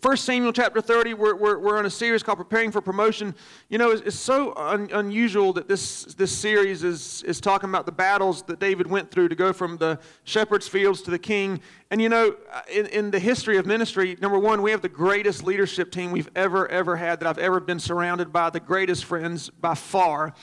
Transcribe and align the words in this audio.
First 0.00 0.24
Samuel 0.24 0.52
chapter 0.52 0.80
30, 0.80 1.14
we're, 1.14 1.36
we're, 1.36 1.58
we're 1.58 1.78
on 1.78 1.86
a 1.86 1.90
series 1.90 2.24
called 2.24 2.38
Preparing 2.38 2.72
for 2.72 2.80
Promotion. 2.80 3.32
You 3.68 3.78
know, 3.78 3.92
it's, 3.92 4.02
it's 4.02 4.16
so 4.16 4.52
un, 4.56 4.88
unusual 4.92 5.52
that 5.52 5.68
this, 5.68 6.04
this 6.16 6.36
series 6.36 6.82
is, 6.82 7.22
is 7.22 7.40
talking 7.40 7.68
about 7.68 7.86
the 7.86 7.92
battles 7.92 8.42
that 8.44 8.58
David 8.58 8.88
went 8.88 9.12
through 9.12 9.28
to 9.28 9.36
go 9.36 9.52
from 9.52 9.76
the 9.76 10.00
shepherd's 10.24 10.66
fields 10.66 11.00
to 11.02 11.12
the 11.12 11.18
king. 11.18 11.60
And 11.92 12.02
you 12.02 12.08
know, 12.08 12.34
uh, 12.52 12.62
in, 12.72 12.86
in 12.86 13.10
the 13.12 13.20
history 13.20 13.56
of 13.56 13.66
ministry, 13.66 14.16
number 14.20 14.38
one, 14.38 14.62
we 14.62 14.72
have 14.72 14.82
the 14.82 14.88
greatest 14.88 15.44
leadership 15.44 15.92
team 15.92 16.10
we've 16.10 16.30
ever, 16.34 16.66
ever 16.68 16.96
had, 16.96 17.20
that 17.20 17.28
I've 17.28 17.38
ever 17.38 17.60
been 17.60 17.78
surrounded 17.78 18.32
by, 18.32 18.50
the 18.50 18.60
greatest 18.60 19.04
friends 19.04 19.48
by 19.48 19.74
far. 19.74 20.34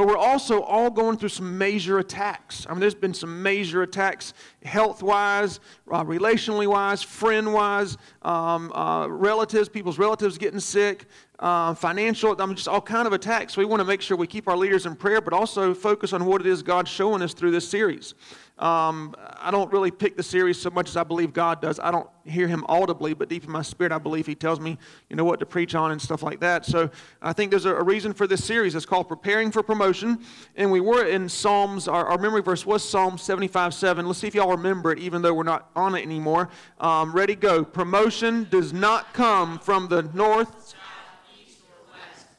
But 0.00 0.06
we're 0.06 0.16
also 0.16 0.62
all 0.62 0.88
going 0.88 1.18
through 1.18 1.28
some 1.28 1.58
major 1.58 1.98
attacks. 1.98 2.66
I 2.66 2.72
mean, 2.72 2.80
there's 2.80 2.94
been 2.94 3.12
some 3.12 3.42
major 3.42 3.82
attacks 3.82 4.32
health 4.64 5.02
wise, 5.02 5.60
uh, 5.90 6.02
relationally 6.04 6.66
wise, 6.66 7.02
friend 7.02 7.52
wise, 7.52 7.98
um, 8.22 8.72
uh, 8.72 9.08
relatives, 9.08 9.68
people's 9.68 9.98
relatives 9.98 10.38
getting 10.38 10.58
sick, 10.58 11.04
uh, 11.40 11.72
financial, 11.72 12.36
I 12.38 12.44
mean, 12.44 12.54
just 12.54 12.68
all 12.68 12.82
kind 12.82 13.06
of 13.06 13.14
attacks. 13.14 13.56
We 13.56 13.64
want 13.64 13.80
to 13.80 13.84
make 13.84 14.02
sure 14.02 14.16
we 14.16 14.26
keep 14.26 14.46
our 14.46 14.56
leaders 14.56 14.84
in 14.84 14.94
prayer, 14.94 15.22
but 15.22 15.32
also 15.32 15.72
focus 15.72 16.12
on 16.12 16.26
what 16.26 16.42
it 16.42 16.46
is 16.46 16.62
God's 16.62 16.90
showing 16.90 17.22
us 17.22 17.32
through 17.32 17.50
this 17.50 17.66
series. 17.66 18.14
Um, 18.58 19.14
I 19.38 19.50
don't 19.50 19.72
really 19.72 19.90
pick 19.90 20.18
the 20.18 20.22
series 20.22 20.60
so 20.60 20.68
much 20.68 20.90
as 20.90 20.96
I 20.98 21.02
believe 21.02 21.32
God 21.32 21.62
does. 21.62 21.80
I 21.80 21.90
don't 21.90 22.06
hear 22.26 22.46
Him 22.46 22.66
audibly, 22.68 23.14
but 23.14 23.30
deep 23.30 23.44
in 23.44 23.50
my 23.50 23.62
spirit, 23.62 23.90
I 23.90 23.96
believe 23.96 24.26
He 24.26 24.34
tells 24.34 24.60
me, 24.60 24.76
you 25.08 25.16
know, 25.16 25.24
what 25.24 25.40
to 25.40 25.46
preach 25.46 25.74
on 25.74 25.92
and 25.92 26.00
stuff 26.00 26.22
like 26.22 26.40
that. 26.40 26.66
So 26.66 26.90
I 27.22 27.32
think 27.32 27.50
there's 27.50 27.64
a, 27.64 27.74
a 27.74 27.82
reason 27.82 28.12
for 28.12 28.26
this 28.26 28.44
series. 28.44 28.74
It's 28.74 28.84
called 28.84 29.08
Preparing 29.08 29.50
for 29.50 29.62
Promotion. 29.62 30.18
And 30.56 30.70
we 30.70 30.80
were 30.80 31.06
in 31.06 31.26
Psalms, 31.26 31.88
our, 31.88 32.04
our 32.04 32.18
memory 32.18 32.42
verse 32.42 32.66
was 32.66 32.86
Psalm 32.86 33.16
75 33.16 33.72
7. 33.72 34.06
Let's 34.06 34.18
see 34.18 34.26
if 34.26 34.34
y'all 34.34 34.50
remember 34.50 34.92
it, 34.92 34.98
even 34.98 35.22
though 35.22 35.32
we're 35.32 35.42
not 35.42 35.70
on 35.74 35.94
it 35.94 36.02
anymore. 36.02 36.50
Um, 36.80 37.12
ready, 37.12 37.34
go. 37.34 37.64
Promotion 37.64 38.46
does 38.50 38.74
not 38.74 39.14
come 39.14 39.58
from 39.58 39.88
the 39.88 40.02
north, 40.02 40.74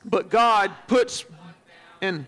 but 0.05 0.29
God 0.29 0.71
puts 0.87 1.25
and 2.01 2.25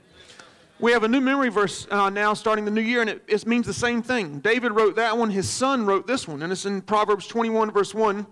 we 0.80 0.92
have 0.92 1.04
a 1.04 1.08
new 1.08 1.22
memory 1.22 1.50
verse 1.50 1.88
uh, 1.90 2.10
now 2.10 2.34
starting 2.34 2.66
the 2.66 2.72
new 2.72 2.82
year, 2.82 3.00
and 3.02 3.10
it, 3.10 3.24
it 3.28 3.48
means 3.48 3.66
the 3.66 3.74
same 3.74 4.04
thing. 4.04 4.40
David 4.40 4.74
wrote 4.74 4.98
that 4.98 5.18
one, 5.18 5.30
his 5.30 5.50
son 5.50 5.86
wrote 5.86 6.08
this 6.08 6.28
one, 6.28 6.44
and 6.44 6.52
it's 6.52 6.66
in 6.66 6.82
Proverbs 6.82 7.26
21, 7.28 7.72
verse 7.72 7.94
1. 7.94 8.26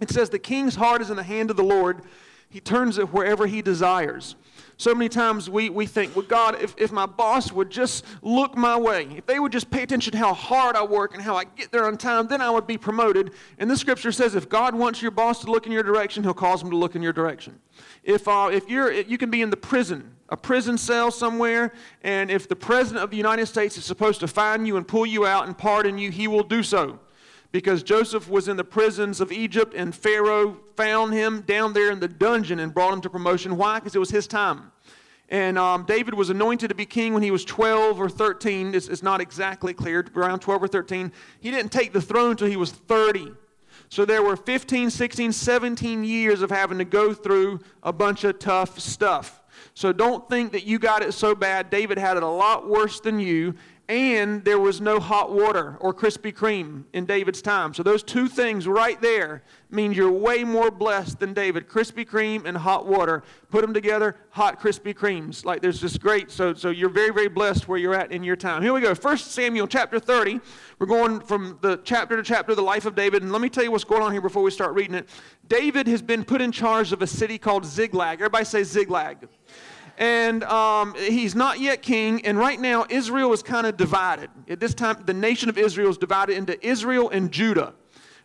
It 0.00 0.10
says, 0.10 0.28
The 0.28 0.38
king's 0.38 0.74
heart 0.74 1.00
is 1.00 1.10
in 1.10 1.16
the 1.16 1.22
hand 1.22 1.50
of 1.50 1.56
the 1.56 1.64
Lord, 1.64 2.02
he 2.48 2.60
turns 2.60 2.98
it 2.98 3.12
wherever 3.12 3.46
he 3.46 3.62
desires. 3.62 4.36
So 4.76 4.94
many 4.94 5.08
times 5.08 5.50
we, 5.50 5.70
we 5.70 5.86
think, 5.86 6.14
well, 6.14 6.24
God, 6.24 6.62
if, 6.62 6.74
if 6.78 6.92
my 6.92 7.04
boss 7.04 7.50
would 7.50 7.68
just 7.68 8.04
look 8.22 8.56
my 8.56 8.78
way, 8.78 9.08
if 9.16 9.26
they 9.26 9.40
would 9.40 9.50
just 9.50 9.70
pay 9.70 9.82
attention 9.82 10.12
to 10.12 10.18
how 10.18 10.32
hard 10.32 10.76
I 10.76 10.84
work 10.84 11.14
and 11.14 11.22
how 11.22 11.34
I 11.34 11.44
get 11.44 11.72
there 11.72 11.84
on 11.84 11.98
time, 11.98 12.28
then 12.28 12.40
I 12.40 12.48
would 12.48 12.66
be 12.66 12.78
promoted. 12.78 13.32
And 13.58 13.68
the 13.68 13.76
scripture 13.76 14.12
says 14.12 14.36
if 14.36 14.48
God 14.48 14.76
wants 14.76 15.02
your 15.02 15.10
boss 15.10 15.40
to 15.40 15.50
look 15.50 15.66
in 15.66 15.72
your 15.72 15.82
direction, 15.82 16.22
he'll 16.22 16.32
cause 16.32 16.62
him 16.62 16.70
to 16.70 16.76
look 16.76 16.94
in 16.94 17.02
your 17.02 17.12
direction. 17.12 17.58
If, 18.04 18.28
uh, 18.28 18.50
if 18.52 18.68
you're, 18.68 18.92
you 18.92 19.18
can 19.18 19.30
be 19.30 19.42
in 19.42 19.50
the 19.50 19.56
prison 19.56 20.14
a 20.30 20.36
prison 20.36 20.76
cell 20.76 21.10
somewhere, 21.10 21.72
and 22.02 22.30
if 22.30 22.48
the 22.48 22.56
President 22.56 23.02
of 23.02 23.10
the 23.10 23.16
United 23.16 23.46
States 23.46 23.78
is 23.78 23.84
supposed 23.84 24.20
to 24.20 24.28
find 24.28 24.66
you 24.66 24.76
and 24.76 24.86
pull 24.86 25.06
you 25.06 25.26
out 25.26 25.46
and 25.46 25.56
pardon 25.56 25.96
you, 25.96 26.10
he 26.10 26.28
will 26.28 26.42
do 26.42 26.62
so. 26.62 26.98
Because 27.50 27.82
Joseph 27.82 28.28
was 28.28 28.46
in 28.46 28.56
the 28.56 28.64
prisons 28.64 29.20
of 29.20 29.32
Egypt, 29.32 29.72
and 29.74 29.94
Pharaoh 29.94 30.60
found 30.76 31.14
him 31.14 31.40
down 31.42 31.72
there 31.72 31.90
in 31.90 31.98
the 31.98 32.08
dungeon 32.08 32.58
and 32.58 32.74
brought 32.74 32.92
him 32.92 33.00
to 33.00 33.10
promotion. 33.10 33.56
Why? 33.56 33.78
Because 33.78 33.94
it 33.94 33.98
was 33.98 34.10
his 34.10 34.26
time. 34.26 34.70
And 35.30 35.58
um, 35.58 35.84
David 35.84 36.14
was 36.14 36.30
anointed 36.30 36.70
to 36.70 36.74
be 36.74 36.86
king 36.86 37.12
when 37.12 37.22
he 37.22 37.30
was 37.30 37.44
12 37.44 38.00
or 38.00 38.08
13. 38.08 38.74
It's, 38.74 38.88
it's 38.88 39.02
not 39.02 39.20
exactly 39.20 39.74
clear, 39.74 40.06
around 40.14 40.40
12 40.40 40.62
or 40.62 40.68
13. 40.68 41.12
He 41.40 41.50
didn't 41.50 41.70
take 41.70 41.92
the 41.92 42.00
throne 42.00 42.30
until 42.30 42.48
he 42.48 42.56
was 42.56 42.72
30. 42.72 43.32
So 43.90 44.04
there 44.04 44.22
were 44.22 44.36
15, 44.36 44.90
16, 44.90 45.32
17 45.32 46.04
years 46.04 46.42
of 46.42 46.50
having 46.50 46.78
to 46.78 46.84
go 46.84 47.12
through 47.12 47.60
a 47.82 47.92
bunch 47.92 48.24
of 48.24 48.38
tough 48.38 48.78
stuff. 48.78 49.42
So 49.74 49.92
don't 49.92 50.28
think 50.28 50.52
that 50.52 50.64
you 50.64 50.78
got 50.78 51.02
it 51.02 51.12
so 51.12 51.34
bad. 51.34 51.70
David 51.70 51.98
had 51.98 52.16
it 52.16 52.22
a 52.22 52.28
lot 52.28 52.68
worse 52.68 53.00
than 53.00 53.18
you, 53.18 53.54
and 53.88 54.44
there 54.44 54.58
was 54.58 54.82
no 54.82 55.00
hot 55.00 55.32
water 55.32 55.78
or 55.80 55.94
Krispy 55.94 56.30
Kreme 56.32 56.84
in 56.92 57.06
David's 57.06 57.40
time. 57.40 57.72
So 57.72 57.82
those 57.82 58.02
two 58.02 58.28
things 58.28 58.68
right 58.68 59.00
there 59.00 59.42
means 59.70 59.96
you're 59.96 60.12
way 60.12 60.44
more 60.44 60.70
blessed 60.70 61.20
than 61.20 61.32
David. 61.32 61.68
Krispy 61.68 62.06
Kreme 62.06 62.44
and 62.44 62.54
hot 62.54 62.86
water. 62.86 63.22
Put 63.48 63.62
them 63.62 63.72
together, 63.72 64.16
hot 64.28 64.60
Krispy 64.60 64.94
Kremes. 64.94 65.46
Like 65.46 65.62
there's 65.62 65.80
just 65.80 66.02
great. 66.02 66.30
So, 66.30 66.52
so 66.52 66.68
you're 66.68 66.90
very, 66.90 67.14
very 67.14 67.28
blessed 67.28 67.66
where 67.66 67.78
you're 67.78 67.94
at 67.94 68.12
in 68.12 68.22
your 68.22 68.36
time. 68.36 68.62
Here 68.62 68.74
we 68.74 68.82
go. 68.82 68.94
First 68.94 69.30
Samuel 69.30 69.66
chapter 69.66 69.98
30. 69.98 70.38
We're 70.78 70.86
going 70.86 71.20
from 71.20 71.58
the 71.62 71.80
chapter 71.82 72.14
to 72.16 72.22
chapter, 72.22 72.52
of 72.52 72.56
the 72.56 72.62
life 72.62 72.84
of 72.84 72.94
David. 72.94 73.22
And 73.22 73.32
let 73.32 73.40
me 73.40 73.48
tell 73.48 73.64
you 73.64 73.70
what's 73.70 73.84
going 73.84 74.02
on 74.02 74.12
here 74.12 74.20
before 74.20 74.42
we 74.42 74.50
start 74.50 74.74
reading 74.74 74.94
it. 74.94 75.08
David 75.48 75.86
has 75.86 76.02
been 76.02 76.24
put 76.24 76.42
in 76.42 76.52
charge 76.52 76.92
of 76.92 77.00
a 77.00 77.06
city 77.06 77.38
called 77.38 77.64
Ziklag. 77.64 78.20
Everybody 78.20 78.44
say 78.44 78.62
Ziklag 78.64 79.28
and 79.98 80.44
um, 80.44 80.94
he's 80.94 81.34
not 81.34 81.60
yet 81.60 81.82
king. 81.82 82.24
And 82.24 82.38
right 82.38 82.58
now, 82.58 82.86
Israel 82.88 83.32
is 83.32 83.42
kind 83.42 83.66
of 83.66 83.76
divided. 83.76 84.30
At 84.48 84.60
this 84.60 84.72
time, 84.72 85.02
the 85.04 85.12
nation 85.12 85.48
of 85.48 85.58
Israel 85.58 85.90
is 85.90 85.98
divided 85.98 86.36
into 86.36 86.64
Israel 86.66 87.10
and 87.10 87.30
Judah. 87.30 87.74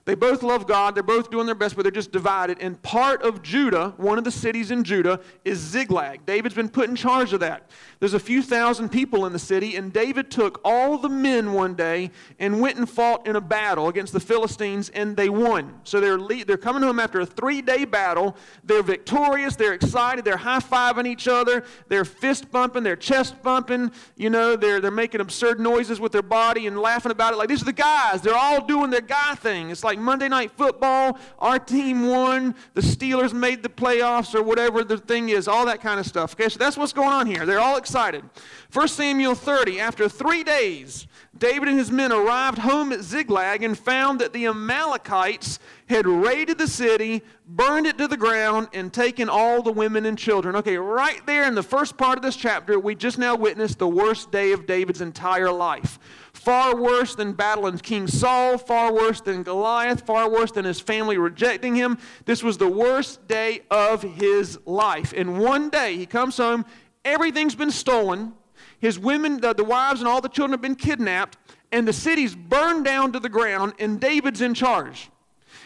They 0.05 0.15
both 0.15 0.43
love 0.43 0.67
God. 0.67 0.95
They're 0.95 1.01
both 1.03 1.31
doing 1.31 1.45
their 1.45 1.55
best, 1.55 1.75
but 1.75 1.83
they're 1.83 1.91
just 1.91 2.11
divided. 2.11 2.57
And 2.59 2.81
part 2.81 3.21
of 3.21 3.41
Judah, 3.41 3.93
one 3.97 4.17
of 4.17 4.25
the 4.25 4.31
cities 4.31 4.69
in 4.69 4.83
Judah, 4.83 5.19
is 5.45 5.59
Ziklag. 5.59 6.25
David's 6.25 6.55
been 6.55 6.69
put 6.69 6.89
in 6.89 6.95
charge 6.95 7.31
of 7.33 7.39
that. 7.39 7.71
There's 8.03 8.13
a 8.13 8.19
few 8.19 8.41
thousand 8.41 8.89
people 8.89 9.25
in 9.25 9.31
the 9.31 9.39
city, 9.39 9.77
and 9.77 9.93
David 9.93 10.29
took 10.29 10.59
all 10.65 10.97
the 10.97 11.07
men 11.07 11.53
one 11.53 11.73
day 11.73 12.11
and 12.37 12.59
went 12.59 12.77
and 12.77 12.89
fought 12.89 13.25
in 13.25 13.37
a 13.37 13.39
battle 13.39 13.87
against 13.87 14.11
the 14.11 14.19
Philistines, 14.19 14.89
and 14.89 15.15
they 15.15 15.29
won. 15.29 15.79
So 15.85 16.01
they're, 16.01 16.19
le- 16.19 16.43
they're 16.43 16.57
coming 16.57 16.83
home 16.83 16.99
after 16.99 17.21
a 17.21 17.25
three 17.25 17.61
day 17.61 17.85
battle. 17.85 18.35
They're 18.65 18.83
victorious. 18.83 19.55
They're 19.55 19.71
excited. 19.71 20.25
They're 20.25 20.35
high 20.35 20.59
fiving 20.59 21.07
each 21.07 21.29
other. 21.29 21.63
They're 21.87 22.03
fist 22.03 22.51
bumping. 22.51 22.83
They're 22.83 22.97
chest 22.97 23.41
bumping. 23.41 23.89
You 24.17 24.29
know, 24.29 24.57
they're, 24.57 24.81
they're 24.81 24.91
making 24.91 25.21
absurd 25.21 25.61
noises 25.61 26.01
with 26.01 26.11
their 26.11 26.21
body 26.21 26.67
and 26.67 26.77
laughing 26.77 27.13
about 27.13 27.31
it. 27.31 27.37
Like, 27.37 27.47
these 27.47 27.61
are 27.61 27.65
the 27.65 27.71
guys. 27.71 28.21
They're 28.21 28.35
all 28.35 28.65
doing 28.65 28.89
their 28.89 28.99
guy 28.99 29.35
thing. 29.35 29.69
It's 29.69 29.85
like 29.85 29.97
Monday 29.97 30.27
Night 30.27 30.51
Football. 30.51 31.17
Our 31.39 31.57
team 31.57 32.09
won. 32.09 32.53
The 32.73 32.81
Steelers 32.81 33.31
made 33.31 33.63
the 33.63 33.69
playoffs, 33.69 34.35
or 34.35 34.43
whatever 34.43 34.83
the 34.83 34.97
thing 34.97 35.29
is. 35.29 35.47
All 35.47 35.65
that 35.67 35.79
kind 35.79 36.01
of 36.01 36.05
stuff. 36.05 36.33
Okay, 36.33 36.49
so 36.49 36.59
that's 36.59 36.75
what's 36.75 36.91
going 36.91 37.13
on 37.13 37.27
here. 37.27 37.45
They're 37.45 37.61
all 37.61 37.77
excited 37.77 37.92
excited. 37.93 38.27
1 38.71 38.87
Samuel 38.87 39.35
30, 39.35 39.79
after 39.79 40.09
three 40.09 40.43
days, 40.43 41.05
David 41.37 41.67
and 41.67 41.77
his 41.77 41.91
men 41.91 42.11
arrived 42.11 42.57
home 42.57 42.91
at 42.91 43.01
Ziklag 43.01 43.61
and 43.61 43.77
found 43.77 44.19
that 44.19 44.33
the 44.33 44.47
Amalekites 44.47 45.59
had 45.87 46.07
raided 46.07 46.57
the 46.57 46.67
city, 46.67 47.21
burned 47.45 47.85
it 47.85 47.99
to 47.99 48.07
the 48.07 48.17
ground, 48.17 48.69
and 48.73 48.91
taken 48.91 49.29
all 49.29 49.61
the 49.61 49.71
women 49.71 50.07
and 50.07 50.17
children. 50.17 50.55
Okay, 50.55 50.75
right 50.75 51.23
there 51.27 51.45
in 51.47 51.53
the 51.53 51.61
first 51.61 51.95
part 51.95 52.17
of 52.17 52.23
this 52.23 52.35
chapter, 52.35 52.79
we 52.79 52.95
just 52.95 53.19
now 53.19 53.35
witnessed 53.35 53.77
the 53.77 53.87
worst 53.87 54.31
day 54.31 54.53
of 54.53 54.65
David's 54.65 55.01
entire 55.01 55.51
life. 55.51 55.99
Far 56.33 56.75
worse 56.75 57.13
than 57.13 57.33
battling 57.33 57.77
King 57.77 58.07
Saul, 58.07 58.57
far 58.57 58.91
worse 58.91 59.21
than 59.21 59.43
Goliath, 59.43 60.01
far 60.01 60.29
worse 60.29 60.51
than 60.51 60.65
his 60.65 60.79
family 60.79 61.17
rejecting 61.17 61.75
him. 61.75 61.99
This 62.25 62.41
was 62.41 62.57
the 62.57 62.67
worst 62.67 63.27
day 63.27 63.61
of 63.69 64.01
his 64.01 64.57
life. 64.65 65.13
In 65.13 65.37
one 65.37 65.69
day 65.69 65.95
he 65.95 66.07
comes 66.07 66.37
home 66.37 66.65
Everything's 67.05 67.55
been 67.55 67.71
stolen. 67.71 68.33
His 68.79 68.99
women, 68.99 69.39
the, 69.39 69.53
the 69.53 69.63
wives, 69.63 70.01
and 70.01 70.07
all 70.07 70.21
the 70.21 70.29
children 70.29 70.51
have 70.51 70.61
been 70.61 70.75
kidnapped, 70.75 71.37
and 71.71 71.87
the 71.87 71.93
city's 71.93 72.35
burned 72.35 72.85
down 72.85 73.11
to 73.13 73.19
the 73.19 73.29
ground, 73.29 73.73
and 73.79 73.99
David's 73.99 74.41
in 74.41 74.53
charge. 74.53 75.09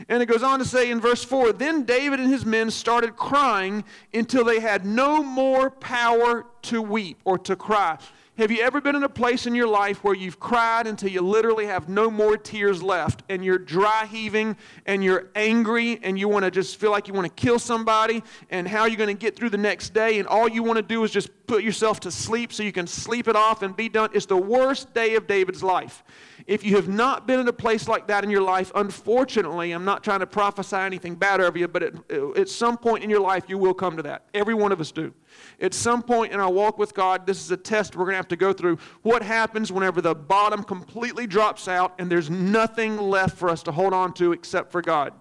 And 0.10 0.22
it 0.22 0.28
goes 0.28 0.44
on 0.44 0.60
to 0.60 0.66
say 0.66 0.92
in 0.92 1.00
verse 1.00 1.24
4 1.24 1.54
Then 1.54 1.84
David 1.84 2.20
and 2.20 2.30
his 2.30 2.46
men 2.46 2.70
started 2.70 3.16
crying 3.16 3.84
until 4.14 4.44
they 4.44 4.60
had 4.60 4.86
no 4.86 5.24
more 5.24 5.70
power 5.70 6.46
to 6.64 6.82
weep 6.82 7.20
or 7.26 7.38
to 7.40 7.56
cry. 7.56 7.98
Have 8.38 8.52
you 8.52 8.62
ever 8.62 8.80
been 8.80 8.96
in 8.96 9.02
a 9.02 9.10
place 9.10 9.48
in 9.48 9.56
your 9.56 9.68
life 9.68 10.04
where 10.04 10.14
you've 10.14 10.40
cried 10.40 10.86
until 10.86 11.10
you 11.10 11.22
literally 11.22 11.66
have 11.66 11.90
no 11.90 12.12
more 12.12 12.38
tears 12.38 12.84
left 12.84 13.24
and 13.30 13.44
you're 13.44 13.58
dry 13.58 14.06
heaving 14.06 14.56
and 14.86 15.04
you're 15.04 15.30
angry 15.34 16.00
and 16.04 16.20
you 16.20 16.28
want 16.28 16.46
to 16.46 16.52
just 16.52 16.80
feel 16.80 16.92
like 16.92 17.08
you 17.08 17.16
want 17.16 17.26
to 17.26 17.34
kill 17.34 17.58
somebody 17.58 18.22
and 18.52 18.68
how 18.68 18.86
you're 18.86 18.96
going 18.96 19.08
to 19.08 19.20
get 19.20 19.36
through 19.36 19.50
the 19.50 19.58
next 19.58 19.92
day 19.92 20.20
and 20.20 20.28
all 20.28 20.48
you 20.48 20.62
want 20.62 20.78
to 20.78 20.84
do 20.84 21.04
is 21.04 21.10
just 21.10 21.32
put 21.48 21.64
yourself 21.64 22.00
to 22.02 22.12
sleep 22.12 22.54
so 22.54 22.62
you 22.62 22.72
can 22.72 22.86
sleep 22.86 23.28
it 23.28 23.36
off 23.36 23.64
and 23.64 23.76
be 23.76 23.90
done? 23.90 24.12
It's 24.14 24.28
the 24.28 24.38
worst 24.38 24.94
day 24.94 25.16
of 25.16 25.26
David's 25.26 25.64
life. 25.64 26.04
If 26.48 26.64
you 26.64 26.78
have 26.78 26.88
not 26.88 27.28
been 27.28 27.42
in 27.42 27.48
a 27.50 27.54
place 27.54 27.90
like 27.90 28.08
that 28.08 28.24
in 28.24 28.30
your 28.30 28.42
life, 28.42 28.72
unfortunately, 28.74 29.74
I'm 29.74 29.84
not 29.84 30.02
trying 30.02 30.22
to 30.22 30.26
prophesy 30.26 30.78
anything 30.78 31.16
bad 31.16 31.42
over 31.42 31.58
you, 31.58 31.68
but 31.68 31.84
at, 31.84 32.12
at 32.38 32.48
some 32.48 32.78
point 32.78 33.04
in 33.04 33.10
your 33.10 33.20
life, 33.20 33.44
you 33.50 33.58
will 33.58 33.74
come 33.74 33.98
to 33.98 34.04
that. 34.04 34.24
Every 34.34 34.54
one 34.54 34.72
of 34.72 34.80
us 34.80 34.94
do. 34.94 35.14
At 35.60 35.74
some 35.74 36.02
point 36.02 36.32
in 36.32 36.40
our 36.40 36.50
walk 36.50 36.78
with 36.78 36.94
God, 36.94 37.28
this 37.28 37.44
is 37.44 37.52
a 37.52 37.58
test 37.58 37.98
we're 37.98 38.06
going 38.06 38.14
to 38.14 38.18
have 38.18 38.30
to 38.30 38.38
go 38.38 38.54
through. 38.54 38.78
What 39.02 39.24
happens 39.24 39.74
whenever 39.74 40.02
the 40.02 40.16
bottom 40.16 40.64
completely 40.64 41.28
drops 41.28 41.68
out 41.68 41.94
and 42.00 42.10
there's 42.10 42.30
nothing 42.30 42.98
left 42.98 43.38
for 43.38 43.50
us 43.50 43.62
to 43.64 43.74
hold 43.74 43.94
on 43.94 44.14
to 44.14 44.32
except 44.32 44.72
for 44.72 44.82
God? 44.82 45.14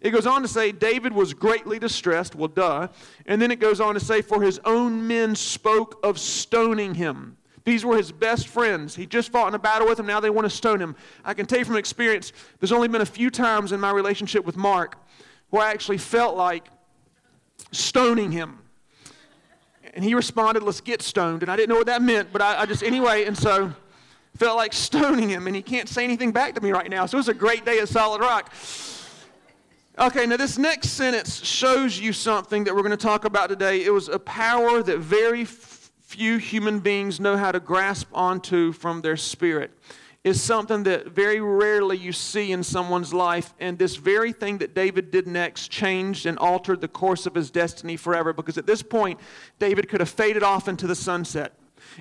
It 0.00 0.10
goes 0.10 0.26
on 0.26 0.40
to 0.40 0.48
say, 0.48 0.72
David 0.72 1.12
was 1.12 1.34
greatly 1.34 1.78
distressed. 1.78 2.34
Well, 2.34 2.48
duh. 2.48 2.88
And 3.26 3.42
then 3.42 3.50
it 3.50 3.60
goes 3.60 3.78
on 3.78 3.92
to 3.92 4.00
say, 4.00 4.22
For 4.22 4.40
his 4.40 4.58
own 4.64 5.06
men 5.06 5.34
spoke 5.34 6.00
of 6.02 6.18
stoning 6.18 6.94
him. 6.94 7.36
These 7.64 7.84
were 7.84 7.96
his 7.96 8.10
best 8.10 8.48
friends. 8.48 8.96
He 8.96 9.06
just 9.06 9.30
fought 9.30 9.48
in 9.48 9.54
a 9.54 9.58
battle 9.58 9.86
with 9.86 9.96
them. 9.96 10.06
Now 10.06 10.20
they 10.20 10.30
want 10.30 10.46
to 10.46 10.50
stone 10.50 10.80
him. 10.80 10.96
I 11.24 11.34
can 11.34 11.46
tell 11.46 11.60
you 11.60 11.64
from 11.64 11.76
experience, 11.76 12.32
there's 12.58 12.72
only 12.72 12.88
been 12.88 13.02
a 13.02 13.06
few 13.06 13.30
times 13.30 13.72
in 13.72 13.80
my 13.80 13.90
relationship 13.90 14.44
with 14.44 14.56
Mark 14.56 14.96
where 15.50 15.64
I 15.64 15.70
actually 15.70 15.98
felt 15.98 16.36
like 16.36 16.66
stoning 17.70 18.32
him. 18.32 18.58
And 19.94 20.04
he 20.04 20.14
responded, 20.14 20.62
Let's 20.62 20.80
get 20.80 21.02
stoned. 21.02 21.42
And 21.42 21.52
I 21.52 21.56
didn't 21.56 21.68
know 21.68 21.76
what 21.76 21.86
that 21.86 22.02
meant, 22.02 22.32
but 22.32 22.42
I, 22.42 22.62
I 22.62 22.66
just, 22.66 22.82
anyway, 22.82 23.24
and 23.24 23.36
so 23.36 23.72
felt 24.36 24.56
like 24.56 24.72
stoning 24.72 25.28
him. 25.28 25.46
And 25.46 25.54
he 25.54 25.62
can't 25.62 25.88
say 25.88 26.04
anything 26.04 26.32
back 26.32 26.54
to 26.54 26.60
me 26.60 26.72
right 26.72 26.90
now. 26.90 27.06
So 27.06 27.16
it 27.16 27.20
was 27.20 27.28
a 27.28 27.34
great 27.34 27.64
day 27.64 27.78
at 27.78 27.88
Solid 27.88 28.20
Rock. 28.20 28.52
Okay, 29.98 30.24
now 30.24 30.38
this 30.38 30.56
next 30.56 30.90
sentence 30.90 31.44
shows 31.44 31.98
you 32.00 32.14
something 32.14 32.64
that 32.64 32.74
we're 32.74 32.80
going 32.80 32.92
to 32.92 32.96
talk 32.96 33.26
about 33.26 33.50
today. 33.50 33.84
It 33.84 33.92
was 33.92 34.08
a 34.08 34.18
power 34.18 34.82
that 34.82 34.98
very 34.98 35.44
few 36.12 36.36
human 36.36 36.78
beings 36.78 37.18
know 37.18 37.38
how 37.38 37.50
to 37.50 37.58
grasp 37.58 38.06
onto 38.12 38.70
from 38.72 39.00
their 39.00 39.16
spirit 39.16 39.70
is 40.24 40.42
something 40.42 40.82
that 40.82 41.08
very 41.08 41.40
rarely 41.40 41.96
you 41.96 42.12
see 42.12 42.52
in 42.52 42.62
someone's 42.62 43.14
life. 43.14 43.54
And 43.58 43.78
this 43.78 43.96
very 43.96 44.30
thing 44.30 44.58
that 44.58 44.74
David 44.74 45.10
did 45.10 45.26
next 45.26 45.68
changed 45.68 46.26
and 46.26 46.38
altered 46.38 46.82
the 46.82 46.88
course 46.88 47.24
of 47.24 47.34
his 47.34 47.50
destiny 47.50 47.96
forever 47.96 48.34
because 48.34 48.58
at 48.58 48.66
this 48.66 48.82
point, 48.82 49.18
David 49.58 49.88
could 49.88 50.00
have 50.00 50.10
faded 50.10 50.42
off 50.42 50.68
into 50.68 50.86
the 50.86 50.94
sunset. 50.94 51.54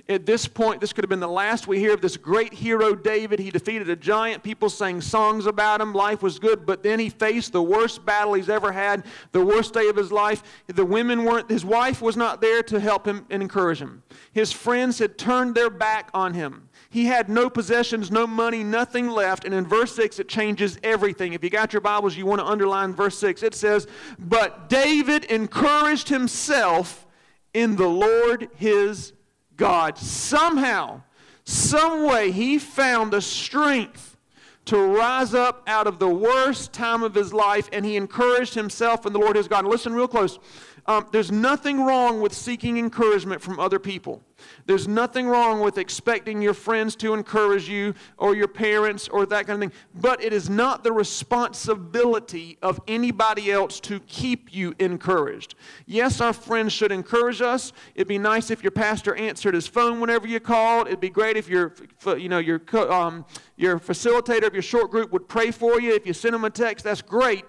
At 0.07 0.25
this 0.25 0.47
point, 0.47 0.81
this 0.81 0.93
could 0.93 1.03
have 1.03 1.09
been 1.09 1.19
the 1.19 1.27
last 1.27 1.67
we 1.67 1.79
hear 1.79 1.93
of 1.93 2.01
this 2.01 2.17
great 2.17 2.53
hero 2.53 2.95
David. 2.95 3.39
He 3.39 3.51
defeated 3.51 3.89
a 3.89 3.95
giant. 3.95 4.43
People 4.43 4.69
sang 4.69 5.01
songs 5.01 5.45
about 5.45 5.81
him. 5.81 5.93
Life 5.93 6.21
was 6.21 6.39
good. 6.39 6.65
But 6.65 6.83
then 6.83 6.99
he 6.99 7.09
faced 7.09 7.53
the 7.53 7.63
worst 7.63 8.05
battle 8.05 8.33
he's 8.33 8.49
ever 8.49 8.71
had, 8.71 9.05
the 9.31 9.43
worst 9.43 9.73
day 9.73 9.88
of 9.88 9.95
his 9.95 10.11
life. 10.11 10.43
The 10.67 10.85
women 10.85 11.23
weren't, 11.23 11.49
his 11.49 11.65
wife 11.65 12.01
was 12.01 12.17
not 12.17 12.41
there 12.41 12.63
to 12.63 12.79
help 12.79 13.05
him 13.05 13.25
and 13.29 13.41
encourage 13.41 13.79
him. 13.79 14.03
His 14.33 14.51
friends 14.51 14.99
had 14.99 15.17
turned 15.17 15.55
their 15.55 15.69
back 15.69 16.09
on 16.13 16.33
him. 16.33 16.69
He 16.89 17.05
had 17.05 17.29
no 17.29 17.49
possessions, 17.49 18.11
no 18.11 18.27
money, 18.27 18.63
nothing 18.63 19.09
left. 19.09 19.45
And 19.45 19.53
in 19.53 19.65
verse 19.65 19.95
6, 19.95 20.19
it 20.19 20.27
changes 20.27 20.77
everything. 20.83 21.33
If 21.33 21.44
you 21.44 21.49
got 21.49 21.71
your 21.71 21.81
Bibles, 21.81 22.17
you 22.17 22.25
want 22.25 22.41
to 22.41 22.45
underline 22.45 22.94
verse 22.94 23.17
6. 23.17 23.44
It 23.44 23.55
says, 23.55 23.87
But 24.19 24.67
David 24.69 25.25
encouraged 25.25 26.09
himself 26.09 27.07
in 27.53 27.75
the 27.75 27.87
Lord 27.87 28.49
his 28.55 29.13
God. 29.61 29.95
Somehow, 29.95 31.03
some 31.43 32.03
way, 32.07 32.31
he 32.31 32.57
found 32.57 33.13
the 33.13 33.21
strength 33.21 34.17
to 34.65 34.77
rise 34.79 35.35
up 35.35 35.61
out 35.67 35.85
of 35.85 35.99
the 35.99 36.09
worst 36.09 36.73
time 36.73 37.03
of 37.03 37.13
his 37.13 37.31
life, 37.31 37.69
and 37.71 37.85
he 37.85 37.95
encouraged 37.95 38.55
himself 38.55 39.05
in 39.05 39.13
the 39.13 39.19
Lord 39.19 39.35
his 39.35 39.47
God. 39.47 39.65
listen 39.65 39.93
real 39.93 40.07
close. 40.07 40.39
Um, 40.86 41.07
there's 41.12 41.31
nothing 41.31 41.83
wrong 41.83 42.22
with 42.22 42.33
seeking 42.33 42.78
encouragement 42.78 43.42
from 43.42 43.60
other 43.60 43.80
people. 43.80 44.22
There's 44.66 44.88
nothing 44.88 45.28
wrong 45.28 45.60
with 45.60 45.78
expecting 45.78 46.42
your 46.42 46.54
friends 46.54 46.95
to 46.98 47.13
encourage 47.13 47.69
you 47.69 47.94
or 48.18 48.36
your 48.36 48.48
parents 48.48 49.07
or 49.07 49.25
that 49.28 49.48
kind 49.48 49.63
of 49.63 49.69
thing. 49.69 49.80
But 49.94 50.24
it 50.24 50.33
is 50.33 50.50
not 50.50 50.83
the 50.83 50.92
responsibility 50.92 52.57
of 52.62 52.80
anybody 52.88 53.51
else 53.51 53.80
to 53.81 54.00
keep 54.01 54.54
you 54.54 54.74
encouraged. 54.80 55.56
Yes, 55.86 56.22
our 56.22 56.33
friends 56.33 56.74
should 56.74 56.92
encourage 56.92 57.42
us. 57.42 57.74
It'd 57.95 58.07
be 58.07 58.18
nice 58.18 58.50
if 58.50 58.63
your 58.63 58.72
pastor 58.72 59.16
answered 59.16 59.54
his 59.54 59.68
phone 59.68 60.00
whenever 60.00 60.28
you 60.28 60.39
called. 60.39 60.88
It'd 60.88 61.00
be 61.00 61.10
great 61.10 61.38
if 61.38 61.48
your, 61.48 61.74
you 62.06 62.30
know, 62.30 62.39
your, 62.39 62.62
um, 62.92 63.25
your 63.56 63.80
facilitator 63.80 64.48
of 64.48 64.54
your 64.54 64.63
short 64.63 64.89
group 64.89 65.12
would 65.12 65.28
pray 65.28 65.51
for 65.51 65.80
you. 65.80 65.94
If 65.94 66.07
you 66.07 66.13
send 66.13 66.33
them 66.33 66.45
a 66.45 66.50
text, 66.50 66.83
that's 66.86 67.01
great. 67.01 67.45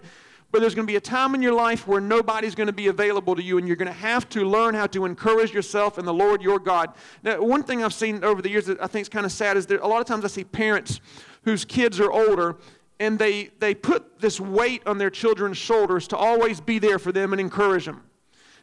But 0.52 0.60
there's 0.60 0.74
going 0.74 0.86
to 0.86 0.92
be 0.92 0.96
a 0.96 1.00
time 1.00 1.34
in 1.34 1.40
your 1.40 1.54
life 1.54 1.88
where 1.88 2.00
nobody's 2.00 2.54
going 2.54 2.66
to 2.66 2.74
be 2.74 2.88
available 2.88 3.34
to 3.34 3.42
you, 3.42 3.56
and 3.56 3.66
you're 3.66 3.76
going 3.76 3.86
to 3.86 3.92
have 3.92 4.28
to 4.28 4.44
learn 4.44 4.74
how 4.74 4.86
to 4.88 5.06
encourage 5.06 5.52
yourself 5.52 5.98
in 5.98 6.04
the 6.04 6.12
Lord 6.12 6.42
your 6.42 6.58
God. 6.58 6.92
Now, 7.22 7.42
one 7.42 7.62
thing 7.62 7.82
I've 7.82 7.94
seen 7.94 8.22
over 8.22 8.42
the 8.42 8.50
years 8.50 8.66
that 8.66 8.80
I 8.80 8.86
think 8.86 9.02
is 9.02 9.08
kind 9.08 9.24
of 9.24 9.32
sad 9.32 9.56
is 9.56 9.64
that 9.66 9.80
a 9.80 9.86
lot 9.86 10.02
of 10.02 10.06
times 10.06 10.26
I 10.26 10.28
see 10.28 10.44
parents 10.44 11.00
whose 11.44 11.64
kids 11.64 11.98
are 11.98 12.12
older, 12.12 12.58
and 13.00 13.18
they, 13.18 13.50
they 13.60 13.74
put 13.74 14.20
this 14.20 14.38
weight 14.38 14.82
on 14.86 14.98
their 14.98 15.10
children's 15.10 15.56
shoulders 15.56 16.06
to 16.08 16.18
always 16.18 16.60
be 16.60 16.78
there 16.78 16.98
for 16.98 17.12
them 17.12 17.32
and 17.32 17.40
encourage 17.40 17.86
them. 17.86 18.02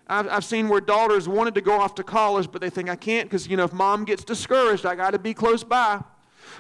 I've, 0.07 0.27
I've 0.29 0.45
seen 0.45 0.69
where 0.69 0.81
daughters 0.81 1.27
wanted 1.27 1.55
to 1.55 1.61
go 1.61 1.79
off 1.79 1.95
to 1.95 2.03
college, 2.03 2.51
but 2.51 2.61
they 2.61 2.69
think, 2.69 2.87
I 2.87 2.95
can't 2.95 3.27
because, 3.27 3.47
you 3.47 3.57
know, 3.57 3.63
if 3.63 3.73
mom 3.73 4.05
gets 4.05 4.23
discouraged, 4.23 4.85
I 4.85 4.93
got 4.93 5.11
to 5.11 5.19
be 5.19 5.33
close 5.33 5.63
by 5.63 6.03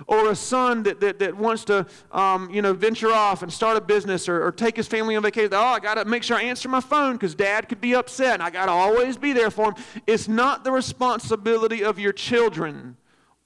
or 0.07 0.29
a 0.29 0.35
son 0.35 0.83
that, 0.83 0.99
that, 0.99 1.19
that 1.19 1.35
wants 1.35 1.65
to, 1.65 1.85
um, 2.11 2.49
you 2.49 2.61
know, 2.61 2.73
venture 2.73 3.11
off 3.11 3.43
and 3.43 3.51
start 3.51 3.77
a 3.77 3.81
business 3.81 4.27
or, 4.29 4.45
or 4.45 4.51
take 4.51 4.75
his 4.75 4.87
family 4.87 5.15
on 5.15 5.23
vacation. 5.23 5.53
Oh, 5.53 5.59
I 5.59 5.79
got 5.79 5.95
to 5.95 6.05
make 6.05 6.23
sure 6.23 6.37
I 6.37 6.43
answer 6.43 6.69
my 6.69 6.81
phone 6.81 7.13
because 7.13 7.35
dad 7.35 7.69
could 7.69 7.81
be 7.81 7.95
upset 7.95 8.35
and 8.35 8.43
I 8.43 8.49
got 8.49 8.65
to 8.65 8.71
always 8.71 9.17
be 9.17 9.33
there 9.33 9.51
for 9.51 9.69
him. 9.69 9.75
It's 10.07 10.27
not 10.27 10.63
the 10.63 10.71
responsibility 10.71 11.83
of 11.83 11.99
your 11.99 12.13
children 12.13 12.97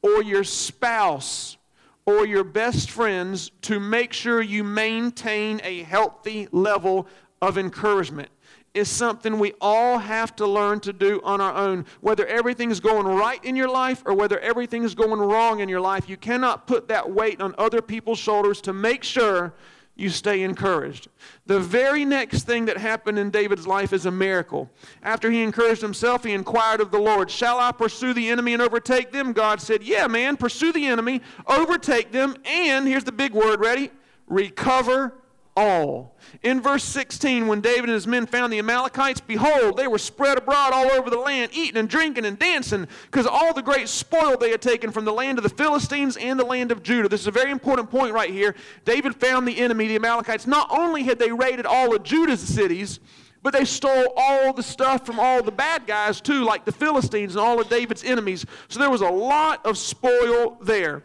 or 0.02 0.22
your 0.24 0.44
spouse 0.44 1.58
or 2.06 2.26
your 2.26 2.44
best 2.44 2.92
friends 2.92 3.52
to 3.62 3.80
make 3.80 4.14
sure 4.14 4.42
you 4.42 4.64
maintain 4.64 5.62
a 5.64 5.84
healthy 5.84 6.48
level 6.52 7.08
of 7.42 7.58
encouragement 7.58 8.30
is 8.74 8.90
something 8.90 9.38
we 9.38 9.54
all 9.62 10.00
have 10.00 10.36
to 10.36 10.48
learn 10.48 10.80
to 10.80 10.94
do 10.94 11.22
on 11.24 11.40
our 11.40 11.54
own. 11.54 11.86
Whether 12.02 12.26
everything's 12.26 12.80
going 12.80 13.06
right 13.06 13.44
in 13.46 13.56
your 13.56 13.70
life 13.70 14.02
or 14.06 14.14
whether 14.14 14.40
everything's 14.40 14.96
going 14.96 15.20
wrong 15.20 15.60
in 15.60 15.70
your 15.70 15.82
life, 15.82 16.10
you 16.10 16.18
cannot 16.18 16.66
put 16.66 16.88
that 16.88 17.12
weight 17.12 17.40
on 17.40 17.54
other 17.58 17.82
people's 17.82 18.20
shoulders 18.20 18.62
to 18.62 18.74
make 18.74 19.04
sure 19.04 19.54
you 19.96 20.10
stay 20.10 20.42
encouraged. 20.42 21.08
The 21.46 21.60
very 21.60 22.04
next 22.04 22.44
thing 22.44 22.66
that 22.66 22.78
happened 22.78 23.20
in 23.20 23.30
David's 23.30 23.68
life 23.68 23.94
is 23.94 24.08
a 24.08 24.12
miracle. 24.12 24.72
After 25.04 25.30
he 25.30 25.44
encouraged 25.44 25.84
himself, 25.84 26.24
he 26.24 26.32
inquired 26.32 26.82
of 26.82 26.90
the 26.90 26.98
Lord, 26.98 27.30
Shall 27.30 27.60
I 27.60 27.72
pursue 27.72 28.14
the 28.14 28.30
enemy 28.30 28.54
and 28.54 28.62
overtake 28.62 29.12
them? 29.12 29.34
God 29.34 29.62
said, 29.62 29.84
Yeah, 29.84 30.08
man, 30.08 30.36
pursue 30.36 30.72
the 30.72 30.88
enemy, 30.88 31.22
overtake 31.46 32.12
them, 32.12 32.36
and 32.44 32.88
here's 32.88 33.04
the 33.04 33.12
big 33.12 33.34
word 33.34 33.60
ready 33.60 33.92
recover 34.28 35.14
all. 35.56 36.16
In 36.42 36.62
verse 36.62 36.84
16, 36.84 37.48
when 37.48 37.62
David 37.62 37.86
and 37.86 37.94
his 37.94 38.08
men 38.08 38.26
found 38.26 38.52
the 38.52 38.60
Amalekites, 38.60 39.22
behold, 39.22 39.78
they 39.78 39.88
were 39.88 39.98
spread 39.98 40.38
abroad 40.38 40.74
all 40.74 40.92
over 40.92 41.10
the 41.10 41.18
land, 41.18 41.52
eating 41.54 41.78
and 41.78 41.88
drinking 41.88 42.26
and 42.26 42.40
dancing, 42.40 42.88
because 43.06 43.28
all 43.28 43.54
the 43.54 43.62
great 43.62 43.88
spoil 43.88 44.38
they 44.38 44.50
had 44.50 44.62
taken 44.62 44.92
from 44.92 45.06
the 45.06 45.14
land 45.14 45.38
of 45.38 45.44
the 45.44 45.50
Philistines 45.50 46.18
and 46.18 46.40
the 46.40 46.46
land 46.46 46.72
of 46.72 46.82
Judah. 46.82 47.08
This 47.08 47.22
is 47.22 47.28
a 47.28 47.32
very 47.32 47.52
important 47.52 47.90
point 47.90 48.14
right 48.14 48.32
here. 48.32 48.56
David 48.86 49.16
found 49.16 49.48
the 49.48 49.60
enemy, 49.60 49.88
the 49.88 49.96
Amalekites. 49.96 50.48
Not 50.48 50.68
only 50.72 51.04
had 51.04 51.20
they 51.20 51.32
raided 51.32 51.66
all 51.66 51.96
of 51.96 52.04
Judah's 52.04 52.42
cities, 52.42 53.00
but 53.44 53.54
they 53.54 53.66
stole 53.66 54.14
all 54.16 54.54
the 54.54 54.64
stuff 54.64 55.06
from 55.06 55.20
all 55.20 55.44
the 55.44 55.52
bad 55.52 55.86
guys 55.86 56.22
too, 56.22 56.44
like 56.44 56.66
the 56.66 56.72
Philistines 56.72 57.36
and 57.36 57.44
all 57.44 57.60
of 57.60 57.70
David's 57.70 58.04
enemies. 58.04 58.46
So 58.70 58.80
there 58.80 58.90
was 58.90 59.02
a 59.02 59.10
lot 59.10 59.66
of 59.66 59.78
spoil 59.78 60.58
there. 60.62 61.04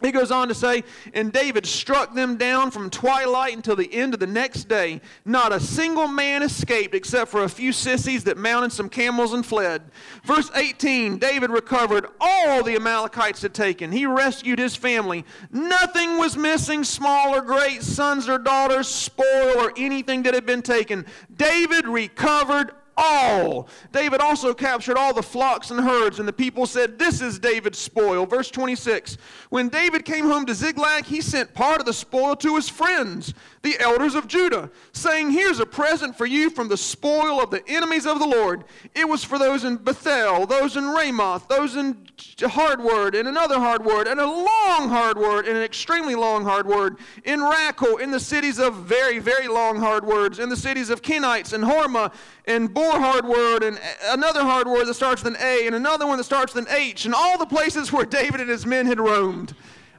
He 0.00 0.10
goes 0.10 0.30
on 0.30 0.48
to 0.48 0.54
say, 0.54 0.84
And 1.12 1.32
David 1.32 1.66
struck 1.66 2.14
them 2.14 2.36
down 2.36 2.70
from 2.70 2.90
twilight 2.90 3.54
until 3.54 3.76
the 3.76 3.92
end 3.92 4.14
of 4.14 4.20
the 4.20 4.26
next 4.26 4.64
day. 4.64 5.00
Not 5.24 5.52
a 5.52 5.60
single 5.60 6.08
man 6.08 6.42
escaped 6.42 6.94
except 6.94 7.30
for 7.30 7.44
a 7.44 7.48
few 7.48 7.72
sissies 7.72 8.24
that 8.24 8.38
mounted 8.38 8.72
some 8.72 8.88
camels 8.88 9.32
and 9.32 9.44
fled. 9.44 9.82
Verse 10.24 10.50
18 10.54 11.18
David 11.18 11.50
recovered 11.50 12.06
all 12.20 12.62
the 12.62 12.74
Amalekites 12.74 13.42
had 13.42 13.54
taken. 13.54 13.92
He 13.92 14.06
rescued 14.06 14.58
his 14.58 14.74
family. 14.74 15.24
Nothing 15.50 16.18
was 16.18 16.36
missing, 16.36 16.84
small 16.84 17.34
or 17.34 17.42
great, 17.42 17.82
sons 17.82 18.28
or 18.28 18.38
daughters, 18.38 18.88
spoil, 18.88 19.58
or 19.58 19.72
anything 19.76 20.22
that 20.22 20.34
had 20.34 20.46
been 20.46 20.62
taken. 20.62 21.06
David 21.36 21.86
recovered 21.86 22.72
all. 22.96 23.68
David 23.92 24.20
also 24.20 24.54
captured 24.54 24.96
all 24.96 25.14
the 25.14 25.22
flocks 25.22 25.70
and 25.70 25.80
herds, 25.80 26.18
and 26.18 26.28
the 26.28 26.32
people 26.32 26.66
said, 26.66 26.98
This 26.98 27.20
is 27.20 27.38
David's 27.38 27.78
spoil. 27.78 28.26
Verse 28.26 28.50
26 28.50 29.16
When 29.50 29.68
David 29.68 30.04
came 30.04 30.24
home 30.24 30.46
to 30.46 30.54
Ziklag, 30.54 31.04
he 31.04 31.20
sent 31.20 31.54
part 31.54 31.80
of 31.80 31.86
the 31.86 31.92
spoil 31.92 32.36
to 32.36 32.56
his 32.56 32.68
friends, 32.68 33.34
the 33.62 33.78
elders 33.80 34.14
of 34.14 34.26
Judah, 34.26 34.70
saying, 34.92 35.30
Here's 35.30 35.60
a 35.60 35.66
present 35.66 36.16
for 36.16 36.26
you 36.26 36.50
from 36.50 36.68
the 36.68 36.76
spoil 36.76 37.40
of 37.40 37.50
the 37.50 37.66
enemies 37.68 38.06
of 38.06 38.18
the 38.18 38.26
Lord. 38.26 38.64
It 38.94 39.08
was 39.08 39.24
for 39.24 39.38
those 39.38 39.64
in 39.64 39.76
Bethel, 39.76 40.46
those 40.46 40.76
in 40.76 40.84
Ramoth, 40.84 41.48
those 41.48 41.76
in 41.76 42.06
hard 42.40 42.80
word, 42.80 43.14
and 43.14 43.28
another 43.28 43.58
hard 43.58 43.84
word, 43.84 44.06
and 44.06 44.20
a 44.20 44.26
long 44.26 44.88
hard 44.88 45.16
word, 45.16 45.46
and 45.46 45.56
an 45.56 45.62
extremely 45.62 46.14
long 46.14 46.44
hard 46.44 46.66
word, 46.66 46.98
in 47.24 47.40
Racal, 47.40 47.96
in 47.98 48.10
the 48.10 48.20
cities 48.20 48.58
of 48.58 48.74
very, 48.74 49.18
very 49.18 49.48
long 49.48 49.78
hard 49.78 50.04
words, 50.04 50.38
in 50.38 50.48
the 50.48 50.56
cities 50.56 50.90
of 50.90 51.02
Kenites 51.02 51.52
and 51.52 51.64
Hormah, 51.64 52.12
and 52.46 52.72
Bor 52.72 52.92
hard 52.92 53.24
word, 53.24 53.62
and 53.62 53.78
another 54.06 54.42
hard 54.42 54.66
word 54.66 54.86
that 54.86 54.94
starts 54.94 55.22
with 55.22 55.34
an 55.34 55.40
A, 55.42 55.66
and 55.66 55.74
another 55.74 56.06
one 56.06 56.18
that 56.18 56.24
starts 56.24 56.54
with 56.54 56.66
an 56.66 56.74
H, 56.74 57.04
and 57.04 57.14
all 57.14 57.38
the 57.38 57.46
places 57.46 57.92
where 57.92 58.04
David 58.04 58.40
and 58.40 58.50
his 58.50 58.66
men 58.66 58.86
had 58.86 58.98
roamed. 58.98 59.54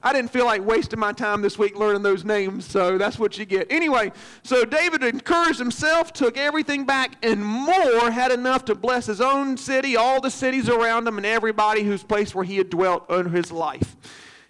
I 0.06 0.12
didn't 0.12 0.32
feel 0.32 0.44
like 0.44 0.66
wasting 0.66 1.00
my 1.00 1.14
time 1.14 1.42
this 1.42 1.58
week 1.58 1.78
learning 1.78 2.04
those 2.04 2.26
names, 2.26 2.66
so 2.66 2.98
that's 2.98 3.18
what 3.18 3.38
you 3.38 3.46
get. 3.46 3.68
Anyway, 3.72 4.12
so 4.44 4.66
David 4.66 5.02
encouraged 5.02 5.60
himself, 5.60 6.12
took 6.12 6.38
everything 6.38 6.84
back, 6.84 7.16
and 7.24 7.44
more, 7.44 8.12
had 8.12 8.34
enough 8.34 8.66
to 8.66 8.76
bless 8.76 9.06
his 9.06 9.22
own 9.22 9.56
city, 9.56 9.96
all 9.96 10.20
the 10.20 10.30
cities 10.30 10.68
around 10.68 11.08
him, 11.08 11.16
and 11.16 11.26
everybody 11.26 11.84
whose 11.84 12.04
place 12.04 12.36
where 12.36 12.44
he 12.44 12.58
had 12.58 12.70
dwelt 12.70 13.10
in 13.10 13.30
his 13.30 13.50
life. 13.50 13.96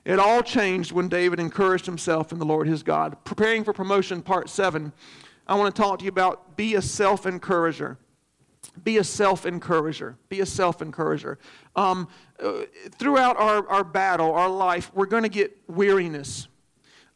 It 0.05 0.17
all 0.17 0.41
changed 0.41 0.91
when 0.91 1.07
David 1.07 1.39
encouraged 1.39 1.85
himself 1.85 2.31
in 2.31 2.39
the 2.39 2.45
Lord 2.45 2.67
his 2.67 2.81
God. 2.81 3.15
Preparing 3.23 3.63
for 3.63 3.73
promotion, 3.73 4.23
part 4.23 4.49
seven. 4.49 4.91
I 5.47 5.55
want 5.55 5.75
to 5.75 5.81
talk 5.81 5.99
to 5.99 6.05
you 6.05 6.09
about 6.09 6.55
be 6.55 6.75
a 6.75 6.81
self 6.81 7.25
encourager. 7.25 7.97
Be 8.83 8.97
a 8.97 9.03
self 9.03 9.45
encourager. 9.45 10.17
Be 10.29 10.41
a 10.41 10.45
self 10.45 10.81
encourager. 10.81 11.37
Um, 11.75 12.07
uh, 12.41 12.63
throughout 12.91 13.37
our, 13.37 13.67
our 13.67 13.83
battle, 13.83 14.33
our 14.33 14.49
life, 14.49 14.91
we're 14.93 15.05
going 15.05 15.23
to 15.23 15.29
get 15.29 15.57
weariness. 15.67 16.47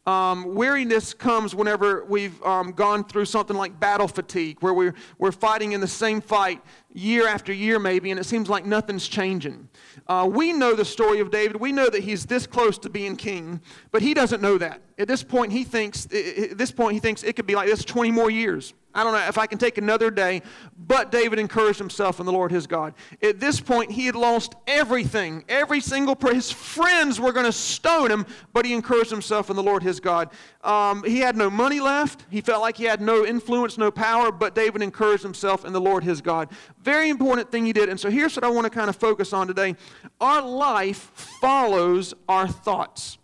Um, 0.08 0.54
weariness 0.54 1.12
comes 1.12 1.54
whenever 1.54 2.02
we've 2.06 2.42
um, 2.42 2.72
gone 2.72 3.04
through 3.04 3.26
something 3.26 3.54
like 3.54 3.78
battle 3.78 4.08
fatigue, 4.08 4.56
where 4.60 4.72
we're, 4.72 4.94
we're 5.18 5.32
fighting 5.32 5.72
in 5.72 5.82
the 5.82 5.86
same 5.86 6.22
fight 6.22 6.62
year 6.94 7.28
after 7.28 7.52
year, 7.52 7.78
maybe, 7.78 8.10
and 8.10 8.18
it 8.18 8.24
seems 8.24 8.48
like 8.48 8.64
nothing's 8.64 9.06
changing. 9.06 9.68
Uh, 10.06 10.26
we 10.32 10.54
know 10.54 10.74
the 10.74 10.84
story 10.84 11.20
of 11.20 11.30
David. 11.30 11.56
We 11.56 11.72
know 11.72 11.90
that 11.90 12.02
he's 12.02 12.24
this 12.24 12.46
close 12.46 12.78
to 12.78 12.88
being 12.88 13.16
king, 13.16 13.60
but 13.90 14.00
he 14.00 14.14
doesn't 14.14 14.40
know 14.40 14.56
that. 14.56 14.80
At 14.96 15.08
this 15.08 15.22
point, 15.22 15.52
he 15.52 15.62
thinks, 15.62 16.06
at 16.06 16.56
this 16.56 16.72
point, 16.72 16.94
he 16.94 17.00
thinks 17.00 17.22
it 17.22 17.36
could 17.36 17.46
be 17.46 17.54
like 17.54 17.68
this 17.68 17.84
20 17.84 18.10
more 18.10 18.30
years. 18.30 18.72
I 18.94 19.04
don't 19.04 19.12
know 19.12 19.26
if 19.28 19.38
I 19.38 19.46
can 19.46 19.58
take 19.58 19.78
another 19.78 20.10
day. 20.10 20.42
But 20.86 21.12
David 21.12 21.38
encouraged 21.38 21.78
himself 21.78 22.20
in 22.20 22.26
the 22.26 22.32
Lord 22.32 22.50
his 22.50 22.66
God. 22.66 22.94
At 23.22 23.40
this 23.40 23.60
point, 23.60 23.90
he 23.90 24.06
had 24.06 24.14
lost 24.14 24.54
everything. 24.66 25.44
Every 25.48 25.80
single 25.80 26.16
person. 26.16 26.36
His 26.36 26.50
friends 26.50 27.20
were 27.20 27.32
going 27.32 27.46
to 27.46 27.52
stone 27.52 28.10
him, 28.10 28.24
but 28.52 28.64
he 28.64 28.72
encouraged 28.72 29.10
himself 29.10 29.50
in 29.50 29.56
the 29.56 29.62
Lord 29.62 29.82
his 29.82 30.00
God. 30.00 30.30
Um, 30.62 31.02
he 31.04 31.18
had 31.18 31.36
no 31.36 31.50
money 31.50 31.80
left. 31.80 32.24
He 32.30 32.40
felt 32.40 32.62
like 32.62 32.76
he 32.76 32.84
had 32.84 33.00
no 33.00 33.26
influence, 33.26 33.76
no 33.76 33.90
power, 33.90 34.30
but 34.30 34.54
David 34.54 34.82
encouraged 34.82 35.22
himself 35.22 35.64
in 35.64 35.72
the 35.72 35.80
Lord 35.80 36.04
his 36.04 36.20
God. 36.20 36.48
Very 36.82 37.10
important 37.10 37.50
thing 37.50 37.66
he 37.66 37.72
did. 37.72 37.88
And 37.88 37.98
so 37.98 38.08
here's 38.08 38.36
what 38.36 38.44
I 38.44 38.48
want 38.48 38.64
to 38.64 38.70
kind 38.70 38.88
of 38.88 38.96
focus 38.96 39.32
on 39.32 39.46
today 39.46 39.76
our 40.20 40.40
life 40.40 41.10
follows 41.40 42.14
our 42.28 42.46
thoughts. 42.46 43.18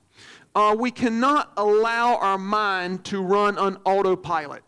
Uh, 0.54 0.74
we 0.78 0.90
cannot 0.90 1.52
allow 1.56 2.16
our 2.16 2.38
mind 2.38 3.04
to 3.04 3.20
run 3.22 3.58
on 3.58 3.78
autopilot. 3.84 4.63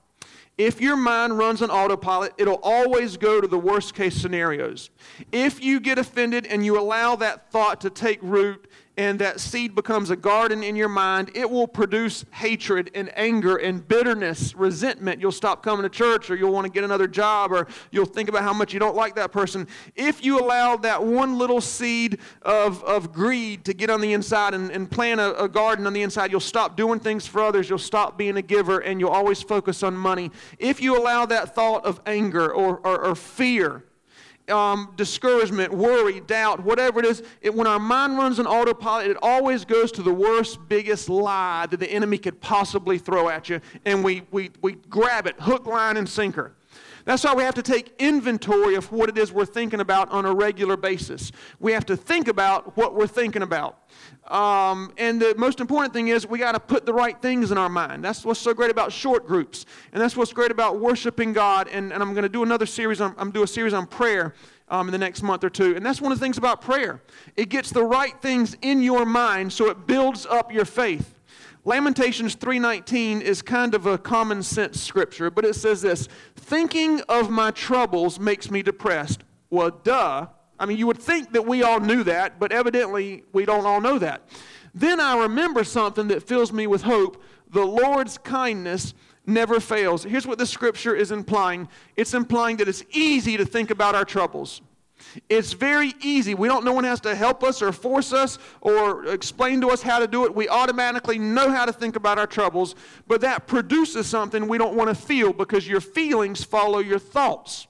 If 0.59 0.81
your 0.81 0.97
mind 0.97 1.37
runs 1.37 1.61
on 1.61 1.71
autopilot, 1.71 2.33
it'll 2.39 2.61
always 2.63 3.19
go 3.19 3.41
to 3.41 3.47
the 3.47 3.59
worst 3.59 3.95
case 3.95 4.15
scenarios. 4.15 4.89
If 5.31 5.63
you 5.63 5.81
get 5.81 5.99
offended 5.99 6.47
and 6.47 6.65
you 6.65 6.79
allow 6.81 7.17
that 7.17 7.51
thought 7.51 7.83
to 7.83 7.91
take 7.91 8.19
root 8.23 8.71
and 8.97 9.19
that 9.19 9.41
seed 9.41 9.75
becomes 9.75 10.11
a 10.11 10.17
garden 10.17 10.63
in 10.63 10.75
your 10.75 10.89
mind, 10.89 11.31
it 11.35 11.51
will 11.51 11.67
produce 11.67 12.25
hatred 12.31 12.91
and 12.95 13.11
anger 13.17 13.57
and 13.57 13.87
bitterness, 13.87 14.55
resentment. 14.55 15.21
You'll 15.21 15.33
stop 15.33 15.63
coming 15.63 15.83
to 15.83 15.89
church 15.89 16.31
or 16.31 16.37
you'll 16.37 16.53
want 16.53 16.67
to 16.67 16.73
get 16.73 16.83
another 16.83 17.07
job 17.07 17.53
or 17.53 17.67
you'll 17.91 18.07
think 18.07 18.29
about 18.29 18.43
how 18.43 18.55
much 18.55 18.73
you 18.73 18.81
don't 18.81 18.97
like 18.97 19.15
that 19.17 19.33
person. 19.33 19.69
If 19.95 20.25
you 20.25 20.41
allow 20.41 20.77
that 20.79 21.05
one 21.05 21.37
little 21.37 21.61
seed 21.61 22.19
of, 22.43 22.83
of 22.85 23.13
greed 23.13 23.65
to 23.67 23.75
get 23.75 23.91
on 23.91 24.01
the 24.01 24.15
inside 24.15 24.55
and, 24.55 24.71
and 24.71 24.91
plant 24.91 25.21
a, 25.21 25.43
a 25.45 25.49
garden 25.49 25.87
on 25.87 25.93
the 25.93 26.03
inside, 26.03 26.31
you'll 26.31 26.41
stop 26.41 26.77
doing 26.77 26.99
things 26.99 27.27
for 27.27 27.43
others, 27.43 27.69
you'll 27.69 27.79
stop 27.79 28.17
being 28.17 28.37
a 28.39 28.43
giver, 28.43 28.79
and 28.79 28.99
you'll 28.99 29.11
always 29.11 29.43
focus 29.43 29.83
on 29.83 29.95
money. 29.95 30.31
If 30.59 30.81
you 30.81 30.97
allow 30.99 31.27
that 31.27 31.55
thought 31.55 31.85
of 31.85 32.01
anger 32.07 32.51
or, 32.51 32.79
or, 32.79 33.05
or 33.05 33.15
fear, 33.15 33.85
um, 34.51 34.93
discouragement, 34.97 35.73
worry, 35.73 36.21
doubt, 36.21 36.63
whatever 36.63 37.01
it 37.01 37.07
is, 37.07 37.23
it, 37.41 37.55
when 37.55 37.67
our 37.67 37.79
mind 37.79 38.17
runs 38.17 38.39
on 38.39 38.47
autopilot, 38.47 39.11
it 39.11 39.17
always 39.23 39.65
goes 39.65 39.91
to 39.93 40.03
the 40.03 40.13
worst, 40.13 40.69
biggest 40.69 41.09
lie 41.09 41.67
that 41.67 41.81
the 41.81 41.91
enemy 41.91 42.19
could 42.19 42.41
possibly 42.41 42.99
throw 42.99 43.29
at 43.29 43.49
you, 43.49 43.61
and 43.85 44.05
we, 44.05 44.23
we, 44.31 44.51
we 44.63 44.73
grab 44.89 45.27
it, 45.27 45.35
hook, 45.41 45.67
line, 45.67 45.97
and 45.97 46.09
sinker. 46.09 46.53
That's 47.07 47.23
why 47.23 47.35
we 47.35 47.45
have 47.45 47.55
to 47.55 47.63
take 47.63 47.95
inventory 48.01 48.75
of 48.75 48.91
what 48.91 49.09
it 49.09 49.17
is 49.17 49.33
we're 49.33 49.47
thinking 49.47 49.79
about 49.79 50.11
on 50.11 50.25
a 50.25 50.35
regular 50.35 50.77
basis. 50.77 51.31
We 51.61 51.71
have 51.71 51.87
to 51.87 51.97
think 51.97 52.27
about 52.27 52.77
what 52.77 52.97
we're 52.97 53.07
thinking 53.07 53.43
about. 53.43 53.79
Um, 54.27 54.93
and 54.99 55.23
the 55.23 55.33
most 55.39 55.61
important 55.61 55.95
thing 55.95 56.09
is 56.09 56.27
we 56.27 56.41
got 56.41 56.53
to 56.53 56.61
put 56.61 56.85
the 56.85 56.93
right 56.93 57.17
things 57.23 57.53
in 57.53 57.59
our 57.59 57.69
mind. 57.69 58.05
That's 58.05 58.25
what's 58.25 58.41
so 58.41 58.53
great 58.53 58.73
about 58.73 58.91
short 58.91 59.25
groups. 59.25 59.67
And 59.93 60.03
that's 60.03 60.17
what's 60.17 60.33
great 60.33 60.51
about 60.51 60.81
worshiping 60.81 61.33
God. 61.33 61.69
And, 61.69 61.93
and 61.93 62.03
I'm 62.03 62.13
going 62.13 62.25
to 62.25 62.29
do 62.29 62.43
another 62.43 62.67
series, 62.67 63.01
on, 63.01 63.13
I'm 63.13 63.17
going 63.17 63.33
to 63.35 63.39
do 63.39 63.43
a 63.45 63.47
series 63.47 63.73
on 63.73 63.87
prayer 63.87 64.35
um, 64.69 64.89
in 64.89 64.93
the 64.93 64.99
next 64.99 65.23
month 65.23 65.45
or 65.45 65.51
two. 65.51 65.77
And 65.77 65.87
that's 65.87 66.01
one 66.01 66.11
of 66.11 66.19
the 66.19 66.25
things 66.25 66.39
about 66.39 66.61
prayer. 66.61 67.01
It 67.37 67.51
gets 67.51 67.71
the 67.71 67.85
right 67.85 68.21
things 68.21 68.57
in 68.63 68.83
your 68.83 69.07
mind 69.07 69.53
so 69.53 69.71
it 69.71 69.87
builds 69.87 70.27
up 70.27 70.53
your 70.53 70.65
faith. 70.65 71.16
Lamentations 71.67 72.37
3:19 72.37 73.21
is 73.21 73.43
kind 73.43 73.75
of 73.75 73.87
a 73.87 73.99
common 73.99 74.41
sense 74.45 74.81
scripture, 74.81 75.33
but 75.33 75.45
it 75.45 75.57
says 75.57 75.83
this, 75.83 76.07
"Thinking 76.37 77.01
of 77.09 77.29
my 77.29 77.51
troubles 77.51 78.21
makes 78.21 78.53
me 78.53 78.63
depressed." 78.63 79.25
Well, 79.51 79.71
duh. 79.71 80.27
I 80.61 80.67
mean, 80.67 80.79
you 80.79 80.87
would 80.87 81.03
think 81.03 81.33
that 81.33 81.45
we 81.45 81.65
all 81.65 81.81
knew 81.81 82.05
that, 82.05 82.39
but 82.39 82.53
evidently 82.53 83.25
we 83.33 83.45
don't 83.45 83.67
all 83.67 83.81
know 83.81 83.99
that. 83.99 84.29
Then 84.75 85.01
I 85.01 85.19
remember 85.19 85.65
something 85.65 86.07
that 86.07 86.23
fills 86.23 86.53
me 86.53 86.69
with 86.69 86.83
hope. 86.83 87.21
The 87.51 87.67
Lord's 87.67 88.17
kindness 88.17 88.95
never 89.27 89.59
fails. 89.59 90.05
Here's 90.05 90.25
what 90.27 90.39
the 90.39 90.47
scripture 90.47 90.95
is 90.95 91.11
implying 91.11 91.69
it's 91.97 92.15
implying 92.15 92.59
that 92.59 92.69
it's 92.69 92.85
easy 92.91 93.37
to 93.37 93.45
think 93.45 93.73
about 93.73 93.97
our 93.97 94.05
troubles. 94.05 94.63
It's 95.29 95.53
very 95.53 95.95
easy. 96.03 96.35
We 96.35 96.49
don't, 96.49 96.65
no 96.65 96.73
one 96.73 96.85
has 96.85 97.01
to 97.01 97.15
help 97.15 97.43
us 97.43 97.63
or 97.63 97.73
force 97.73 98.13
us 98.13 98.39
or 98.61 99.07
explain 99.07 99.61
to 99.63 99.69
us 99.71 99.83
how 99.83 99.99
to 99.99 100.07
do 100.07 100.25
it. 100.25 100.35
We 100.35 100.49
automatically 100.49 101.19
know 101.19 101.51
how 101.51 101.65
to 101.65 101.73
think 101.73 101.97
about 101.97 102.19
our 102.19 102.27
troubles, 102.27 102.75
but 103.07 103.21
that 103.23 103.47
produces 103.47 104.07
something 104.07 104.47
we 104.49 104.59
don't 104.59 104.77
want 104.77 104.89
to 104.89 104.95
feel 104.95 105.33
because 105.33 105.67
your 105.67 105.81
feelings 105.81 106.45
follow 106.45 106.79
your 106.79 106.99
thoughts. 106.99 107.67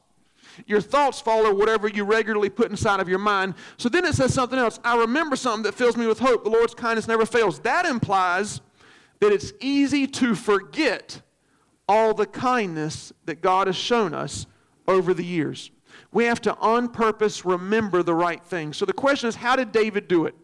Your 0.66 0.80
thoughts 0.80 1.20
follow 1.20 1.54
whatever 1.54 1.86
you 1.88 2.04
regularly 2.04 2.48
put 2.48 2.70
inside 2.70 3.00
of 3.00 3.08
your 3.08 3.18
mind. 3.18 3.54
So 3.76 3.88
then 3.88 4.04
it 4.06 4.14
says 4.14 4.32
something 4.32 4.58
else. 4.58 4.80
I 4.82 4.96
remember 4.96 5.36
something 5.36 5.64
that 5.64 5.74
fills 5.74 5.96
me 5.96 6.06
with 6.06 6.18
hope. 6.18 6.44
The 6.44 6.50
Lord's 6.50 6.74
kindness 6.74 7.06
never 7.06 7.26
fails. 7.26 7.60
That 7.60 7.84
implies 7.84 8.60
that 9.20 9.32
it's 9.32 9.52
easy 9.60 10.06
to 10.06 10.34
forget 10.34 11.20
all 11.88 12.14
the 12.14 12.26
kindness 12.26 13.12
that 13.26 13.40
God 13.40 13.66
has 13.66 13.76
shown 13.76 14.14
us 14.14 14.46
over 14.88 15.12
the 15.12 15.24
years. 15.24 15.70
We 16.12 16.24
have 16.24 16.40
to 16.42 16.56
on 16.56 16.88
purpose 16.88 17.44
remember 17.44 18.02
the 18.02 18.14
right 18.14 18.42
thing. 18.44 18.72
So 18.72 18.84
the 18.84 18.92
question 18.92 19.28
is 19.28 19.34
how 19.34 19.56
did 19.56 19.72
David 19.72 20.08
do 20.08 20.26
it? 20.26 20.34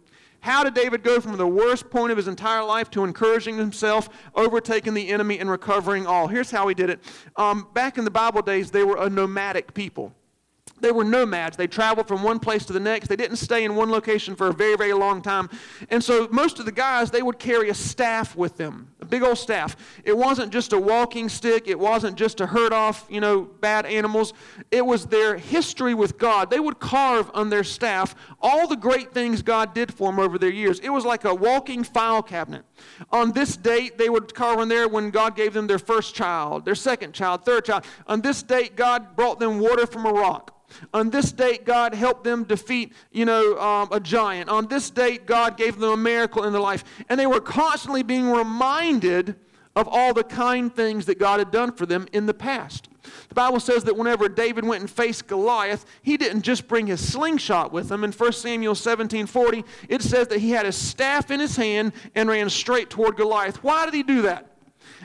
How 0.41 0.65
did 0.65 0.75
David 0.75 1.05
go 1.05 1.21
from 1.21 1.37
the 1.37 1.47
worst 1.47 1.89
point 1.89 2.11
of 2.11 2.17
his 2.17 2.27
entire 2.27 2.65
life 2.65 2.91
to 2.91 3.05
encouraging 3.05 3.59
himself, 3.59 4.09
overtaking 4.35 4.93
the 4.93 5.09
enemy, 5.09 5.39
and 5.39 5.49
recovering 5.49 6.05
all? 6.05 6.27
Here's 6.27 6.51
how 6.51 6.67
he 6.67 6.75
did 6.75 6.91
it. 6.91 6.99
Um, 7.37 7.69
back 7.75 7.97
in 7.97 8.05
the 8.05 8.11
Bible 8.11 8.43
days, 8.43 8.73
they 8.73 8.83
were 8.83 8.97
a 8.97 9.09
nomadic 9.09 9.73
people. 9.73 10.13
They 10.83 10.93
were 10.93 11.05
nomads. 11.05 11.57
They 11.57 11.67
traveled 11.67 12.09
from 12.09 12.23
one 12.23 12.39
place 12.39 12.65
to 12.67 12.73
the 12.73 12.81
next. 12.81 13.09
They 13.09 13.17
didn't 13.17 13.37
stay 13.37 13.65
in 13.65 13.77
one 13.77 13.91
location 13.91 14.35
for 14.35 14.49
a 14.49 14.53
very, 14.53 14.77
very 14.77 14.93
long 14.93 15.23
time. 15.23 15.49
And 15.91 16.03
so 16.03 16.29
most 16.31 16.59
of 16.59 16.67
the 16.67 16.73
guys, 16.73 17.11
they 17.11 17.23
would 17.23 17.39
carry 17.39 17.71
a 17.71 17.75
staff 17.75 18.37
with 18.37 18.57
them, 18.57 18.89
a 19.01 19.07
big 19.07 19.23
old 19.23 19.39
staff. 19.39 19.77
It 20.05 20.17
wasn't 20.17 20.53
just 20.53 20.73
a 20.73 20.79
walking 20.79 21.29
stick. 21.29 21.69
It 21.69 21.79
wasn't 21.79 22.17
just 22.17 22.39
to 22.39 22.47
herd 22.47 22.73
off, 22.73 23.07
you 23.09 23.21
know, 23.21 23.43
bad 23.43 23.87
animals. 23.87 24.35
It 24.71 24.85
was 24.85 25.07
their 25.07 25.39
history 25.39 25.95
with 25.95 26.19
God. 26.19 26.51
They 26.51 26.61
would 26.61 26.81
carve 26.81 27.31
on 27.33 27.49
their 27.49 27.65
staff 27.65 28.15
all 28.41 28.67
the 28.67 28.77
great 28.77 29.13
things 29.13 29.41
God 29.41 29.75
did 29.75 29.95
for 29.95 30.11
them 30.11 30.19
over 30.19 30.37
their 30.37 30.51
years. 30.51 30.81
It 30.81 30.91
was 30.91 31.05
like 31.05 31.25
a 31.25 31.35
walking 31.35 31.85
file 31.85 32.23
cabinet. 32.23 32.65
On 33.11 33.33
this 33.33 33.57
date, 33.57 33.99
they 33.99 34.09
would 34.09 34.35
carve 34.35 34.59
on 34.59 34.69
there 34.69 34.89
when 34.89 35.11
God 35.11 35.37
gave 35.37 35.53
them 35.53 35.67
their 35.67 35.79
first 35.79 36.15
child, 36.15 36.65
their 36.65 36.75
second 36.75 37.13
child, 37.13 37.45
third 37.45 37.65
child. 37.65 37.85
On 38.07 38.21
this 38.21 38.43
date, 38.43 38.77
God 38.77 39.17
brought 39.17 39.39
them 39.39 39.59
water 39.59 39.87
from 39.87 40.07
a 40.07 40.13
rock. 40.13 40.63
On 40.95 41.11
this 41.11 41.33
date, 41.33 41.65
God 41.65 41.95
helped 41.95 42.25
them 42.25 42.45
defeat, 42.45 42.93
you 43.11 43.25
know, 43.25 43.59
um, 43.59 43.89
a 43.93 44.01
giant. 44.01 44.49
On 44.49 44.67
this 44.67 44.91
date, 44.91 45.27
God 45.27 45.57
gave 45.57 45.79
them 45.79 45.91
a 45.91 45.97
miracle 45.97 46.45
in 46.45 46.53
their 46.53 46.63
life. 46.63 46.85
And 47.09 47.19
they 47.19 47.27
were 47.27 47.41
constantly 47.41 48.03
being 48.03 48.31
reminded 48.31 49.37
of 49.77 49.89
all 49.89 50.15
the 50.15 50.25
kind 50.25 50.75
things 50.75 51.07
that 51.07 51.19
God 51.19 51.39
had 51.39 51.51
done 51.51 51.73
for 51.73 51.87
them 51.87 52.07
in 52.13 52.27
the 52.27 52.35
past. 52.35 52.89
The 53.29 53.35
Bible 53.35 53.61
says 53.61 53.85
that 53.85 53.97
whenever 53.97 54.29
David 54.29 54.65
went 54.65 54.81
and 54.81 54.91
faced 54.91 55.27
Goliath, 55.27 55.85
he 56.03 56.17
didn't 56.17 56.43
just 56.43 56.69
bring 56.69 56.87
his 56.87 57.07
slingshot 57.07 57.73
with 57.73 57.91
him. 57.91 58.05
In 58.05 58.13
1 58.13 58.33
Samuel 58.33 58.75
17 58.75 59.27
40, 59.27 59.65
it 59.89 60.03
says 60.03 60.29
that 60.29 60.39
he 60.39 60.51
had 60.51 60.67
his 60.67 60.77
staff 60.77 61.31
in 61.31 61.41
his 61.41 61.57
hand 61.57 61.93
and 62.15 62.29
ran 62.29 62.49
straight 62.51 62.91
toward 62.91 63.17
Goliath. 63.17 63.63
Why 63.63 63.85
did 63.85 63.95
he 63.95 64.03
do 64.03 64.23
that? 64.23 64.49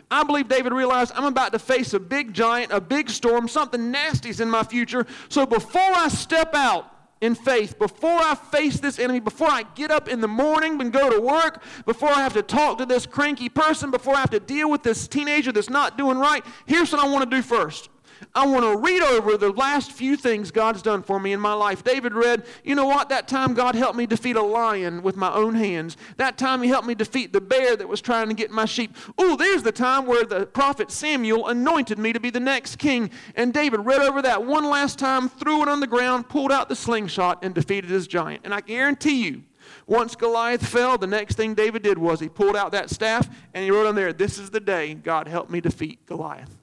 I 0.09 0.23
believe 0.23 0.47
David 0.47 0.73
realized 0.73 1.11
I'm 1.15 1.25
about 1.25 1.51
to 1.53 1.59
face 1.59 1.93
a 1.93 1.99
big 1.99 2.33
giant, 2.33 2.71
a 2.71 2.79
big 2.79 3.09
storm, 3.09 3.47
something 3.47 3.91
nasty's 3.91 4.39
in 4.39 4.49
my 4.49 4.63
future. 4.63 5.05
So 5.29 5.45
before 5.45 5.81
I 5.81 6.07
step 6.07 6.53
out, 6.53 6.96
in 7.21 7.35
faith, 7.35 7.79
before 7.79 8.19
I 8.19 8.35
face 8.35 8.79
this 8.79 8.99
enemy, 8.99 9.19
before 9.19 9.49
I 9.49 9.63
get 9.75 9.91
up 9.91 10.07
in 10.07 10.21
the 10.21 10.27
morning 10.27 10.79
and 10.79 10.91
go 10.91 11.09
to 11.09 11.19
work, 11.19 11.63
before 11.85 12.09
I 12.09 12.21
have 12.21 12.33
to 12.33 12.43
talk 12.43 12.77
to 12.77 12.85
this 12.85 13.05
cranky 13.05 13.49
person, 13.49 13.91
before 13.91 14.15
I 14.15 14.19
have 14.19 14.29
to 14.31 14.39
deal 14.39 14.69
with 14.69 14.83
this 14.83 15.07
teenager 15.07 15.51
that's 15.51 15.69
not 15.69 15.97
doing 15.97 16.17
right, 16.17 16.45
here's 16.65 16.91
what 16.91 17.03
I 17.03 17.07
want 17.07 17.29
to 17.29 17.35
do 17.35 17.41
first. 17.41 17.89
I 18.33 18.45
want 18.45 18.63
to 18.63 18.77
read 18.77 19.01
over 19.01 19.37
the 19.37 19.51
last 19.51 19.91
few 19.91 20.15
things 20.15 20.51
God's 20.51 20.81
done 20.81 21.03
for 21.03 21.19
me 21.19 21.33
in 21.33 21.39
my 21.39 21.53
life. 21.53 21.83
David 21.83 22.13
read, 22.13 22.45
you 22.63 22.75
know 22.75 22.85
what? 22.85 23.09
That 23.09 23.27
time 23.27 23.53
God 23.53 23.75
helped 23.75 23.97
me 23.97 24.05
defeat 24.05 24.35
a 24.35 24.41
lion 24.41 25.01
with 25.01 25.15
my 25.15 25.31
own 25.33 25.55
hands. 25.55 25.97
That 26.17 26.37
time 26.37 26.61
He 26.61 26.69
helped 26.69 26.87
me 26.87 26.95
defeat 26.95 27.33
the 27.33 27.41
bear 27.41 27.75
that 27.75 27.87
was 27.87 28.01
trying 28.01 28.27
to 28.29 28.33
get 28.33 28.51
my 28.51 28.65
sheep. 28.65 28.95
Oh, 29.17 29.35
there's 29.35 29.63
the 29.63 29.71
time 29.71 30.05
where 30.05 30.23
the 30.23 30.45
prophet 30.45 30.91
Samuel 30.91 31.47
anointed 31.47 31.97
me 31.97 32.13
to 32.13 32.19
be 32.19 32.29
the 32.29 32.39
next 32.39 32.77
king. 32.77 33.09
And 33.35 33.53
David 33.53 33.85
read 33.85 34.01
over 34.01 34.21
that 34.21 34.43
one 34.43 34.65
last 34.65 34.99
time, 34.99 35.29
threw 35.29 35.61
it 35.61 35.67
on 35.67 35.79
the 35.79 35.87
ground, 35.87 36.29
pulled 36.29 36.51
out 36.51 36.69
the 36.69 36.75
slingshot, 36.75 37.43
and 37.43 37.53
defeated 37.53 37.89
his 37.89 38.07
giant. 38.07 38.41
And 38.43 38.53
I 38.53 38.61
guarantee 38.61 39.25
you, 39.25 39.43
once 39.85 40.15
Goliath 40.15 40.65
fell, 40.65 40.97
the 40.97 41.07
next 41.07 41.35
thing 41.35 41.53
David 41.53 41.81
did 41.81 41.97
was 41.97 42.19
he 42.19 42.29
pulled 42.29 42.55
out 42.55 42.71
that 42.71 42.89
staff 42.89 43.27
and 43.53 43.63
he 43.63 43.71
wrote 43.71 43.87
on 43.87 43.95
there, 43.95 44.13
This 44.13 44.37
is 44.37 44.49
the 44.49 44.59
day 44.59 44.93
God 44.93 45.27
helped 45.27 45.49
me 45.49 45.61
defeat 45.61 46.05
Goliath. 46.05 46.56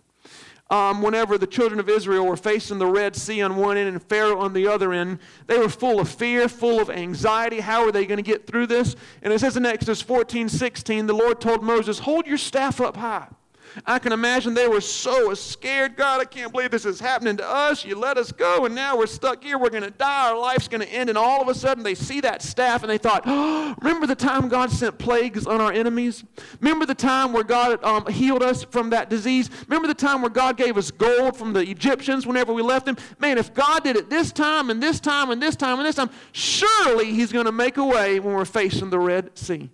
Um, 0.70 1.02
whenever 1.02 1.36
the 1.36 1.46
children 1.46 1.78
of 1.78 1.88
Israel 1.88 2.26
were 2.26 2.36
facing 2.36 2.78
the 2.78 2.86
Red 2.86 3.14
Sea 3.14 3.42
on 3.42 3.56
one 3.56 3.76
end 3.76 3.88
and 3.88 4.02
Pharaoh 4.02 4.38
on 4.38 4.54
the 4.54 4.66
other 4.66 4.92
end, 4.92 5.18
they 5.46 5.58
were 5.58 5.68
full 5.68 6.00
of 6.00 6.08
fear, 6.08 6.48
full 6.48 6.80
of 6.80 6.88
anxiety. 6.88 7.60
How 7.60 7.84
are 7.86 7.92
they 7.92 8.06
going 8.06 8.16
to 8.16 8.22
get 8.22 8.46
through 8.46 8.68
this? 8.68 8.96
And 9.22 9.32
it 9.32 9.40
says 9.40 9.56
in 9.56 9.66
Exodus 9.66 10.00
14 10.00 10.48
16, 10.48 11.06
the 11.06 11.12
Lord 11.12 11.40
told 11.40 11.62
Moses, 11.62 12.00
Hold 12.00 12.26
your 12.26 12.38
staff 12.38 12.80
up 12.80 12.96
high. 12.96 13.28
I 13.86 13.98
can 13.98 14.12
imagine 14.12 14.54
they 14.54 14.68
were 14.68 14.80
so 14.80 15.34
scared. 15.34 15.96
God, 15.96 16.20
I 16.20 16.24
can't 16.24 16.52
believe 16.52 16.70
this 16.70 16.84
is 16.84 17.00
happening 17.00 17.36
to 17.38 17.48
us. 17.48 17.84
You 17.84 17.98
let 17.98 18.16
us 18.16 18.32
go, 18.32 18.66
and 18.66 18.74
now 18.74 18.96
we're 18.96 19.06
stuck 19.06 19.42
here. 19.42 19.58
We're 19.58 19.70
going 19.70 19.82
to 19.82 19.90
die. 19.90 20.30
Our 20.30 20.38
life's 20.38 20.68
going 20.68 20.80
to 20.80 20.88
end. 20.88 21.08
And 21.08 21.18
all 21.18 21.42
of 21.42 21.48
a 21.48 21.54
sudden, 21.54 21.82
they 21.82 21.94
see 21.94 22.20
that 22.20 22.42
staff 22.42 22.82
and 22.82 22.90
they 22.90 22.98
thought, 22.98 23.22
oh, 23.26 23.74
remember 23.82 24.06
the 24.06 24.14
time 24.14 24.48
God 24.48 24.70
sent 24.70 24.98
plagues 24.98 25.46
on 25.46 25.60
our 25.60 25.72
enemies? 25.72 26.24
Remember 26.60 26.86
the 26.86 26.94
time 26.94 27.32
where 27.32 27.44
God 27.44 27.82
um, 27.84 28.06
healed 28.06 28.42
us 28.42 28.64
from 28.64 28.90
that 28.90 29.10
disease? 29.10 29.50
Remember 29.68 29.88
the 29.88 29.94
time 29.94 30.22
where 30.22 30.30
God 30.30 30.56
gave 30.56 30.76
us 30.76 30.90
gold 30.90 31.36
from 31.36 31.52
the 31.52 31.60
Egyptians 31.60 32.26
whenever 32.26 32.52
we 32.52 32.62
left 32.62 32.86
them? 32.86 32.96
Man, 33.18 33.38
if 33.38 33.52
God 33.54 33.84
did 33.84 33.96
it 33.96 34.10
this 34.10 34.32
time 34.32 34.70
and 34.70 34.82
this 34.82 35.00
time 35.00 35.30
and 35.30 35.42
this 35.42 35.56
time 35.56 35.78
and 35.78 35.86
this 35.86 35.96
time, 35.96 36.10
surely 36.32 37.12
He's 37.12 37.32
going 37.32 37.46
to 37.46 37.52
make 37.52 37.76
a 37.76 37.84
way 37.84 38.20
when 38.20 38.34
we're 38.34 38.44
facing 38.44 38.90
the 38.90 38.98
Red 38.98 39.36
Sea 39.36 39.70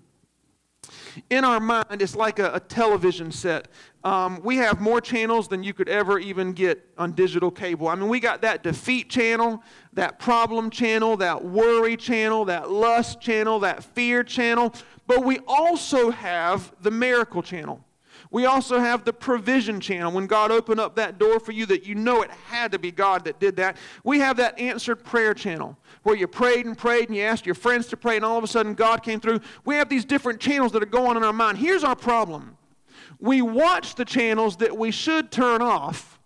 in 1.31 1.45
our 1.45 1.61
mind, 1.61 2.01
it's 2.03 2.17
like 2.17 2.39
a, 2.39 2.55
a 2.55 2.61
television 2.61 3.31
set. 3.33 3.69
Um, 4.03 4.41
we 4.43 4.57
have 4.57 4.81
more 4.81 5.01
channels 5.01 5.49
than 5.49 5.63
you 5.63 5.75
could 5.75 5.89
ever 5.89 6.19
even 6.19 6.53
get 6.53 6.87
on 6.97 7.13
digital 7.13 7.51
cable. 7.51 7.89
I 7.89 7.95
mean, 7.95 8.09
we 8.09 8.21
got 8.21 8.41
that 8.43 8.63
defeat 8.63 9.11
channel, 9.11 9.63
that 9.93 10.19
problem 10.19 10.71
channel, 10.71 11.17
that 11.19 11.45
worry 11.45 11.97
channel, 11.97 12.45
that 12.47 12.71
lust 12.71 13.21
channel, 13.21 13.59
that 13.61 13.85
fear 13.85 14.25
channel, 14.25 14.73
but 15.07 15.25
we 15.25 15.39
also 15.47 16.11
have 16.11 16.73
the 16.81 16.91
miracle 16.91 17.43
channel. 17.43 17.85
We 18.31 18.47
also 18.47 18.79
have 18.79 19.05
the 19.05 19.13
provision 19.13 19.81
channel. 19.81 20.13
When 20.13 20.27
God 20.27 20.53
opened 20.53 20.79
up 20.79 20.95
that 20.97 21.19
door 21.19 21.41
for 21.41 21.51
you, 21.51 21.67
that 21.67 21.85
you 21.85 21.97
know 21.97 22.23
it 22.23 22.31
had 22.31 22.71
to 22.73 22.79
be 22.79 22.93
God 22.93 23.25
that 23.25 23.41
did 23.41 23.57
that. 23.57 23.77
We 24.05 24.21
have 24.21 24.37
that 24.37 24.59
answered 24.59 25.03
prayer 25.05 25.35
channel 25.35 25.77
where 26.05 26.15
you 26.15 26.29
prayed 26.29 26.65
and 26.65 26.79
prayed 26.79 27.09
and 27.09 27.17
you 27.17 27.23
asked 27.25 27.45
your 27.45 27.57
friends 27.57 27.89
to 27.89 27.97
pray, 27.97 28.17
and 28.17 28.25
all 28.25 28.39
of 28.39 28.45
a 28.45 28.49
sudden 28.49 28.75
God 28.75 29.03
came 29.03 29.21
through. 29.21 29.41
We 29.65 29.75
have 29.75 29.89
these 29.89 30.05
different 30.05 30.41
channels 30.41 30.71
that 30.73 30.83
are 30.83 30.87
going 30.87 31.11
on 31.11 31.17
in 31.17 31.25
our 31.25 31.33
mind. 31.33 31.59
Here's 31.59 31.85
our 31.85 31.97
problem 31.97 32.57
we 33.19 33.43
watch 33.43 33.97
the 33.97 34.05
channels 34.05 34.57
that 34.59 34.77
we 34.77 34.91
should 34.91 35.31
turn 35.31 35.61
off, 35.61 36.19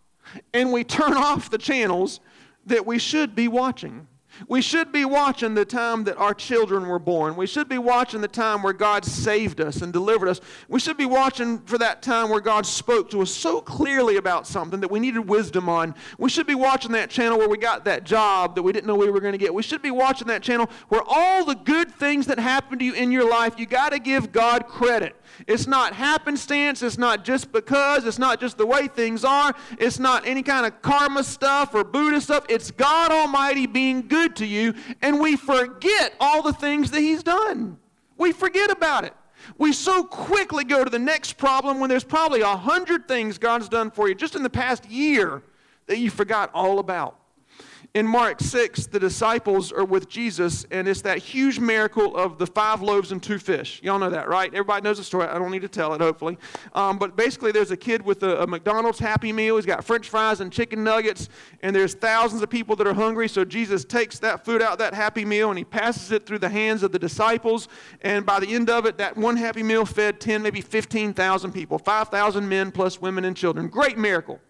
and 0.53 0.73
we 0.73 0.85
turn 0.85 1.15
off 1.17 1.51
the 1.51 1.59
channels 1.59 2.21
that 2.67 2.85
we 2.87 2.99
should 2.99 3.35
be 3.35 3.49
watching. 3.49 4.07
We 4.49 4.63
should 4.63 4.93
be 4.93 5.05
watching 5.05 5.55
the 5.55 5.65
time 5.65 6.05
that 6.05 6.17
our 6.17 6.35
children 6.35 6.87
were 6.87 6.99
born. 6.99 7.37
We 7.37 7.47
should 7.47 7.69
be 7.69 7.79
watching 7.79 8.21
the 8.21 8.29
time 8.29 8.63
where 8.63 8.73
God 8.73 9.05
saved 9.05 9.61
us 9.61 9.83
and 9.83 9.93
delivered 9.93 10.29
us. 10.29 10.41
We 10.69 10.81
should 10.81 10.97
be 10.97 11.07
watching 11.07 11.61
for 11.61 11.79
that 11.79 12.03
time 12.03 12.29
where 12.29 12.41
God 12.41 12.67
spoke 12.67 13.11
to 13.11 13.23
us 13.23 13.31
so 13.31 13.61
clearly 13.61 14.17
about 14.17 14.47
something 14.47 14.81
that 14.81 14.91
we 14.91 15.01
needed 15.01 15.21
wisdom 15.21 15.69
on. 15.69 15.95
We 16.19 16.31
should 16.31 16.47
be 16.47 16.55
watching 16.55 16.93
that 16.93 17.11
channel 17.11 17.39
where 17.39 17.49
we 17.49 17.59
got 17.59 17.85
that 17.85 18.05
job 18.05 18.55
that 18.55 18.63
we 18.63 18.73
didn't 18.73 18.87
know 18.87 18.95
we 18.95 19.11
were 19.11 19.21
going 19.21 19.33
to 19.33 19.39
get. 19.39 19.55
We 19.55 19.63
should 19.63 19.83
be 19.83 19.91
watching 19.91 20.29
that 20.29 20.43
channel 20.43 20.71
where 20.89 21.03
all 21.07 21.45
the 21.45 21.55
good 21.55 21.91
things 21.93 22.27
that 22.27 22.39
happen 22.39 22.79
to 22.79 22.85
you 22.85 22.95
in 22.95 23.13
your 23.13 23.29
life, 23.29 23.55
you 23.59 23.67
got 23.67 23.93
to 23.93 23.99
give 23.99 24.33
God 24.33 24.67
credit. 24.67 25.17
It's 25.47 25.67
not 25.67 25.95
happenstance. 25.95 26.83
It's 26.83 26.99
not 26.99 27.25
just 27.25 27.53
because. 27.53 28.07
It's 28.07 28.19
not 28.19 28.41
just 28.41 28.57
the 28.57 28.67
way 28.67 28.89
things 28.89 29.25
are. 29.25 29.55
It's 29.79 29.99
not 29.99 30.27
any 30.27 30.43
kind 30.43 30.65
of 30.65 30.81
karma 30.83 31.25
stuff 31.25 31.75
or 31.75 31.85
Buddha 31.85 32.21
stuff. 32.21 32.45
It's 32.49 32.71
God 32.71 33.11
Almighty 33.11 33.67
being 33.67 34.07
good 34.07 34.24
to 34.29 34.47
you, 34.47 34.75
and 35.03 35.21
we 35.21 35.37
forget 35.37 36.15
all 36.21 36.43
the 36.43 36.53
things 36.53 36.91
that 36.91 37.01
He's 37.01 37.23
done. 37.23 37.79
We 38.17 38.33
forget 38.33 38.71
about 38.71 39.05
it. 39.05 39.15
We 39.59 39.73
so 39.73 40.05
quickly 40.05 40.65
go 40.65 40.85
to 40.85 40.91
the 40.91 40.99
next 40.99 41.35
problem 41.35 41.81
when 41.81 41.91
there's 41.91 42.05
probably 42.05 42.41
a 42.41 42.57
hundred 42.57 43.07
things 43.07 43.39
God's 43.39 43.69
done 43.69 43.91
for 43.91 44.09
you 44.09 44.15
just 44.15 44.35
in 44.35 44.43
the 44.43 44.51
past 44.51 44.89
year 44.89 45.43
that 45.87 45.99
you 45.99 46.11
forgot 46.11 46.51
all 46.55 46.79
about 46.79 47.19
in 47.95 48.09
Mark 48.09 48.41
6, 48.41 48.87
the 48.87 48.99
disciples 48.99 49.71
are 49.71 49.85
with 49.85 50.09
Jesus, 50.09 50.67
and 50.73 50.89
it's 50.89 51.03
that 51.03 51.19
huge 51.19 51.61
miracle 51.61 52.17
of 52.17 52.39
the 52.39 52.47
five 52.47 52.83
loaves 52.83 53.13
and 53.13 53.23
two 53.23 53.39
fish. 53.39 53.81
Y'all 53.85 54.01
know 54.01 54.11
that, 54.11 54.29
right? 54.29 54.53
Everybody 54.53 54.83
knows 54.83 54.99
the 54.99 55.05
story. 55.05 55.29
I 55.29 55.39
don't 55.39 55.53
need 55.53 55.63
to 55.63 55.69
tell 55.69 55.95
it, 55.95 56.01
hopefully. 56.01 56.37
Um, 56.73 56.99
but 56.99 57.15
basically, 57.15 57.53
there's 57.53 57.71
a 57.71 57.77
kid 57.77 58.03
with 58.03 58.25
a, 58.25 58.43
a, 58.43 58.47
McDonald's 58.49 58.99
Happy 58.99 59.33
Meal. 59.33 59.55
He's 59.55 59.65
got 59.65 59.85
french 59.85 60.09
fries 60.09 60.41
and 60.41 60.53
chicken 60.53 60.83
nuggets, 60.83 61.29
and 61.63 61.75
there's 61.75 61.95
thousands 61.95 62.43
of 62.43 62.51
people 62.51 62.75
that 62.75 62.87
are 62.89 62.95
hungry. 62.95 63.29
So 63.29 63.45
Jesus 63.45 63.85
takes 63.85 64.19
that 64.19 64.45
food 64.45 64.61
out, 64.61 64.81
that 64.81 64.93
Happy 64.93 65.25
Meal, 65.25 65.51
and 65.51 65.59
he 65.59 65.65
passes 65.65 66.11
it 66.11 66.27
through 66.27 66.41
the 66.41 66.49
hands 66.49 66.83
of 66.83 66.91
the 66.91 66.99
disciples. 66.99 67.69
And 68.01 68.27
by 68.27 68.41
the 68.41 68.53
end 68.53 68.71
of 68.71 68.87
it, 68.87 68.99
that 68.99 69.17
one 69.17 69.37
Happy 69.37 69.63
Meal 69.63 69.87
fed 69.87 70.19
10, 70.19 70.43
maybe 70.43 70.61
15,000 70.61 71.53
people 71.53 71.79
5,000 71.79 72.49
men 72.49 72.73
plus 72.73 73.01
women 73.01 73.25
and 73.25 73.37
children. 73.37 73.69
Great 73.69 73.97
miracle. 73.97 74.41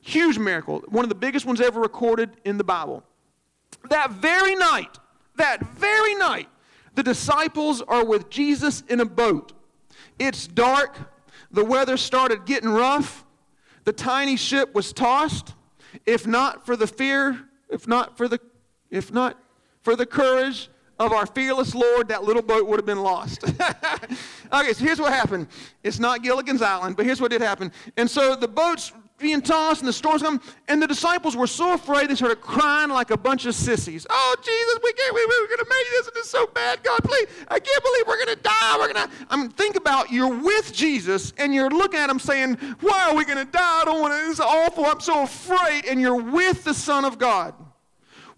Huge 0.00 0.38
miracle, 0.38 0.82
one 0.88 1.04
of 1.04 1.08
the 1.08 1.14
biggest 1.14 1.46
ones 1.46 1.60
ever 1.60 1.80
recorded 1.80 2.30
in 2.44 2.58
the 2.58 2.64
Bible. 2.64 3.02
That 3.88 4.12
very 4.12 4.54
night, 4.54 4.98
that 5.36 5.60
very 5.76 6.14
night, 6.14 6.48
the 6.94 7.02
disciples 7.02 7.82
are 7.82 8.04
with 8.04 8.30
Jesus 8.30 8.82
in 8.88 9.00
a 9.00 9.04
boat. 9.04 9.52
It's 10.18 10.46
dark, 10.46 10.96
the 11.50 11.64
weather 11.64 11.96
started 11.96 12.46
getting 12.46 12.70
rough, 12.70 13.24
the 13.84 13.92
tiny 13.92 14.36
ship 14.36 14.74
was 14.74 14.92
tossed. 14.92 15.54
If 16.06 16.26
not 16.26 16.64
for 16.64 16.76
the 16.76 16.86
fear, 16.86 17.48
if 17.68 17.86
not 17.86 18.16
for 18.16 18.28
the 18.28 18.40
if 18.90 19.12
not 19.12 19.38
for 19.80 19.96
the 19.96 20.06
courage 20.06 20.68
of 20.98 21.12
our 21.12 21.26
fearless 21.26 21.74
Lord, 21.74 22.08
that 22.08 22.24
little 22.24 22.42
boat 22.42 22.66
would 22.66 22.78
have 22.78 22.86
been 22.86 23.02
lost. 23.02 23.42
okay, 24.52 24.72
so 24.72 24.84
here's 24.84 25.00
what 25.00 25.12
happened. 25.12 25.48
It's 25.82 25.98
not 25.98 26.22
Gilligan's 26.22 26.62
Island, 26.62 26.96
but 26.96 27.06
here's 27.06 27.20
what 27.20 27.30
did 27.30 27.40
happen. 27.40 27.72
And 27.96 28.08
so 28.08 28.36
the 28.36 28.48
boat's 28.48 28.92
being 29.22 29.40
tossed 29.40 29.80
and 29.80 29.88
the 29.88 29.92
storms 29.92 30.22
come. 30.22 30.40
And 30.68 30.82
the 30.82 30.86
disciples 30.86 31.36
were 31.36 31.46
so 31.46 31.74
afraid 31.74 32.10
they 32.10 32.14
started 32.14 32.40
crying 32.40 32.90
like 32.90 33.10
a 33.10 33.16
bunch 33.16 33.46
of 33.46 33.54
sissies. 33.54 34.06
Oh, 34.10 34.36
Jesus, 34.42 34.78
we 34.82 34.92
can't, 34.92 35.14
we, 35.14 35.24
we're 35.26 35.46
going 35.46 35.58
to 35.58 35.70
make 35.70 35.90
this 35.90 36.08
and 36.08 36.16
it's 36.16 36.30
so 36.30 36.46
bad. 36.48 36.82
God, 36.82 37.00
please, 37.04 37.28
I 37.48 37.58
can't 37.58 37.84
believe 37.84 38.06
we're 38.06 38.24
going 38.24 38.36
to 38.36 38.42
die. 38.42 38.76
We're 38.78 38.92
going 38.92 39.08
to, 39.08 39.14
I 39.30 39.36
mean, 39.36 39.50
think 39.50 39.76
about 39.76 40.10
you're 40.10 40.36
with 40.36 40.72
Jesus 40.72 41.32
and 41.38 41.54
you're 41.54 41.70
looking 41.70 42.00
at 42.00 42.10
him 42.10 42.18
saying, 42.18 42.56
why 42.80 43.08
are 43.08 43.14
we 43.14 43.24
going 43.24 43.38
to 43.38 43.50
die? 43.50 43.80
I 43.80 43.84
don't 43.84 44.00
want 44.00 44.12
to, 44.12 44.18
this 44.18 44.34
is 44.34 44.40
awful. 44.40 44.84
I'm 44.84 45.00
so 45.00 45.22
afraid. 45.22 45.86
And 45.86 46.00
you're 46.00 46.22
with 46.22 46.64
the 46.64 46.74
Son 46.74 47.04
of 47.04 47.18
God. 47.18 47.54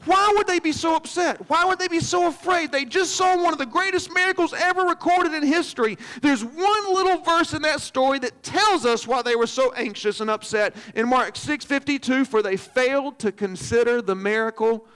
Why 0.07 0.33
would 0.37 0.47
they 0.47 0.59
be 0.59 0.73
so 0.73 0.97
upset? 0.97 1.49
Why 1.49 1.65
would 1.65 1.79
they 1.79 1.89
be 1.89 2.01
so 2.01 2.27
afraid? 2.27 2.71
They 2.71 2.85
just 2.85 3.15
saw 3.15 3.43
one 3.43 3.53
of 3.53 3.59
the 3.59 3.67
greatest 3.67 4.13
miracles 4.13 4.53
ever 4.53 4.83
recorded 4.83 5.33
in 5.33 5.43
history. 5.43 5.97
There's 6.21 6.45
one 6.45 6.95
little 6.95 7.19
verse 7.19 7.55
in 7.55 7.63
that 7.63 7.81
story 7.81 8.19
that 8.21 8.43
tells 8.43 8.85
us 8.85 9.07
why 9.07 9.23
they 9.23 9.37
were 9.37 9.47
so 9.47 9.73
anxious 9.73 10.21
and 10.21 10.29
upset. 10.29 10.75
In 10.95 11.09
Mark 11.09 11.37
6:52, 11.37 12.27
for 12.27 12.43
they 12.43 12.57
failed 12.57 13.19
to 13.21 13.33
consider 13.33 14.03
the 14.03 14.15
miracle 14.15 14.87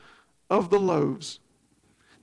of 0.50 0.68
the 0.70 0.78
loaves. 0.78 1.40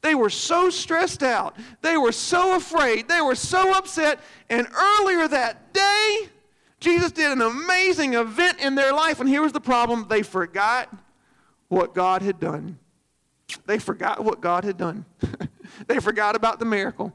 They 0.01 0.13
were 0.13 0.29
so 0.29 0.69
stressed 0.69 1.23
out. 1.23 1.55
They 1.81 1.97
were 1.97 2.11
so 2.11 2.55
afraid. 2.55 3.07
They 3.07 3.21
were 3.21 3.35
so 3.35 3.75
upset. 3.75 4.19
And 4.51 4.67
earlier 4.77 5.27
that 5.27 5.73
day, 5.73 6.29
Jesus 6.79 7.11
did 7.11 7.31
an 7.31 7.41
amazing 7.41 8.13
event 8.13 8.59
in 8.59 8.75
their 8.75 8.93
life. 8.93 9.19
And 9.19 9.27
here 9.27 9.41
was 9.41 9.53
the 9.53 9.61
problem 9.61 10.05
they 10.07 10.21
forgot 10.21 10.89
what 11.67 11.93
God 11.93 12.21
had 12.21 12.39
done. 12.39 12.80
They 13.65 13.80
forgot 13.80 14.23
what 14.23 14.41
God 14.41 14.63
had 14.63 14.78
done. 14.78 15.06
they 15.88 15.99
forgot 15.99 16.36
about 16.36 16.60
the 16.60 16.65
miracle. 16.65 17.13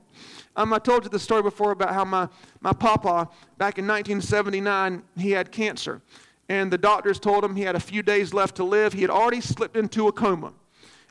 Um, 0.57 0.73
I 0.73 0.79
told 0.79 1.05
you 1.05 1.11
the 1.11 1.19
story 1.19 1.43
before 1.43 1.71
about 1.71 1.95
how 1.95 2.05
my, 2.05 2.29
my 2.61 2.73
papa, 2.73 3.29
back 3.59 3.79
in 3.79 3.87
1979, 3.87 5.03
he 5.17 5.31
had 5.31 5.53
cancer. 5.53 6.03
And 6.49 6.73
the 6.73 6.79
doctors 6.79 7.21
told 7.21 7.45
him 7.45 7.55
he 7.55 7.63
had 7.63 7.77
a 7.77 7.81
few 7.81 8.03
days 8.03 8.35
left 8.35 8.57
to 8.57 8.65
live. 8.65 8.93
He 8.93 9.03
had 9.03 9.11
already 9.11 9.41
slipped 9.41 9.77
into 9.77 10.09
a 10.09 10.13
coma. 10.13 10.53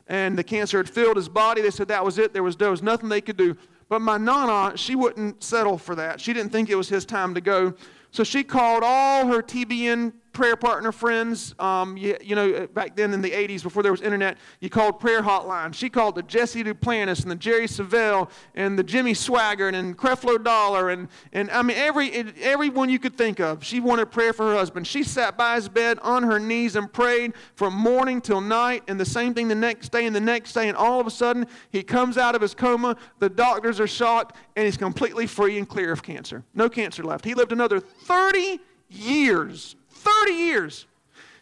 And 0.06 0.36
the 0.36 0.44
cancer 0.44 0.76
had 0.76 0.90
filled 0.90 1.16
his 1.16 1.28
body. 1.28 1.62
They 1.62 1.70
said 1.70 1.88
that 1.88 2.04
was 2.04 2.18
it. 2.18 2.32
There 2.32 2.42
was, 2.42 2.56
there 2.56 2.70
was 2.70 2.82
nothing 2.82 3.08
they 3.08 3.20
could 3.20 3.36
do. 3.36 3.56
But 3.88 4.02
my 4.02 4.18
nana, 4.18 4.76
she 4.76 4.94
wouldn't 4.94 5.42
settle 5.42 5.78
for 5.78 5.94
that. 5.94 6.20
She 6.20 6.32
didn't 6.32 6.52
think 6.52 6.68
it 6.68 6.74
was 6.74 6.88
his 6.88 7.04
time 7.04 7.34
to 7.34 7.40
go. 7.40 7.74
So 8.10 8.22
she 8.22 8.44
called 8.44 8.82
all 8.84 9.26
her 9.26 9.42
TBN 9.42 10.12
prayer 10.32 10.56
partner 10.56 10.92
friends. 10.92 11.54
Um, 11.58 11.96
you, 11.96 12.16
you, 12.20 12.34
know, 12.34 12.66
back 12.68 12.96
then 12.96 13.12
in 13.12 13.20
the 13.20 13.30
80s, 13.30 13.62
before 13.62 13.82
there 13.82 13.92
was 13.92 14.00
internet, 14.00 14.38
you 14.60 14.70
called 14.70 15.00
prayer 15.00 15.22
hotline. 15.22 15.74
She 15.74 15.90
called 15.90 16.14
the 16.14 16.22
Jesse 16.22 16.62
Duplantis 16.62 17.22
and 17.22 17.30
the 17.30 17.36
Jerry 17.36 17.66
Savelle 17.66 18.30
and 18.54 18.78
the 18.78 18.82
Jimmy 18.82 19.12
Swaggart 19.12 19.74
and 19.74 19.96
Creflo 19.96 20.42
Dollar 20.42 20.90
and, 20.90 21.08
and 21.32 21.50
I 21.50 21.62
mean, 21.62 21.76
every, 21.76 22.12
everyone 22.40 22.90
you 22.90 22.98
could 22.98 23.16
think 23.16 23.40
of. 23.40 23.64
She 23.64 23.80
wanted 23.80 24.10
prayer 24.10 24.32
for 24.32 24.50
her 24.50 24.54
husband. 24.54 24.86
She 24.86 25.02
sat 25.02 25.36
by 25.36 25.56
his 25.56 25.68
bed 25.68 25.98
on 26.00 26.22
her 26.22 26.38
knees 26.38 26.76
and 26.76 26.92
prayed 26.92 27.34
from 27.54 27.74
morning 27.74 28.20
till 28.20 28.40
night 28.40 28.82
and 28.88 28.98
the 28.98 29.04
same 29.04 29.34
thing 29.34 29.48
the 29.48 29.54
next 29.54 29.90
day 29.90 30.06
and 30.06 30.14
the 30.14 30.20
next 30.20 30.52
day. 30.52 30.68
And 30.68 30.76
all 30.76 31.00
of 31.00 31.06
a 31.06 31.10
sudden, 31.10 31.46
he 31.70 31.82
comes 31.82 32.18
out 32.18 32.34
of 32.34 32.42
his 32.42 32.54
coma. 32.54 32.96
The 33.18 33.28
doctors 33.28 33.80
are 33.80 33.86
shocked 33.86 34.36
and 34.56 34.64
he's 34.64 34.76
completely 34.76 35.26
free 35.26 35.58
and 35.58 35.68
clear 35.68 35.92
of 35.92 36.02
cancer. 36.02 36.44
No 36.54 36.68
cancer 36.68 37.02
left. 37.02 37.24
He 37.24 37.34
lived 37.34 37.52
another 37.52 37.80
30 37.80 38.60
years 38.88 39.76
30 40.00 40.32
years. 40.32 40.86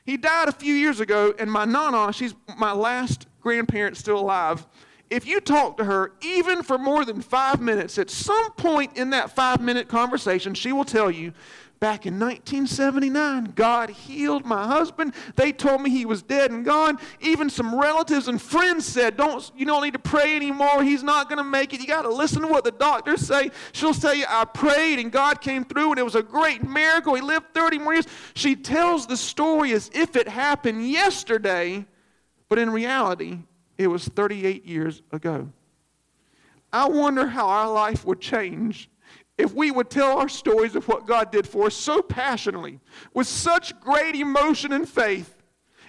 He 0.05 0.16
died 0.16 0.49
a 0.49 0.53
few 0.53 0.75
years 0.75 1.01
ago, 1.01 1.35
and 1.38 1.51
my 1.51 1.64
nana, 1.64 2.12
she's 2.12 2.35
my 2.57 2.73
last 2.73 3.27
grandparent 3.40 3.97
still 3.97 4.18
alive, 4.18 4.66
if 5.11 5.27
you 5.27 5.40
talk 5.40 5.77
to 5.79 5.85
her 5.85 6.12
even 6.21 6.62
for 6.62 6.77
more 6.77 7.05
than 7.05 7.23
five 7.23 7.61
minutes, 7.61 7.99
at 7.99 8.11
some 8.11 8.53
point 8.53 8.97
in 8.97 9.11
that 9.11 9.31
five 9.31 9.61
minute 9.61 9.88
conversation, 9.88 10.55
she 10.55 10.73
will 10.73 10.85
tell 10.85 11.11
you 11.11 11.33
Back 11.81 12.07
in 12.07 12.19
1979, 12.19 13.53
God 13.55 13.91
healed 13.91 14.45
my 14.45 14.67
husband. 14.67 15.14
They 15.37 15.53
told 15.53 15.81
me 15.81 15.91
he 15.91 16.07
was 16.07 16.23
dead 16.23 16.51
and 16.51 16.64
gone. 16.64 16.99
Even 17.21 17.49
some 17.49 17.73
relatives 17.73 18.27
and 18.27 18.43
friends 18.43 18.85
said, 18.85 19.17
"Don't 19.17 19.49
you 19.57 19.64
don't 19.64 19.85
need 19.85 19.93
to 19.93 20.01
pray 20.01 20.35
anymore. 20.35 20.83
He's 20.83 21.05
not 21.05 21.29
going 21.29 21.37
to 21.37 21.45
make 21.45 21.73
it. 21.73 21.81
You 21.81 21.87
got 21.87 22.03
to 22.03 22.09
listen 22.09 22.43
to 22.43 22.49
what 22.49 22.64
the 22.64 22.73
doctors 22.73 23.21
say." 23.21 23.53
She'll 23.71 23.95
you, 24.12 24.25
"I 24.29 24.45
prayed 24.45 24.99
and 24.99 25.12
God 25.12 25.41
came 25.41 25.64
through 25.64 25.91
and 25.91 26.01
it 26.01 26.05
was 26.05 26.17
a 26.17 26.23
great 26.23 26.69
miracle. 26.69 27.14
He 27.14 27.23
lived 27.23 27.55
30 27.55 27.79
more 27.79 27.93
years." 27.93 28.07
She 28.35 28.57
tells 28.57 29.07
the 29.07 29.17
story 29.17 29.71
as 29.71 29.88
if 29.95 30.17
it 30.17 30.27
happened 30.27 30.88
yesterday, 30.91 31.87
but 32.49 32.59
in 32.59 32.71
reality, 32.71 33.38
it 33.77 33.87
was 33.87 34.05
38 34.05 34.64
years 34.64 35.03
ago. 35.12 35.49
I 36.73 36.88
wonder 36.88 37.29
how 37.29 37.47
our 37.47 37.71
life 37.71 38.05
would 38.05 38.21
change 38.21 38.91
if 39.38 39.55
we 39.55 39.70
would 39.70 39.88
tell 39.88 40.18
our 40.18 40.29
stories 40.29 40.74
of 40.74 40.87
what 40.88 41.07
God 41.07 41.31
did 41.31 41.46
for 41.46 41.66
us 41.66 41.74
so 41.74 42.03
passionately, 42.03 42.81
with 43.14 43.29
such 43.29 43.79
great 43.81 44.16
emotion 44.16 44.72
and 44.72 44.87
faith, 44.87 45.37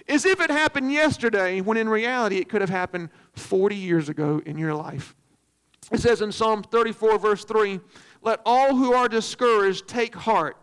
as 0.08 0.24
if 0.24 0.40
it 0.40 0.50
happened 0.50 0.92
yesterday, 0.92 1.60
when 1.60 1.76
in 1.76 1.88
reality 1.88 2.36
it 2.36 2.48
could 2.48 2.60
have 2.60 2.70
happened 2.70 3.10
40 3.34 3.74
years 3.74 4.08
ago 4.08 4.40
in 4.46 4.56
your 4.56 4.74
life. 4.74 5.14
It 5.90 6.00
says 6.00 6.22
in 6.22 6.30
Psalm 6.30 6.62
34, 6.62 7.18
verse 7.18 7.44
3 7.44 7.80
Let 8.22 8.40
all 8.46 8.76
who 8.76 8.94
are 8.94 9.08
discouraged 9.08 9.88
take 9.88 10.14
heart. 10.14 10.56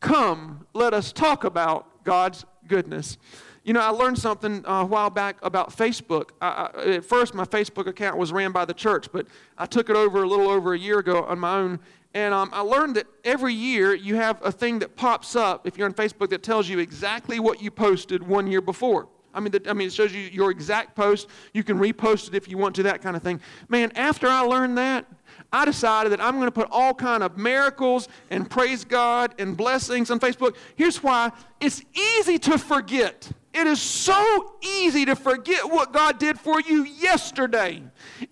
Come, 0.00 0.66
let 0.74 0.94
us 0.94 1.12
talk 1.12 1.42
about 1.42 2.04
God's 2.04 2.44
goodness. 2.68 3.18
You 3.64 3.74
know, 3.74 3.80
I 3.80 3.88
learned 3.88 4.18
something 4.18 4.64
uh, 4.64 4.82
a 4.82 4.84
while 4.86 5.10
back 5.10 5.36
about 5.42 5.76
Facebook. 5.76 6.30
I, 6.40 6.70
I, 6.74 6.82
at 6.94 7.04
first, 7.04 7.34
my 7.34 7.44
Facebook 7.44 7.86
account 7.86 8.16
was 8.16 8.32
ran 8.32 8.52
by 8.52 8.64
the 8.64 8.72
church, 8.72 9.08
but 9.12 9.26
I 9.58 9.66
took 9.66 9.90
it 9.90 9.96
over 9.96 10.22
a 10.22 10.26
little 10.26 10.48
over 10.48 10.72
a 10.72 10.78
year 10.78 11.00
ago 11.00 11.24
on 11.24 11.38
my 11.38 11.58
own, 11.58 11.80
and 12.14 12.32
um, 12.32 12.50
I 12.52 12.60
learned 12.60 12.96
that 12.96 13.06
every 13.24 13.52
year 13.52 13.94
you 13.94 14.16
have 14.16 14.40
a 14.42 14.50
thing 14.50 14.78
that 14.78 14.96
pops 14.96 15.36
up 15.36 15.66
if 15.66 15.76
you're 15.76 15.86
on 15.86 15.94
Facebook 15.94 16.30
that 16.30 16.42
tells 16.42 16.68
you 16.68 16.78
exactly 16.78 17.38
what 17.38 17.62
you 17.62 17.70
posted 17.70 18.22
one 18.22 18.46
year 18.46 18.60
before. 18.60 19.08
I 19.34 19.40
mean, 19.40 19.52
the, 19.52 19.62
I 19.68 19.74
mean, 19.74 19.88
it 19.88 19.92
shows 19.92 20.12
you 20.14 20.22
your 20.22 20.50
exact 20.50 20.96
post. 20.96 21.28
You 21.52 21.62
can 21.62 21.78
repost 21.78 22.28
it 22.28 22.34
if 22.34 22.48
you 22.48 22.56
want 22.56 22.74
to, 22.76 22.82
that 22.84 23.02
kind 23.02 23.14
of 23.14 23.22
thing. 23.22 23.40
Man, 23.68 23.92
after 23.94 24.26
I 24.26 24.40
learned 24.40 24.78
that, 24.78 25.04
I 25.52 25.64
decided 25.64 26.12
that 26.12 26.20
I'm 26.20 26.34
going 26.36 26.46
to 26.46 26.52
put 26.52 26.68
all 26.70 26.94
kind 26.94 27.22
of 27.22 27.36
miracles 27.36 28.08
and 28.30 28.50
praise 28.50 28.84
God 28.84 29.34
and 29.38 29.56
blessings 29.56 30.10
on 30.10 30.18
Facebook. 30.18 30.56
Here's 30.76 31.02
why: 31.02 31.30
it's 31.60 31.82
easy 31.94 32.38
to 32.38 32.58
forget. 32.58 33.30
It 33.54 33.66
is 33.66 33.80
so 33.80 34.54
easy 34.62 35.04
to 35.06 35.16
forget 35.16 35.70
what 35.70 35.92
God 35.92 36.18
did 36.18 36.38
for 36.38 36.60
you 36.60 36.84
yesterday. 36.84 37.82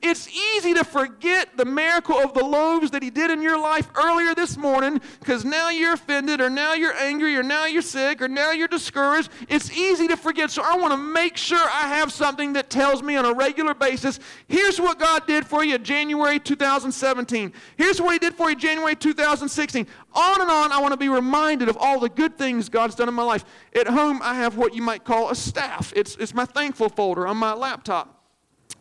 It's 0.03 0.29
easy 0.29 0.75
to 0.75 0.85
forget 0.85 1.57
the 1.57 1.65
miracle 1.65 2.17
of 2.17 2.35
the 2.35 2.45
loaves 2.45 2.91
that 2.91 3.03
He 3.03 3.11
did 3.11 3.31
in 3.31 3.43
your 3.43 3.61
life 3.61 3.89
earlier 3.95 4.35
this 4.35 4.57
morning 4.57 5.01
because 5.21 5.45
now 5.45 5.71
you're 5.71 5.95
offended, 5.95 6.41
or 6.41 6.51
now 6.51 6.75
you're 6.75 6.95
angry, 6.95 7.37
or 7.37 7.43
now 7.43 7.67
you're 7.67 7.83
sick, 7.83 8.21
or 8.23 8.29
now 8.29 8.53
you're 8.53 8.69
discouraged. 8.69 9.31
It's 9.49 9.71
easy 9.77 10.09
to 10.09 10.17
forget. 10.17 10.51
So 10.51 10.63
I 10.65 10.77
want 10.77 10.93
to 10.93 10.99
make 10.99 11.37
sure 11.37 11.59
I 11.59 11.89
have 11.89 12.13
something 12.13 12.53
that 12.55 12.71
tells 12.71 13.03
me 13.03 13.17
on 13.17 13.25
a 13.25 13.33
regular 13.33 13.75
basis 13.75 14.21
here's 14.49 14.81
what 14.81 14.99
God 14.99 15.27
did 15.27 15.47
for 15.47 15.65
you 15.65 15.79
January 15.79 16.39
2017. 16.39 17.53
Here's 17.77 18.01
what 18.01 18.13
He 18.13 18.19
did 18.19 18.35
for 18.35 18.51
you 18.51 18.57
January 18.57 18.97
2016. 18.97 19.87
On 20.15 20.41
and 20.41 20.51
on, 20.51 20.73
I 20.73 20.81
want 20.81 20.93
to 20.93 20.97
be 20.97 21.09
reminded 21.09 21.69
of 21.69 21.77
all 21.79 22.01
the 22.01 22.09
good 22.09 22.39
things 22.39 22.69
God's 22.69 22.95
done 22.95 23.09
in 23.09 23.15
my 23.15 23.23
life. 23.23 23.45
At 23.75 23.87
home, 23.87 24.21
I 24.23 24.35
have 24.35 24.57
what 24.57 24.75
you 24.75 24.83
might 24.83 25.05
call 25.05 25.31
a 25.31 25.35
staff, 25.35 25.93
it's, 25.95 26.17
it's 26.17 26.35
my 26.35 26.45
thankful 26.45 26.89
folder 26.89 27.27
on 27.27 27.37
my 27.37 27.53
laptop. 27.53 28.16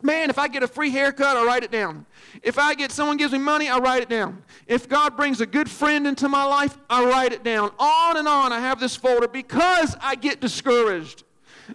Man, 0.01 0.29
if 0.29 0.37
I 0.37 0.47
get 0.47 0.61
a 0.61 0.67
free 0.67 0.91
haircut, 0.91 1.35
I 1.35 1.45
write 1.45 1.63
it 1.63 1.71
down. 1.71 2.05
If 2.43 2.59
I 2.59 2.75
get 2.75 2.91
someone 2.91 3.17
gives 3.17 3.33
me 3.33 3.39
money, 3.39 3.67
I 3.67 3.79
write 3.79 4.03
it 4.03 4.09
down. 4.09 4.43
If 4.67 4.87
God 4.87 5.17
brings 5.17 5.41
a 5.41 5.45
good 5.45 5.69
friend 5.69 6.05
into 6.05 6.29
my 6.29 6.43
life, 6.43 6.77
I 6.89 7.03
write 7.05 7.33
it 7.33 7.43
down. 7.43 7.71
On 7.79 8.17
and 8.17 8.27
on, 8.27 8.53
I 8.53 8.59
have 8.59 8.79
this 8.79 8.95
folder 8.95 9.27
because 9.27 9.95
I 10.01 10.15
get 10.15 10.41
discouraged, 10.41 11.23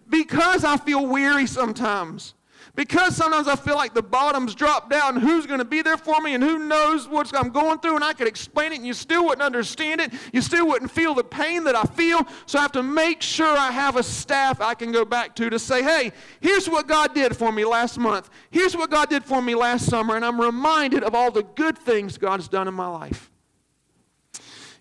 because 0.08 0.64
I 0.64 0.76
feel 0.76 1.06
weary 1.06 1.46
sometimes. 1.46 2.34
Because 2.76 3.16
sometimes 3.16 3.48
I 3.48 3.56
feel 3.56 3.74
like 3.74 3.94
the 3.94 4.02
bottom's 4.02 4.54
dropped 4.54 4.90
down 4.90 5.16
who's 5.16 5.46
going 5.46 5.58
to 5.58 5.64
be 5.64 5.82
there 5.82 5.96
for 5.96 6.20
me 6.20 6.34
and 6.34 6.42
who 6.42 6.58
knows 6.58 7.08
what 7.08 7.34
I'm 7.36 7.50
going 7.50 7.80
through 7.80 7.96
and 7.96 8.04
I 8.04 8.12
could 8.12 8.28
explain 8.28 8.72
it 8.72 8.76
and 8.76 8.86
you 8.86 8.94
still 8.94 9.24
wouldn't 9.24 9.42
understand 9.42 10.00
it. 10.00 10.12
You 10.32 10.40
still 10.40 10.66
wouldn't 10.68 10.90
feel 10.90 11.14
the 11.14 11.24
pain 11.24 11.64
that 11.64 11.74
I 11.74 11.82
feel. 11.82 12.26
So 12.46 12.58
I 12.58 12.62
have 12.62 12.72
to 12.72 12.82
make 12.82 13.22
sure 13.22 13.56
I 13.56 13.70
have 13.72 13.96
a 13.96 14.02
staff 14.02 14.60
I 14.60 14.74
can 14.74 14.92
go 14.92 15.04
back 15.04 15.34
to 15.36 15.50
to 15.50 15.58
say, 15.58 15.82
hey, 15.82 16.12
here's 16.40 16.68
what 16.68 16.86
God 16.86 17.14
did 17.14 17.36
for 17.36 17.50
me 17.50 17.64
last 17.64 17.98
month. 17.98 18.30
Here's 18.50 18.76
what 18.76 18.90
God 18.90 19.10
did 19.10 19.24
for 19.24 19.42
me 19.42 19.54
last 19.54 19.86
summer. 19.86 20.16
And 20.16 20.24
I'm 20.24 20.40
reminded 20.40 21.02
of 21.02 21.14
all 21.14 21.30
the 21.30 21.42
good 21.42 21.76
things 21.76 22.18
God 22.18 22.38
has 22.38 22.48
done 22.48 22.68
in 22.68 22.74
my 22.74 22.88
life. 22.88 23.30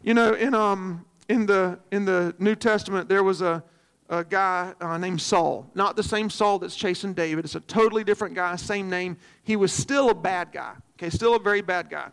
You 0.03 0.13
know, 0.13 0.33
in, 0.33 0.53
um, 0.53 1.05
in, 1.27 1.45
the, 1.45 1.79
in 1.91 2.05
the 2.05 2.35
New 2.39 2.55
Testament, 2.55 3.09
there 3.09 3.23
was 3.23 3.41
a 3.41 3.63
a 4.09 4.23
guy 4.23 4.73
uh, 4.81 4.97
named 4.97 5.21
Saul. 5.21 5.69
Not 5.75 5.95
the 5.95 6.03
same 6.03 6.29
Saul 6.29 6.59
that's 6.59 6.75
chasing 6.75 7.13
David. 7.13 7.45
It's 7.45 7.55
a 7.55 7.61
totally 7.61 8.03
different 8.03 8.35
guy, 8.35 8.55
same 8.55 8.89
name. 8.89 9.17
He 9.43 9.55
was 9.55 9.71
still 9.71 10.09
a 10.09 10.15
bad 10.15 10.51
guy. 10.51 10.73
Okay, 10.97 11.09
still 11.09 11.35
a 11.35 11.39
very 11.39 11.61
bad 11.61 11.89
guy. 11.89 12.09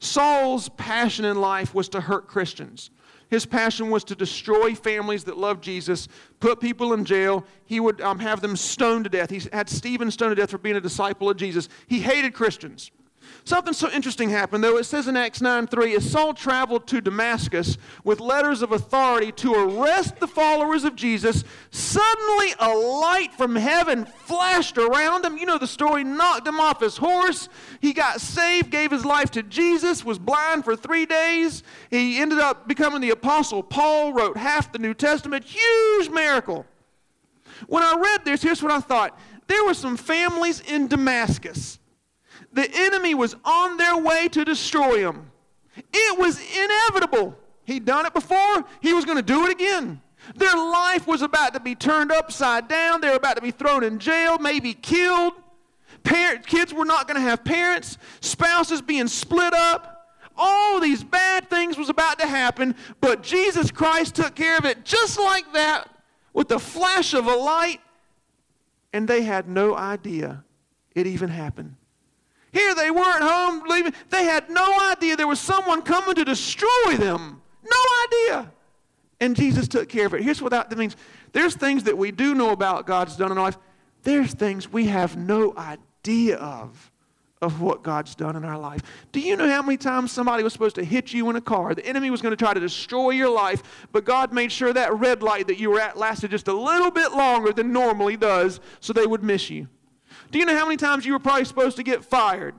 Saul's 0.00 0.68
passion 0.70 1.24
in 1.24 1.40
life 1.40 1.74
was 1.74 1.88
to 1.90 2.00
hurt 2.00 2.26
Christians. 2.26 2.90
His 3.30 3.46
passion 3.46 3.90
was 3.90 4.04
to 4.04 4.14
destroy 4.14 4.74
families 4.74 5.24
that 5.24 5.36
loved 5.36 5.62
Jesus, 5.62 6.08
put 6.40 6.60
people 6.60 6.92
in 6.92 7.04
jail. 7.04 7.44
He 7.64 7.80
would 7.80 8.00
um, 8.00 8.18
have 8.18 8.40
them 8.40 8.56
stoned 8.56 9.04
to 9.04 9.10
death. 9.10 9.30
He 9.30 9.42
had 9.52 9.68
Stephen 9.68 10.10
stoned 10.10 10.32
to 10.32 10.40
death 10.40 10.50
for 10.50 10.58
being 10.58 10.76
a 10.76 10.80
disciple 10.80 11.30
of 11.30 11.36
Jesus. 11.36 11.68
He 11.86 12.00
hated 12.00 12.34
Christians. 12.34 12.90
Something 13.46 13.74
so 13.74 13.90
interesting 13.90 14.30
happened, 14.30 14.64
though. 14.64 14.78
It 14.78 14.84
says 14.84 15.06
in 15.06 15.18
Acts 15.18 15.42
9 15.42 15.66
3, 15.66 15.96
as 15.96 16.10
Saul 16.10 16.32
traveled 16.32 16.86
to 16.86 17.02
Damascus 17.02 17.76
with 18.02 18.18
letters 18.18 18.62
of 18.62 18.72
authority 18.72 19.32
to 19.32 19.52
arrest 19.52 20.16
the 20.16 20.26
followers 20.26 20.84
of 20.84 20.96
Jesus, 20.96 21.44
suddenly 21.70 22.54
a 22.58 22.74
light 22.74 23.34
from 23.34 23.54
heaven 23.54 24.06
flashed 24.06 24.78
around 24.78 25.26
him. 25.26 25.36
You 25.36 25.44
know 25.44 25.58
the 25.58 25.66
story, 25.66 26.04
knocked 26.04 26.46
him 26.46 26.58
off 26.58 26.80
his 26.80 26.96
horse. 26.96 27.50
He 27.82 27.92
got 27.92 28.22
saved, 28.22 28.70
gave 28.70 28.90
his 28.90 29.04
life 29.04 29.30
to 29.32 29.42
Jesus, 29.42 30.06
was 30.06 30.18
blind 30.18 30.64
for 30.64 30.74
three 30.74 31.04
days. 31.04 31.62
He 31.90 32.16
ended 32.16 32.38
up 32.38 32.66
becoming 32.66 33.02
the 33.02 33.10
Apostle 33.10 33.62
Paul, 33.62 34.14
wrote 34.14 34.38
half 34.38 34.72
the 34.72 34.78
New 34.78 34.94
Testament. 34.94 35.44
Huge 35.44 36.08
miracle. 36.08 36.64
When 37.66 37.82
I 37.82 37.94
read 37.94 38.24
this, 38.24 38.40
here's 38.40 38.62
what 38.62 38.72
I 38.72 38.80
thought 38.80 39.18
there 39.48 39.66
were 39.66 39.74
some 39.74 39.98
families 39.98 40.60
in 40.60 40.88
Damascus 40.88 41.78
the 42.52 42.68
enemy 42.72 43.14
was 43.14 43.36
on 43.44 43.76
their 43.76 43.96
way 43.96 44.28
to 44.28 44.44
destroy 44.44 44.98
him. 44.98 45.30
It 45.92 46.18
was 46.18 46.38
inevitable. 46.38 47.36
He'd 47.64 47.84
done 47.84 48.06
it 48.06 48.14
before, 48.14 48.64
he 48.80 48.92
was 48.92 49.04
going 49.04 49.16
to 49.16 49.22
do 49.22 49.46
it 49.46 49.52
again. 49.52 50.00
Their 50.36 50.56
life 50.56 51.06
was 51.06 51.22
about 51.22 51.54
to 51.54 51.60
be 51.60 51.74
turned 51.74 52.10
upside 52.10 52.68
down. 52.68 53.00
They 53.00 53.10
were 53.10 53.16
about 53.16 53.36
to 53.36 53.42
be 53.42 53.50
thrown 53.50 53.84
in 53.84 53.98
jail, 53.98 54.38
maybe 54.38 54.72
killed. 54.72 55.34
Parent, 56.02 56.46
kids 56.46 56.72
were 56.72 56.84
not 56.84 57.08
going 57.08 57.16
to 57.16 57.28
have 57.28 57.44
parents, 57.44 57.98
spouses 58.20 58.82
being 58.82 59.08
split 59.08 59.52
up. 59.54 59.90
All 60.36 60.80
these 60.80 61.04
bad 61.04 61.48
things 61.48 61.78
was 61.78 61.88
about 61.88 62.18
to 62.18 62.26
happen, 62.26 62.74
but 63.00 63.22
Jesus 63.22 63.70
Christ 63.70 64.16
took 64.16 64.34
care 64.34 64.58
of 64.58 64.64
it 64.64 64.84
just 64.84 65.18
like 65.18 65.52
that 65.52 65.88
with 66.32 66.48
the 66.48 66.58
flash 66.58 67.14
of 67.14 67.26
a 67.26 67.34
light, 67.34 67.80
and 68.92 69.06
they 69.06 69.22
had 69.22 69.48
no 69.48 69.76
idea 69.76 70.44
it 70.94 71.06
even 71.06 71.28
happened. 71.28 71.76
Here 72.54 72.72
they 72.72 72.90
were 72.92 73.02
at 73.02 73.20
home 73.20 73.64
leaving. 73.68 73.92
They 74.10 74.24
had 74.24 74.48
no 74.48 74.90
idea 74.90 75.16
there 75.16 75.26
was 75.26 75.40
someone 75.40 75.82
coming 75.82 76.14
to 76.14 76.24
destroy 76.24 76.96
them. 76.96 77.42
No 77.64 77.80
idea. 78.06 78.52
And 79.20 79.34
Jesus 79.34 79.66
took 79.66 79.88
care 79.88 80.06
of 80.06 80.14
it. 80.14 80.22
Here's 80.22 80.40
what 80.40 80.52
that 80.52 80.74
means 80.78 80.96
there's 81.32 81.56
things 81.56 81.82
that 81.82 81.98
we 81.98 82.12
do 82.12 82.32
know 82.32 82.50
about 82.50 82.86
God's 82.86 83.16
done 83.16 83.32
in 83.32 83.38
our 83.38 83.44
life, 83.44 83.58
there's 84.04 84.32
things 84.34 84.72
we 84.72 84.86
have 84.86 85.16
no 85.16 85.52
idea 85.56 86.36
of. 86.36 86.92
Of 87.42 87.60
what 87.60 87.82
God's 87.82 88.14
done 88.14 88.36
in 88.36 88.44
our 88.44 88.56
life. 88.56 88.80
Do 89.12 89.20
you 89.20 89.36
know 89.36 89.46
how 89.46 89.60
many 89.60 89.76
times 89.76 90.12
somebody 90.12 90.42
was 90.42 90.54
supposed 90.54 90.76
to 90.76 90.84
hit 90.84 91.12
you 91.12 91.28
in 91.28 91.36
a 91.36 91.42
car? 91.42 91.74
The 91.74 91.84
enemy 91.84 92.08
was 92.08 92.22
going 92.22 92.30
to 92.30 92.42
try 92.42 92.54
to 92.54 92.60
destroy 92.60 93.10
your 93.10 93.28
life, 93.28 93.86
but 93.92 94.06
God 94.06 94.32
made 94.32 94.50
sure 94.50 94.72
that 94.72 94.94
red 94.98 95.22
light 95.22 95.48
that 95.48 95.58
you 95.58 95.68
were 95.70 95.80
at 95.80 95.98
lasted 95.98 96.30
just 96.30 96.48
a 96.48 96.54
little 96.54 96.90
bit 96.90 97.12
longer 97.12 97.52
than 97.52 97.70
normally 97.70 98.16
does 98.16 98.60
so 98.80 98.94
they 98.94 99.06
would 99.06 99.22
miss 99.22 99.50
you. 99.50 99.68
Do 100.30 100.38
you 100.38 100.46
know 100.46 100.56
how 100.56 100.64
many 100.64 100.76
times 100.76 101.06
you 101.06 101.12
were 101.12 101.18
probably 101.18 101.44
supposed 101.44 101.76
to 101.76 101.82
get 101.82 102.04
fired? 102.04 102.54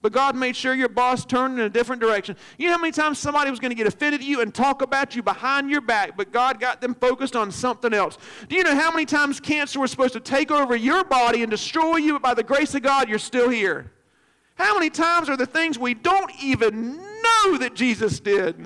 But 0.00 0.12
God 0.12 0.36
made 0.36 0.54
sure 0.54 0.74
your 0.74 0.88
boss 0.88 1.24
turned 1.24 1.58
in 1.58 1.64
a 1.64 1.68
different 1.68 2.00
direction. 2.00 2.36
You 2.56 2.68
know 2.68 2.74
how 2.74 2.80
many 2.80 2.92
times 2.92 3.18
somebody 3.18 3.50
was 3.50 3.58
going 3.58 3.70
to 3.70 3.74
get 3.74 3.88
offended 3.88 4.20
at 4.20 4.26
you 4.26 4.40
and 4.40 4.54
talk 4.54 4.80
about 4.80 5.16
you 5.16 5.22
behind 5.24 5.70
your 5.70 5.80
back, 5.80 6.16
but 6.16 6.32
God 6.32 6.60
got 6.60 6.80
them 6.80 6.94
focused 6.94 7.34
on 7.34 7.50
something 7.50 7.92
else? 7.92 8.16
Do 8.48 8.54
you 8.54 8.62
know 8.62 8.76
how 8.76 8.92
many 8.92 9.06
times 9.06 9.40
cancer 9.40 9.80
was 9.80 9.90
supposed 9.90 10.12
to 10.12 10.20
take 10.20 10.52
over 10.52 10.76
your 10.76 11.02
body 11.02 11.42
and 11.42 11.50
destroy 11.50 11.96
you, 11.96 12.12
but 12.14 12.22
by 12.22 12.34
the 12.34 12.44
grace 12.44 12.74
of 12.76 12.82
God, 12.82 13.08
you're 13.08 13.18
still 13.18 13.48
here? 13.48 13.92
How 14.54 14.74
many 14.74 14.90
times 14.90 15.28
are 15.28 15.36
the 15.36 15.46
things 15.46 15.78
we 15.78 15.94
don't 15.94 16.30
even 16.40 16.96
know 16.96 17.58
that 17.58 17.74
Jesus 17.74 18.20
did? 18.20 18.56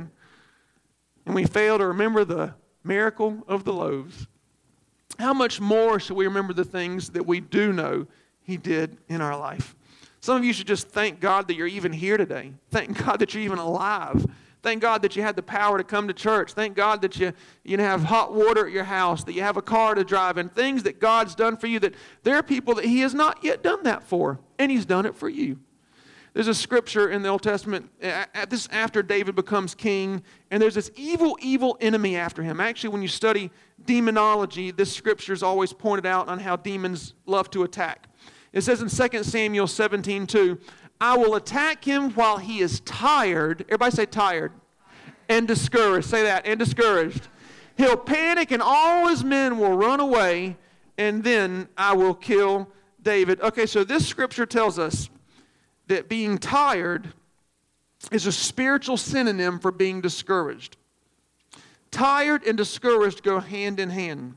And 1.25 1.35
we 1.35 1.45
fail 1.45 1.79
to 1.79 1.87
remember 1.87 2.25
the 2.25 2.55
miracle 2.85 3.43
of 3.49 3.65
the 3.65 3.73
loaves. 3.73 4.27
How 5.19 5.33
much 5.33 5.61
more 5.61 5.99
should 5.99 6.17
we 6.17 6.27
remember 6.27 6.53
the 6.53 6.65
things 6.65 7.11
that 7.11 7.27
we 7.27 7.41
do 7.41 7.73
know 7.73 8.07
he 8.45 8.57
did 8.57 8.97
in 9.09 9.21
our 9.21 9.37
life. 9.37 9.75
Some 10.21 10.37
of 10.37 10.45
you 10.45 10.53
should 10.53 10.67
just 10.67 10.89
thank 10.89 11.21
God 11.21 11.49
that 11.49 11.55
you're 11.55 11.67
even 11.67 11.93
here 11.93 12.17
today. 12.17 12.53
Thank 12.71 12.99
God 13.05 13.19
that 13.19 13.35
you're 13.35 13.43
even 13.43 13.59
alive. 13.59 14.25
Thank 14.63 14.81
God 14.81 15.03
that 15.03 15.17
you 15.17 15.23
had 15.23 15.35
the 15.35 15.43
power 15.43 15.77
to 15.77 15.85
come 15.85 16.07
to 16.07 16.15
church. 16.15 16.53
Thank 16.53 16.77
God 16.77 17.03
that 17.03 17.17
you, 17.19 17.33
you 17.65 17.77
have 17.79 18.05
hot 18.05 18.33
water 18.33 18.67
at 18.67 18.73
your 18.73 18.85
house, 18.85 19.25
that 19.25 19.33
you 19.33 19.43
have 19.43 19.57
a 19.57 19.63
car 19.63 19.97
to 19.97 20.05
drive, 20.05 20.37
and 20.37 20.53
things 20.55 20.85
that 20.85 21.01
God's 21.01 21.35
done 21.35 21.57
for 21.57 21.67
you 21.67 21.81
that 21.81 21.95
there 22.23 22.37
are 22.37 22.43
people 22.45 22.77
that 22.77 22.85
He 22.85 23.01
has 23.01 23.13
not 23.13 23.43
yet 23.43 23.65
done 23.65 23.83
that 23.83 24.05
for, 24.05 24.39
and 24.61 24.71
He's 24.71 24.87
done 24.87 25.05
it 25.05 25.17
for 25.17 25.29
you. 25.29 25.59
There's 26.35 26.49
a 26.49 26.55
scripture 26.55 27.11
in 27.11 27.23
the 27.23 27.29
Old 27.29 27.43
Testament, 27.43 27.91
this 28.49 28.67
after 28.71 29.03
David 29.03 29.35
becomes 29.35 29.75
king, 29.75 30.23
and 30.51 30.63
there's 30.63 30.75
this 30.75 30.91
evil, 30.97 31.37
evil 31.43 31.77
enemy 31.81 32.17
after 32.17 32.43
him. 32.43 32.59
Actually, 32.59 32.91
when 32.91 33.03
you 33.03 33.09
study 33.09 33.51
demonology, 33.85 34.71
this 34.71 34.95
scripture 34.95 35.35
is 35.35 35.43
always 35.43 35.75
pointed 35.75 36.07
out 36.07 36.29
on 36.29 36.39
how 36.39 36.57
demons 36.57 37.13
love 37.27 37.51
to 37.51 37.65
attack. 37.65 38.09
It 38.53 38.63
says 38.63 38.83
in 38.83 38.89
2 38.89 39.23
Samuel 39.23 39.67
17, 39.67 40.27
2, 40.27 40.59
I 41.01 41.17
will 41.17 41.35
attack 41.35 41.85
him 41.85 42.11
while 42.11 42.37
he 42.37 42.61
is 42.61 42.81
tired. 42.81 43.63
Everybody 43.69 43.97
say 43.97 44.07
tired. 44.07 44.53
And 45.29 45.49
discouraged. 45.49 46.07
Say 46.07 46.23
that, 46.25 46.47
and 46.47 46.59
discouraged. 46.59 47.29
He'll 47.77 47.97
panic 47.97 48.51
and 48.51 48.63
all 48.63 49.09
his 49.09 49.25
men 49.25 49.59
will 49.59 49.77
run 49.77 50.01
away, 50.01 50.57
and 50.99 51.25
then 51.25 51.69
I 51.77 51.95
will 51.95 52.15
kill 52.15 52.69
David. 53.03 53.41
Okay, 53.41 53.67
so 53.67 53.83
this 53.83 54.07
scripture 54.07 54.47
tells 54.47 54.79
us 54.79 55.09
that 55.89 56.09
being 56.09 56.39
tired 56.39 57.09
is 58.11 58.27
a 58.27 58.33
spiritual 58.33 58.97
synonym 58.97 59.59
for 59.59 59.73
being 59.73 60.01
discouraged. 60.01 60.77
Tired 61.91 62.45
and 62.45 62.57
discouraged 62.57 63.23
go 63.23 63.41
hand 63.41 63.81
in 63.81 63.91
hand. 63.91 64.37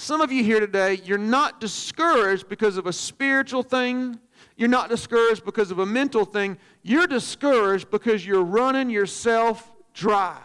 Some 0.00 0.20
of 0.20 0.30
you 0.30 0.44
here 0.44 0.60
today, 0.60 1.00
you're 1.04 1.18
not 1.18 1.60
discouraged 1.60 2.48
because 2.48 2.76
of 2.76 2.86
a 2.86 2.92
spiritual 2.92 3.64
thing. 3.64 4.20
You're 4.56 4.68
not 4.68 4.88
discouraged 4.88 5.44
because 5.44 5.72
of 5.72 5.80
a 5.80 5.86
mental 5.86 6.24
thing. 6.24 6.56
You're 6.84 7.08
discouraged 7.08 7.90
because 7.90 8.24
you're 8.24 8.44
running 8.44 8.90
yourself 8.90 9.72
dry. 9.94 10.38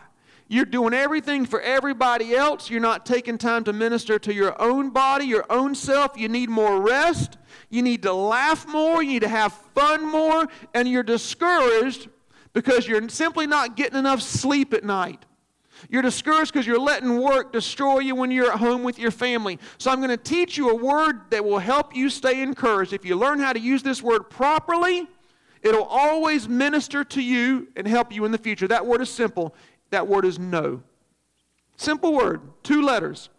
You're 0.47 0.65
doing 0.65 0.95
everything 0.95 1.45
for 1.45 1.61
everybody 1.61 2.33
else. 2.33 2.67
You're 2.67 2.81
not 2.81 3.05
taking 3.05 3.37
time 3.37 3.63
to 3.65 3.73
minister 3.73 4.17
to 4.17 4.33
your 4.33 4.59
own 4.59 4.89
body, 4.89 5.25
your 5.25 5.45
own 5.51 5.75
self. 5.75 6.17
You 6.17 6.29
need 6.29 6.49
more 6.49 6.81
rest. 6.81 7.37
You 7.69 7.83
need 7.83 8.01
to 8.01 8.11
laugh 8.11 8.67
more. 8.67 9.03
You 9.03 9.11
need 9.11 9.21
to 9.21 9.27
have 9.27 9.53
fun 9.75 10.03
more. 10.03 10.47
And 10.73 10.87
you're 10.89 11.03
discouraged 11.03 12.09
because 12.53 12.87
you're 12.87 13.07
simply 13.07 13.45
not 13.45 13.75
getting 13.75 13.99
enough 13.99 14.23
sleep 14.23 14.73
at 14.73 14.83
night. 14.83 15.25
You're 15.93 16.01
discouraged 16.01 16.51
because 16.51 16.65
you're 16.65 16.79
letting 16.79 17.21
work 17.21 17.53
destroy 17.53 17.99
you 17.99 18.15
when 18.15 18.31
you're 18.31 18.51
at 18.51 18.57
home 18.57 18.81
with 18.81 18.97
your 18.97 19.11
family. 19.11 19.59
So 19.77 19.91
I'm 19.91 19.99
going 19.99 20.09
to 20.09 20.17
teach 20.17 20.57
you 20.57 20.71
a 20.71 20.75
word 20.75 21.29
that 21.29 21.45
will 21.45 21.59
help 21.59 21.95
you 21.95 22.09
stay 22.09 22.41
encouraged. 22.41 22.93
If 22.93 23.05
you 23.05 23.15
learn 23.15 23.37
how 23.37 23.53
to 23.53 23.59
use 23.59 23.83
this 23.83 24.01
word 24.01 24.27
properly, 24.27 25.07
it'll 25.61 25.83
always 25.83 26.49
minister 26.49 27.03
to 27.03 27.21
you 27.21 27.67
and 27.75 27.87
help 27.87 28.11
you 28.11 28.25
in 28.25 28.31
the 28.31 28.39
future. 28.39 28.67
That 28.67 28.87
word 28.87 29.01
is 29.01 29.11
simple. 29.11 29.53
That 29.91 30.07
word 30.07 30.25
is 30.25 30.39
no. 30.39 30.81
Simple 31.77 32.11
word, 32.11 32.41
two 32.63 32.81
letters. 32.81 33.29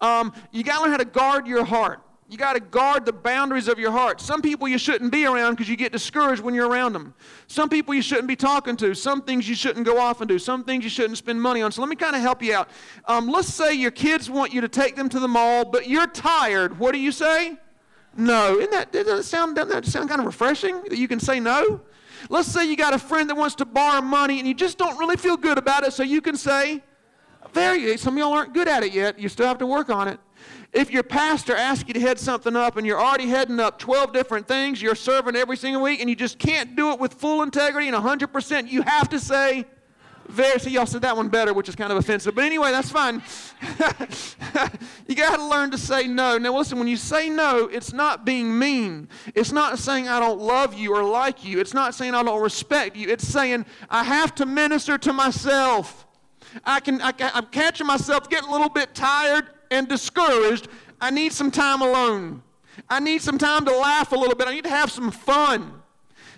Um, 0.00 0.32
you 0.50 0.64
got 0.64 0.78
to 0.78 0.82
learn 0.82 0.90
how 0.90 0.96
to 0.96 1.04
guard 1.04 1.46
your 1.46 1.64
heart. 1.64 2.00
You 2.32 2.38
got 2.38 2.54
to 2.54 2.60
guard 2.60 3.04
the 3.04 3.12
boundaries 3.12 3.68
of 3.68 3.78
your 3.78 3.90
heart. 3.90 4.18
Some 4.18 4.40
people 4.40 4.66
you 4.66 4.78
shouldn't 4.78 5.12
be 5.12 5.26
around 5.26 5.52
because 5.52 5.68
you 5.68 5.76
get 5.76 5.92
discouraged 5.92 6.40
when 6.40 6.54
you're 6.54 6.66
around 6.66 6.94
them. 6.94 7.12
Some 7.46 7.68
people 7.68 7.92
you 7.92 8.00
shouldn't 8.00 8.26
be 8.26 8.36
talking 8.36 8.74
to. 8.78 8.94
Some 8.94 9.20
things 9.20 9.46
you 9.46 9.54
shouldn't 9.54 9.84
go 9.84 9.98
off 9.98 10.22
and 10.22 10.28
do. 10.30 10.38
Some 10.38 10.64
things 10.64 10.82
you 10.82 10.88
shouldn't 10.88 11.18
spend 11.18 11.42
money 11.42 11.60
on. 11.60 11.72
So 11.72 11.82
let 11.82 11.90
me 11.90 11.96
kind 11.96 12.16
of 12.16 12.22
help 12.22 12.42
you 12.42 12.54
out. 12.54 12.70
Um, 13.04 13.28
let's 13.28 13.52
say 13.52 13.74
your 13.74 13.90
kids 13.90 14.30
want 14.30 14.50
you 14.50 14.62
to 14.62 14.68
take 14.68 14.96
them 14.96 15.10
to 15.10 15.20
the 15.20 15.28
mall, 15.28 15.66
but 15.66 15.90
you're 15.90 16.06
tired. 16.06 16.78
What 16.78 16.92
do 16.92 16.98
you 16.98 17.12
say? 17.12 17.58
No. 18.16 18.58
Isn't 18.58 18.70
that, 18.70 18.92
doesn't 18.92 19.14
that 19.14 19.24
sound, 19.24 19.54
doesn't 19.54 19.70
that 19.70 19.84
sound 19.84 20.08
kind 20.08 20.18
of 20.18 20.24
refreshing 20.24 20.84
that 20.84 20.96
you 20.96 21.08
can 21.08 21.20
say 21.20 21.38
no? 21.38 21.82
Let's 22.30 22.48
say 22.48 22.64
you 22.64 22.78
got 22.78 22.94
a 22.94 22.98
friend 22.98 23.28
that 23.28 23.36
wants 23.36 23.56
to 23.56 23.66
borrow 23.66 24.00
money 24.00 24.38
and 24.38 24.48
you 24.48 24.54
just 24.54 24.78
don't 24.78 24.98
really 24.98 25.16
feel 25.16 25.36
good 25.36 25.58
about 25.58 25.84
it, 25.84 25.92
so 25.92 26.02
you 26.02 26.22
can 26.22 26.38
say, 26.38 26.82
very, 27.52 27.98
some 27.98 28.14
of 28.14 28.18
y'all 28.18 28.32
aren't 28.32 28.54
good 28.54 28.68
at 28.68 28.82
it 28.82 28.94
yet. 28.94 29.18
You 29.18 29.28
still 29.28 29.46
have 29.46 29.58
to 29.58 29.66
work 29.66 29.90
on 29.90 30.08
it. 30.08 30.18
If 30.72 30.90
your 30.90 31.02
pastor 31.02 31.54
asks 31.54 31.86
you 31.86 31.94
to 31.94 32.00
head 32.00 32.18
something 32.18 32.56
up 32.56 32.78
and 32.78 32.86
you're 32.86 33.00
already 33.00 33.26
heading 33.26 33.60
up 33.60 33.78
12 33.78 34.14
different 34.14 34.48
things, 34.48 34.80
you're 34.80 34.94
serving 34.94 35.36
every 35.36 35.56
single 35.56 35.82
week, 35.82 36.00
and 36.00 36.08
you 36.08 36.16
just 36.16 36.38
can't 36.38 36.74
do 36.74 36.92
it 36.92 36.98
with 36.98 37.12
full 37.12 37.42
integrity 37.42 37.88
and 37.88 37.96
100%, 37.96 38.70
you 38.70 38.80
have 38.82 39.10
to 39.10 39.20
say, 39.20 39.66
very, 40.28 40.58
see, 40.58 40.70
y'all 40.70 40.86
said 40.86 41.02
that 41.02 41.14
one 41.14 41.28
better, 41.28 41.52
which 41.52 41.68
is 41.68 41.76
kind 41.76 41.92
of 41.92 41.98
offensive. 41.98 42.34
But 42.34 42.44
anyway, 42.44 42.70
that's 42.70 42.90
fine. 42.90 43.22
you 45.06 45.14
got 45.14 45.36
to 45.36 45.46
learn 45.46 45.70
to 45.72 45.78
say 45.78 46.06
no. 46.06 46.38
Now, 46.38 46.56
listen, 46.56 46.78
when 46.78 46.88
you 46.88 46.96
say 46.96 47.28
no, 47.28 47.66
it's 47.66 47.92
not 47.92 48.24
being 48.24 48.58
mean. 48.58 49.08
It's 49.34 49.52
not 49.52 49.78
saying 49.78 50.08
I 50.08 50.20
don't 50.20 50.40
love 50.40 50.72
you 50.72 50.94
or 50.94 51.04
like 51.04 51.44
you. 51.44 51.60
It's 51.60 51.74
not 51.74 51.94
saying 51.94 52.14
I 52.14 52.22
don't 52.22 52.40
respect 52.40 52.96
you. 52.96 53.10
It's 53.10 53.28
saying 53.28 53.66
I 53.90 54.04
have 54.04 54.34
to 54.36 54.46
minister 54.46 54.96
to 54.96 55.12
myself. 55.12 56.06
I 56.64 56.80
can, 56.80 57.02
I, 57.02 57.12
I'm 57.18 57.46
catching 57.46 57.86
myself 57.86 58.30
getting 58.30 58.48
a 58.48 58.52
little 58.52 58.70
bit 58.70 58.94
tired 58.94 59.50
and 59.72 59.88
discouraged, 59.88 60.68
I 61.00 61.10
need 61.10 61.32
some 61.32 61.50
time 61.50 61.80
alone. 61.80 62.42
I 62.88 63.00
need 63.00 63.22
some 63.22 63.38
time 63.38 63.64
to 63.64 63.76
laugh 63.76 64.12
a 64.12 64.16
little 64.16 64.36
bit. 64.36 64.46
I 64.46 64.54
need 64.54 64.64
to 64.64 64.70
have 64.70 64.90
some 64.90 65.10
fun. 65.10 65.82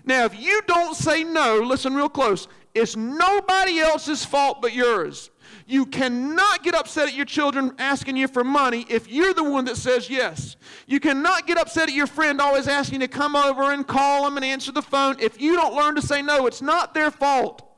Now, 0.04 0.24
if 0.24 0.40
you 0.40 0.62
don't 0.66 0.94
say 0.94 1.24
no, 1.24 1.58
listen 1.58 1.94
real 1.94 2.08
close, 2.08 2.46
it's 2.74 2.96
nobody 2.96 3.78
else's 3.78 4.24
fault 4.24 4.60
but 4.62 4.72
yours. 4.72 5.30
You 5.66 5.86
cannot 5.86 6.62
get 6.62 6.74
upset 6.74 7.08
at 7.08 7.14
your 7.14 7.24
children 7.24 7.72
asking 7.78 8.16
you 8.16 8.28
for 8.28 8.44
money 8.44 8.84
if 8.88 9.10
you're 9.10 9.32
the 9.32 9.44
one 9.44 9.64
that 9.64 9.76
says 9.76 10.10
yes. 10.10 10.56
You 10.86 11.00
cannot 11.00 11.46
get 11.46 11.56
upset 11.56 11.88
at 11.88 11.94
your 11.94 12.06
friend 12.06 12.40
always 12.40 12.68
asking 12.68 13.00
you 13.00 13.06
to 13.06 13.12
come 13.12 13.34
over 13.34 13.72
and 13.72 13.86
call 13.86 14.24
them 14.24 14.36
and 14.36 14.44
answer 14.44 14.72
the 14.72 14.82
phone 14.82 15.16
if 15.20 15.40
you 15.40 15.56
don't 15.56 15.74
learn 15.74 15.94
to 15.94 16.02
say 16.02 16.20
no. 16.20 16.46
It's 16.46 16.62
not 16.62 16.94
their 16.94 17.10
fault. 17.10 17.73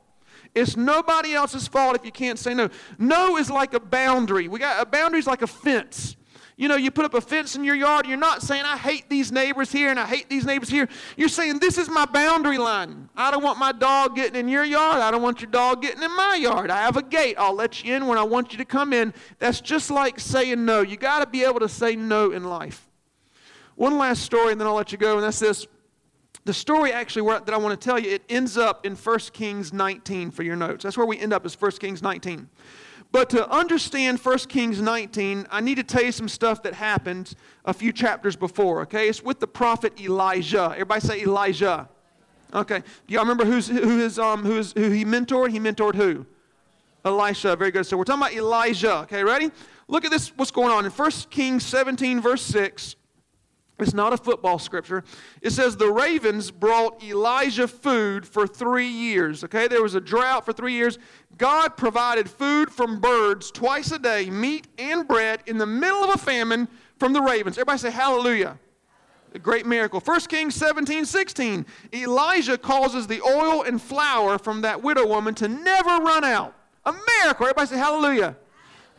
It's 0.57 0.75
nobody 0.75 1.33
else's 1.33 1.67
fault 1.67 1.95
if 1.95 2.03
you 2.03 2.11
can't 2.11 2.39
say 2.39 2.53
no. 2.53 2.69
No 2.97 3.37
is 3.37 3.49
like 3.49 3.73
a 3.73 3.79
boundary. 3.79 4.47
We 4.47 4.59
got 4.59 4.81
a 4.81 4.85
boundary 4.85 5.19
is 5.19 5.27
like 5.27 5.41
a 5.41 5.47
fence. 5.47 6.17
You 6.59 6.67
know, 6.67 6.75
you 6.75 6.89
put 6.89 7.05
up 7.05 7.13
a 7.13 7.21
fence 7.21 7.55
in 7.55 7.63
your 7.63 7.75
yard, 7.75 8.07
you're 8.07 8.17
not 8.17 8.41
saying, 8.41 8.63
I 8.65 8.77
hate 8.77 9.07
these 9.09 9.31
neighbors 9.31 9.71
here 9.71 9.91
and 9.91 9.99
I 9.99 10.07
hate 10.07 10.27
these 10.27 10.43
neighbors 10.43 10.69
here. 10.69 10.89
You're 11.15 11.29
saying, 11.29 11.59
This 11.59 11.77
is 11.77 11.87
my 11.87 12.05
boundary 12.05 12.57
line. 12.57 13.09
I 13.15 13.29
don't 13.29 13.43
want 13.43 13.59
my 13.59 13.71
dog 13.71 14.15
getting 14.15 14.39
in 14.39 14.49
your 14.49 14.63
yard. 14.63 14.97
I 14.97 15.11
don't 15.11 15.21
want 15.21 15.39
your 15.39 15.51
dog 15.51 15.83
getting 15.83 16.01
in 16.01 16.15
my 16.15 16.33
yard. 16.33 16.71
I 16.71 16.81
have 16.81 16.97
a 16.97 17.03
gate. 17.03 17.35
I'll 17.37 17.53
let 17.53 17.83
you 17.83 17.93
in 17.93 18.07
when 18.07 18.17
I 18.17 18.23
want 18.23 18.53
you 18.53 18.57
to 18.57 18.65
come 18.65 18.91
in. 18.91 19.13
That's 19.37 19.61
just 19.61 19.91
like 19.91 20.19
saying 20.19 20.65
no. 20.65 20.81
You 20.81 20.97
got 20.97 21.19
to 21.19 21.27
be 21.27 21.43
able 21.43 21.59
to 21.59 21.69
say 21.69 21.95
no 21.95 22.31
in 22.31 22.43
life. 22.43 22.89
One 23.75 23.99
last 23.99 24.23
story, 24.23 24.51
and 24.51 24.59
then 24.59 24.67
I'll 24.67 24.73
let 24.73 24.91
you 24.91 24.97
go, 24.97 25.13
and 25.13 25.23
that's 25.23 25.37
this. 25.37 25.67
The 26.47 26.53
story 26.53 26.93
actually 26.93 27.29
that 27.29 27.53
I 27.53 27.57
want 27.57 27.77
to 27.77 27.85
tell 27.85 27.99
you, 27.99 28.09
it 28.09 28.23
ends 28.29 28.57
up 28.57 28.85
in 28.85 28.95
1 28.95 29.19
Kings 29.33 29.73
19 29.73 30.31
for 30.31 30.43
your 30.43 30.55
notes. 30.55 30.81
That's 30.81 30.97
where 30.97 31.05
we 31.05 31.19
end 31.19 31.33
up 31.33 31.45
is 31.45 31.59
1 31.59 31.71
Kings 31.71 32.01
19. 32.01 32.47
But 33.11 33.29
to 33.31 33.49
understand 33.49 34.17
1 34.17 34.37
Kings 34.47 34.81
19, 34.81 35.47
I 35.51 35.59
need 35.59 35.75
to 35.75 35.83
tell 35.83 36.03
you 36.03 36.13
some 36.13 36.29
stuff 36.29 36.63
that 36.63 36.73
happened 36.73 37.33
a 37.65 37.73
few 37.73 37.91
chapters 37.91 38.37
before, 38.37 38.79
okay? 38.83 39.09
It's 39.09 39.21
with 39.21 39.41
the 39.41 39.47
prophet 39.47 39.99
Elijah. 39.99 40.69
Everybody 40.71 41.01
say 41.01 41.21
Elijah. 41.21 41.89
Okay. 42.53 42.81
Do 43.07 43.13
y'all 43.13 43.23
remember 43.23 43.43
who's, 43.43 43.67
who, 43.67 43.99
is, 43.99 44.17
um, 44.17 44.45
who, 44.45 44.57
is, 44.57 44.71
who 44.71 44.89
he 44.89 45.03
mentored? 45.03 45.51
He 45.51 45.59
mentored 45.59 45.95
who? 45.95 46.25
Elisha. 47.03 47.57
Very 47.57 47.71
good. 47.71 47.85
So 47.85 47.97
we're 47.97 48.05
talking 48.05 48.21
about 48.21 48.33
Elijah. 48.33 48.99
Okay, 48.99 49.21
ready? 49.21 49.51
Look 49.89 50.05
at 50.05 50.11
this, 50.11 50.29
what's 50.37 50.51
going 50.51 50.71
on. 50.71 50.85
In 50.85 50.91
1 50.91 51.11
Kings 51.29 51.65
17, 51.65 52.21
verse 52.21 52.41
6, 52.43 52.95
it's 53.79 53.93
not 53.93 54.11
a 54.11 54.17
football 54.17 54.57
scripture. 54.57 55.03
It 55.41 55.51
says 55.51 55.77
the 55.77 55.91
ravens 55.91 56.49
brought 56.49 57.03
Elijah 57.03 57.67
food 57.67 58.27
for 58.27 58.47
three 58.47 58.87
years. 58.87 59.43
Okay, 59.43 59.67
there 59.67 59.83
was 59.83 59.93
a 59.93 60.01
drought 60.01 60.45
for 60.45 60.53
three 60.53 60.73
years. 60.73 60.97
God 61.37 61.77
provided 61.77 62.27
food 62.27 62.71
from 62.71 62.99
birds 62.99 63.51
twice 63.51 63.91
a 63.91 63.99
day, 63.99 64.31
meat 64.31 64.67
and 64.79 65.07
bread, 65.07 65.41
in 65.45 65.59
the 65.59 65.67
middle 65.67 66.03
of 66.03 66.15
a 66.15 66.17
famine 66.17 66.67
from 66.97 67.13
the 67.13 67.21
ravens. 67.21 67.57
Everybody 67.57 67.77
say 67.77 67.91
hallelujah. 67.91 68.57
A 69.35 69.39
great 69.39 69.67
miracle. 69.67 69.99
1 69.99 70.19
Kings 70.21 70.55
17, 70.55 71.05
16. 71.05 71.65
Elijah 71.93 72.57
causes 72.57 73.05
the 73.05 73.21
oil 73.21 73.61
and 73.61 73.79
flour 73.79 74.39
from 74.39 74.61
that 74.61 74.81
widow 74.81 75.05
woman 75.05 75.35
to 75.35 75.47
never 75.47 75.97
run 75.97 76.23
out. 76.23 76.55
A 76.85 76.93
miracle. 77.21 77.45
Everybody 77.45 77.67
say 77.67 77.77
hallelujah. 77.77 78.35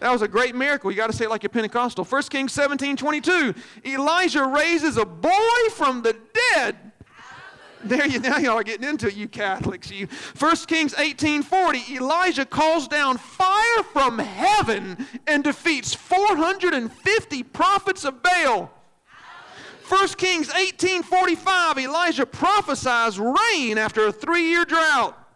That 0.01 0.13
was 0.13 0.23
a 0.23 0.29
great 0.29 0.55
miracle. 0.55 0.91
You 0.91 0.97
got 0.97 1.09
to 1.09 1.13
say 1.17 1.25
it 1.25 1.31
like 1.31 1.43
you're 1.43 1.51
Pentecostal. 1.51 2.05
1 2.05 2.23
Kings 2.25 2.53
17 2.53 2.97
22. 2.97 3.55
Elijah 3.85 4.45
raises 4.45 4.97
a 4.97 5.05
boy 5.05 5.31
from 5.73 6.03
the 6.03 6.17
dead. 6.55 6.77
There 7.85 8.07
you 8.07 8.19
now 8.19 8.39
y'all 8.39 8.59
are 8.59 8.65
getting 8.65 8.89
into 8.89 9.07
it, 9.07 9.15
you 9.15 9.29
Catholics. 9.29 9.91
You 9.91 10.09
1 10.39 10.57
Kings 10.67 10.95
18 10.99 11.43
40. 11.43 11.95
Elijah 11.95 12.45
calls 12.45 12.89
down 12.89 13.19
fire 13.19 13.83
from 13.93 14.19
heaven 14.19 15.07
and 15.27 15.45
defeats 15.45 15.95
450 15.95 17.43
prophets 17.45 18.05
of 18.05 18.23
Baal. 18.23 18.71
1 19.89 20.09
Kings 20.11 20.53
18 20.55 21.03
45. 21.03 21.79
Elijah 21.79 22.27
prophesies 22.27 23.19
rain 23.19 23.79
after 23.79 24.07
a 24.07 24.13
three 24.13 24.49
year 24.49 24.65
drought. 24.65 25.28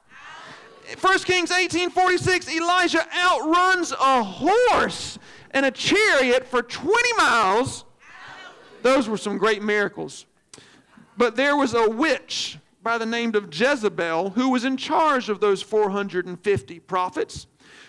1 1.00 1.18
Kings 1.20 1.50
18:46, 1.50 2.48
Elijah 2.55 3.07
outruns 3.14 3.92
a 3.92 4.22
horse 4.22 5.18
and 5.50 5.66
a 5.66 5.70
chariot 5.70 6.46
for 6.46 6.62
20 6.62 7.12
miles. 7.14 7.85
Those 8.83 9.09
were 9.09 9.16
some 9.16 9.38
great 9.38 9.62
miracles. 9.62 10.26
But 11.16 11.37
there 11.37 11.57
was 11.57 11.74
a 11.74 11.88
witch 11.88 12.59
by 12.83 12.98
the 12.98 13.07
name 13.07 13.35
of 13.35 13.55
Jezebel 13.55 14.31
who 14.31 14.48
was 14.48 14.64
in 14.64 14.76
charge 14.76 15.28
of 15.28 15.40
those 15.40 15.62
450 15.62 16.81
prophets. 16.81 17.46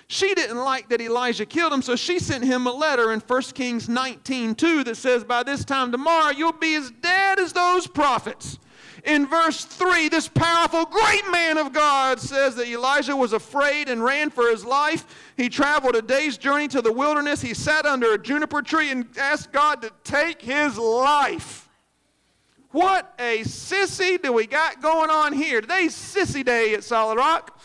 She 0.07 0.35
didn't 0.35 0.57
like 0.57 0.89
that 0.89 1.01
Elijah 1.01 1.45
killed 1.45 1.73
him, 1.73 1.81
so 1.81 1.95
she 1.95 2.19
sent 2.19 2.43
him 2.43 2.67
a 2.67 2.73
letter 2.73 3.11
in 3.13 3.19
1 3.19 3.41
Kings 3.53 3.89
19 3.89 4.53
2 4.53 4.83
that 4.83 4.97
says, 4.97 5.23
By 5.23 5.43
this 5.43 5.65
time 5.65 5.91
tomorrow, 5.91 6.31
you'll 6.31 6.51
be 6.51 6.75
as 6.75 6.91
dead 6.91 7.39
as 7.39 7.53
those 7.53 7.87
prophets. 7.87 8.59
In 9.03 9.27
verse 9.27 9.65
3, 9.65 10.07
this 10.07 10.29
powerful, 10.29 10.85
great 10.85 11.29
man 11.29 11.57
of 11.57 11.73
God 11.73 12.21
says 12.21 12.55
that 12.55 12.67
Elijah 12.67 13.15
was 13.15 13.33
afraid 13.33 13.89
and 13.89 14.01
ran 14.01 14.29
for 14.29 14.49
his 14.49 14.63
life. 14.63 15.05
He 15.35 15.49
traveled 15.49 15.95
a 15.95 16.01
day's 16.01 16.37
journey 16.37 16.69
to 16.69 16.81
the 16.81 16.91
wilderness. 16.91 17.41
He 17.41 17.53
sat 17.53 17.85
under 17.85 18.13
a 18.13 18.17
juniper 18.17 18.61
tree 18.61 18.91
and 18.91 19.05
asked 19.17 19.51
God 19.51 19.81
to 19.81 19.91
take 20.05 20.41
his 20.41 20.77
life. 20.77 21.67
What 22.71 23.13
a 23.19 23.39
sissy 23.39 24.21
do 24.21 24.31
we 24.31 24.47
got 24.47 24.81
going 24.81 25.09
on 25.09 25.33
here? 25.33 25.59
Today's 25.59 25.93
sissy 25.93 26.43
day 26.43 26.73
at 26.73 26.85
Solid 26.85 27.17
Rock. 27.17 27.59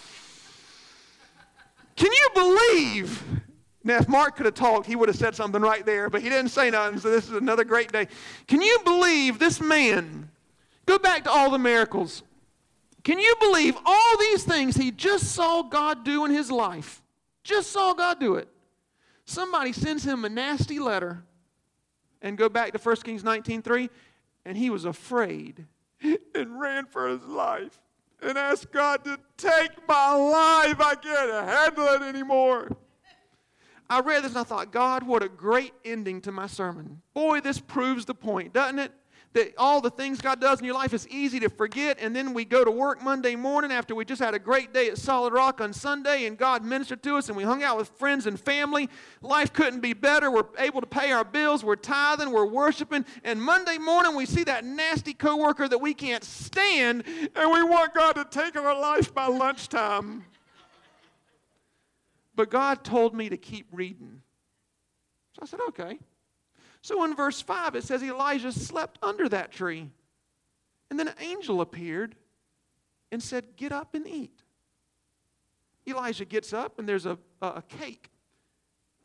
Can 1.94 2.11
you 2.11 2.29
believe? 2.35 3.22
Now, 3.85 3.98
if 3.98 4.09
Mark 4.09 4.37
could 4.37 4.46
have 4.46 4.57
talked, 4.57 4.87
he 4.87 4.96
would 4.96 5.09
have 5.09 5.16
said 5.16 5.37
something 5.37 5.62
right 5.62 5.87
there, 5.87 6.11
but 6.11 6.20
he 6.20 6.29
didn't 6.29 6.51
say 6.51 6.68
nothing, 6.68 6.98
so 6.98 7.11
this 7.11 7.29
is 7.29 7.35
another 7.35 7.64
great 7.64 7.92
day. 7.92 8.09
Can 8.48 8.61
you 8.61 8.79
believe 8.85 9.38
this 9.38 9.61
man? 9.61 10.29
Go 10.88 10.98
back 10.98 11.24
to 11.24 11.31
all 11.31 11.51
the 11.51 11.59
miracles. 11.59 12.22
Can 13.05 13.18
you 13.18 13.35
believe 13.40 13.77
all 13.85 14.18
these 14.18 14.42
things 14.42 14.74
he 14.74 14.90
just 14.90 15.35
saw 15.35 15.61
God 15.61 16.03
do 16.03 16.24
in 16.24 16.31
his 16.31 16.51
life? 16.51 17.03
Just 17.44 17.70
saw 17.72 17.92
God 17.92 18.18
do 18.18 18.37
it. 18.37 18.48
Somebody 19.27 19.74
sends 19.74 20.03
him 20.03 20.24
a 20.24 20.31
nasty 20.31 20.79
letter 20.79 21.24
and 22.22 22.38
go 22.38 22.48
back 22.48 22.72
to 22.72 22.79
1 22.79 23.05
Kings 23.05 23.22
19:3 23.22 23.90
and 24.46 24.57
he 24.57 24.70
was 24.70 24.87
afraid 24.87 25.66
and 26.35 26.59
ran 26.59 26.87
for 26.87 27.07
his 27.07 27.22
life 27.24 27.79
and 28.22 28.38
asked 28.38 28.72
God 28.72 29.05
to 29.05 29.18
take 29.37 29.87
my 29.87 30.14
life. 30.14 30.81
I 30.81 30.94
can't 30.94 31.48
handle 31.51 31.85
it 31.85 32.01
anymore. 32.01 32.74
I 33.90 34.01
read 34.01 34.24
this 34.24 34.31
and 34.31 34.38
I 34.38 34.44
thought, 34.44 34.72
God, 34.72 35.03
what 35.03 35.22
a 35.22 35.29
great 35.29 35.74
ending 35.85 36.22
to 36.22 36.33
my 36.33 36.46
sermon. 36.46 37.03
Boy, 37.12 37.42
this 37.42 37.61
proves 37.61 38.07
the 38.07 38.14
point, 38.14 38.55
doesn't 38.55 38.79
it? 38.79 38.92
That 39.35 39.53
all 39.59 39.81
the 39.81 39.91
things 39.91 40.21
God 40.21 40.41
does 40.41 40.59
in 40.59 40.64
your 40.64 40.75
life 40.75 40.95
is 40.95 41.07
easy 41.09 41.38
to 41.41 41.51
forget, 41.51 41.99
and 42.01 42.17
then 42.17 42.33
we 42.33 42.45
go 42.45 42.64
to 42.64 42.71
work 42.71 43.03
Monday 43.03 43.37
morning 43.37 43.71
after 43.71 43.95
we 43.95 44.05
just 44.05 44.23
had 44.23 44.35
a 44.35 44.38
great 44.38 44.73
day 44.73 44.88
at 44.88 44.97
Solid 44.97 45.33
Rock 45.33 45.61
on 45.61 45.73
Sunday, 45.73 46.25
and 46.27 46.38
God 46.38 46.64
ministered 46.64 47.03
to 47.03 47.17
us, 47.17 47.29
and 47.29 47.37
we 47.37 47.45
hung 47.45 47.62
out 47.62 47.77
with 47.77 47.88
friends 47.91 48.27
and 48.27 48.41
family. 48.41 48.88
Life 49.21 49.53
couldn't 49.53 49.81
be 49.81 49.93
better. 49.93 50.31
We're 50.31 50.47
able 50.59 50.81
to 50.81 50.87
pay 50.87 51.12
our 51.12 51.25
bills. 51.25 51.62
We're 51.62 51.77
tithing. 51.77 52.31
We're 52.31 52.47
worshiping. 52.47 53.05
And 53.23 53.43
Monday 53.43 53.77
morning, 53.77 54.17
we 54.17 54.25
see 54.25 54.45
that 54.45 54.64
nasty 54.64 55.12
coworker 55.12 55.69
that 55.69 55.79
we 55.79 55.93
can't 55.93 56.25
stand, 56.25 57.05
and 57.07 57.53
we 57.53 57.62
want 57.62 57.95
God 57.95 58.14
to 58.14 58.25
take 58.25 58.57
our 58.57 58.81
life 58.81 59.14
by 59.14 59.27
lunchtime. 59.27 60.25
But 62.35 62.51
God 62.51 62.83
told 62.83 63.14
me 63.14 63.29
to 63.29 63.37
keep 63.37 63.67
reading. 63.73 64.23
So 65.35 65.41
I 65.43 65.47
said, 65.47 65.61
okay. 65.69 65.99
So 66.88 67.05
in 67.05 67.14
verse 67.14 67.42
5, 67.42 67.74
it 67.74 67.85
says 67.85 68.03
Elijah 68.03 68.51
slept 68.51 68.98
under 69.03 69.29
that 69.29 69.53
tree. 69.53 69.90
And 70.88 70.98
then 70.98 71.07
an 71.07 71.16
angel 71.20 71.61
appeared 71.61 72.14
and 73.12 73.22
said, 73.22 73.44
Get 73.57 73.72
up 73.72 73.94
and 73.94 74.07
eat. 74.09 74.42
Elijah 75.87 76.24
gets 76.24 76.55
up, 76.55 76.79
and 76.79 76.88
there's 76.88 77.05
a, 77.05 77.18
a 77.42 77.61
cake 77.61 78.09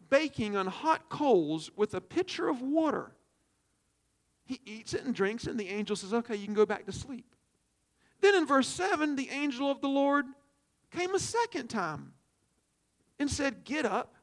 baking 0.10 0.56
on 0.56 0.66
hot 0.66 1.10
coals 1.10 1.72
with 1.76 1.94
a 1.94 2.00
pitcher 2.00 2.48
of 2.48 2.62
water. 2.62 3.12
He 4.46 4.62
eats 4.66 4.94
it 4.94 5.04
and 5.04 5.14
drinks 5.14 5.46
it, 5.46 5.50
and 5.50 5.60
the 5.60 5.68
angel 5.68 5.98
says, 5.98 6.14
Okay, 6.14 6.38
you 6.38 6.46
can 6.46 6.54
go 6.54 6.66
back 6.66 6.86
to 6.86 6.94
sleep. 6.94 7.36
Then 8.22 8.34
in 8.34 8.46
verse 8.46 8.70
7, 8.70 9.18
the 9.18 9.28
angel 9.30 9.70
of 9.70 9.82
the 9.82 9.90
Lord 9.90 10.24
came 10.90 11.14
a 11.14 11.20
second 11.20 11.68
time 11.68 12.14
and 13.20 13.30
said, 13.30 13.66
Get 13.66 13.86
up 13.86 14.16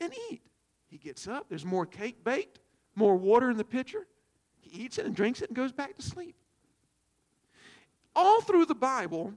and 0.00 0.10
eat. 0.30 0.40
He 0.86 0.96
gets 0.96 1.28
up, 1.28 1.50
there's 1.50 1.66
more 1.66 1.84
cake 1.84 2.24
baked 2.24 2.60
more 2.98 3.16
water 3.16 3.50
in 3.50 3.56
the 3.56 3.64
pitcher. 3.64 4.06
He 4.60 4.84
eats 4.84 4.98
it 4.98 5.06
and 5.06 5.16
drinks 5.16 5.40
it 5.40 5.48
and 5.48 5.56
goes 5.56 5.72
back 5.72 5.96
to 5.96 6.02
sleep. 6.02 6.34
All 8.14 8.42
through 8.42 8.66
the 8.66 8.74
Bible, 8.74 9.32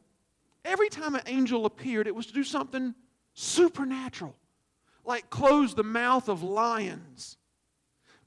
every 0.65 0.89
time 0.89 1.15
an 1.15 1.21
angel 1.27 1.65
appeared, 1.65 2.07
it 2.07 2.15
was 2.15 2.25
to 2.25 2.33
do 2.33 2.43
something 2.43 2.93
supernatural, 3.33 4.35
like 5.05 5.29
close 5.29 5.73
the 5.75 5.83
mouth 5.83 6.27
of 6.27 6.43
lions, 6.43 7.37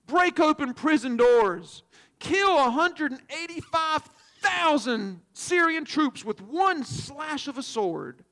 break 0.07 0.39
open 0.39 0.73
prison 0.73 1.17
doors, 1.17 1.83
kill 2.21 2.55
185,000 2.55 5.21
Syrian 5.33 5.85
troops 5.85 6.25
with 6.25 6.41
one 6.41 6.85
slash 6.85 7.49
of 7.49 7.59
a 7.59 7.63
sword. 7.63 8.25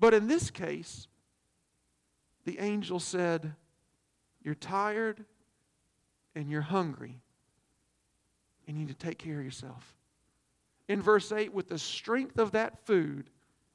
But 0.00 0.14
in 0.14 0.26
this 0.26 0.50
case, 0.50 1.06
the 2.46 2.58
angel 2.58 2.98
said, 2.98 3.54
You're 4.42 4.54
tired 4.54 5.26
and 6.34 6.50
you're 6.50 6.60
hungry 6.62 7.20
and 8.66 8.76
you 8.76 8.86
need 8.86 8.98
to 8.98 9.06
take 9.06 9.18
care 9.18 9.38
of 9.38 9.44
yourself. 9.44 9.94
In 10.88 11.00
verse 11.00 11.32
8, 11.32 11.52
with 11.52 11.68
the 11.68 11.78
strength 11.78 12.38
of 12.38 12.52
that 12.52 12.84
food 12.86 13.30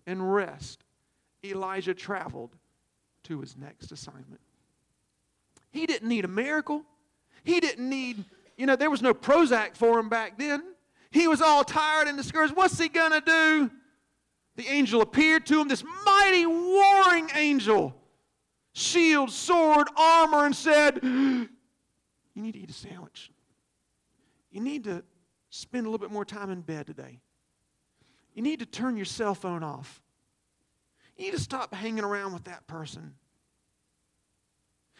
and 0.06 0.34
rest, 0.34 0.84
Elijah 1.44 1.94
traveled 1.94 2.56
to 3.24 3.40
his 3.42 3.58
next 3.58 3.92
assignment. 3.92 4.42
He 5.72 5.86
didn't 5.86 6.08
need 6.08 6.26
a 6.26 6.30
miracle. 6.30 6.84
He 7.44 7.60
didn't 7.60 7.88
need, 7.88 8.24
you 8.58 8.66
know, 8.66 8.76
there 8.76 8.90
was 8.90 9.02
no 9.02 9.14
Prozac 9.14 9.76
for 9.76 10.00
him 10.00 10.10
back 10.10 10.38
then. 10.38 10.64
He 11.12 11.28
was 11.28 11.42
all 11.42 11.64
tired 11.64 12.08
and 12.08 12.18
discouraged. 12.18 12.56
What's 12.56 12.80
he 12.80 12.90
going 12.90 13.12
to 13.12 13.22
do? 13.22 13.72
The 14.56 14.68
angel 14.68 15.02
appeared 15.02 15.46
to 15.48 15.62
him, 15.62 15.68
this 15.68 15.84
mighty 16.06 16.46
warring 16.46 17.30
angel, 17.36 17.96
shield, 18.74 19.32
sword, 19.32 19.88
armor, 19.96 20.46
and 20.46 20.56
said, 20.56 21.00
you 22.38 22.44
need 22.44 22.54
to 22.54 22.60
eat 22.60 22.70
a 22.70 22.74
sandwich. 22.74 23.32
You 24.52 24.62
need 24.62 24.84
to 24.84 25.04
spend 25.50 25.88
a 25.88 25.90
little 25.90 26.06
bit 26.06 26.14
more 26.14 26.24
time 26.24 26.52
in 26.52 26.62
bed 26.62 26.86
today. 26.86 27.20
You 28.36 28.44
need 28.44 28.60
to 28.60 28.68
turn 28.68 28.96
your 28.96 29.08
cell 29.08 29.34
phone 29.34 29.64
off. 29.64 30.04
You 31.18 31.26
need 31.26 31.32
to 31.32 31.40
stop 31.40 31.74
hanging 31.74 32.04
around 32.04 32.34
with 32.34 32.44
that 32.44 32.68
person. 32.68 33.16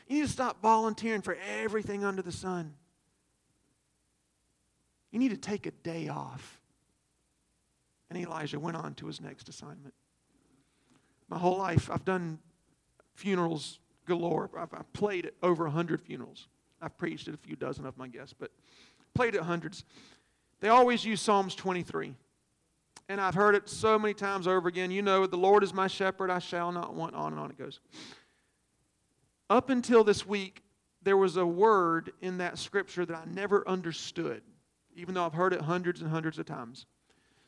You 0.08 0.16
need 0.16 0.26
to 0.26 0.32
stop 0.32 0.64
volunteering 0.64 1.22
for 1.22 1.38
everything 1.60 2.04
under 2.04 2.24
the 2.24 2.32
sun. 2.32 2.74
You 5.12 5.20
need 5.20 5.30
to 5.30 5.38
take 5.38 5.68
a 5.68 5.72
day 5.72 6.08
off. 6.08 6.60
And 8.10 8.18
Elijah 8.18 8.60
went 8.60 8.78
on 8.78 8.96
to 8.96 9.06
his 9.06 9.22
next 9.22 9.48
assignment. 9.48 9.94
My 11.30 11.38
whole 11.38 11.60
life, 11.60 11.92
I've 11.92 12.06
done 12.06 12.40
funerals 13.14 13.78
galore. 14.08 14.50
I've, 14.58 14.74
I've 14.74 14.92
played 14.94 15.28
at 15.28 15.34
over 15.44 15.66
100 15.66 16.02
funerals. 16.02 16.48
I've 16.82 16.98
preached 16.98 17.28
at 17.28 17.34
a 17.34 17.38
few 17.38 17.56
dozen 17.56 17.86
of 17.86 17.96
them, 17.96 18.04
I 18.04 18.08
guess, 18.08 18.34
but 18.34 18.52
played 19.14 19.36
at 19.36 19.42
hundreds. 19.42 19.84
They 20.60 20.70
always 20.70 21.06
use 21.06 21.22
Psalms 21.22 21.56
23. 21.56 22.14
And 23.10 23.22
I've 23.22 23.36
heard 23.36 23.56
it 23.56 23.70
so 23.70 23.98
many 23.98 24.14
times 24.14 24.48
over 24.48 24.68
again. 24.68 24.92
You 24.92 25.02
know, 25.02 25.26
the 25.28 25.38
Lord 25.38 25.64
is 25.64 25.74
my 25.74 25.88
shepherd, 25.88 26.30
I 26.30 26.40
shall 26.40 26.72
not 26.72 26.94
want, 26.94 27.16
on 27.16 27.32
and 27.32 27.40
on 27.40 27.50
it 27.50 27.58
goes. 27.58 27.80
Up 29.50 29.70
until 29.70 30.04
this 30.04 30.26
week, 30.26 30.62
there 31.04 31.16
was 31.16 31.38
a 31.38 31.46
word 31.46 32.12
in 32.22 32.40
that 32.40 32.58
scripture 32.58 33.06
that 33.06 33.16
I 33.16 33.24
never 33.26 33.68
understood, 33.68 34.42
even 34.96 35.14
though 35.14 35.26
I've 35.26 35.34
heard 35.34 35.54
it 35.54 35.62
hundreds 35.62 36.02
and 36.02 36.10
hundreds 36.10 36.38
of 36.38 36.46
times. 36.46 36.86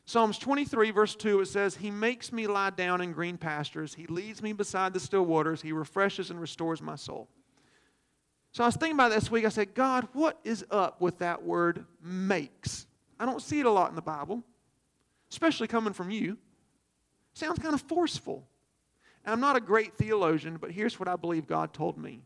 Psalms 0.06 0.38
23, 0.38 0.90
verse 0.92 1.14
2, 1.14 1.40
it 1.40 1.46
says, 1.46 1.76
He 1.76 1.90
makes 1.90 2.32
me 2.32 2.46
lie 2.46 2.70
down 2.70 3.02
in 3.02 3.12
green 3.12 3.36
pastures. 3.36 3.94
He 3.94 4.06
leads 4.06 4.42
me 4.42 4.54
beside 4.54 4.94
the 4.94 5.00
still 5.00 5.26
waters. 5.26 5.60
He 5.60 5.72
refreshes 5.72 6.30
and 6.30 6.40
restores 6.40 6.80
my 6.80 6.96
soul. 6.96 7.28
So 8.52 8.64
I 8.64 8.66
was 8.66 8.76
thinking 8.76 8.96
about 8.96 9.12
this 9.12 9.30
week. 9.30 9.44
I 9.44 9.48
said, 9.48 9.74
God, 9.74 10.08
what 10.12 10.38
is 10.42 10.64
up 10.70 11.00
with 11.00 11.18
that 11.18 11.42
word 11.42 11.84
makes? 12.02 12.86
I 13.18 13.26
don't 13.26 13.42
see 13.42 13.60
it 13.60 13.66
a 13.66 13.70
lot 13.70 13.90
in 13.90 13.96
the 13.96 14.02
Bible, 14.02 14.42
especially 15.30 15.68
coming 15.68 15.92
from 15.92 16.10
you. 16.10 16.36
Sounds 17.34 17.58
kind 17.58 17.74
of 17.74 17.82
forceful. 17.82 18.44
And 19.24 19.32
I'm 19.32 19.40
not 19.40 19.56
a 19.56 19.60
great 19.60 19.94
theologian, 19.94 20.56
but 20.56 20.70
here's 20.72 20.98
what 20.98 21.08
I 21.08 21.16
believe 21.16 21.46
God 21.46 21.72
told 21.72 21.96
me. 21.96 22.22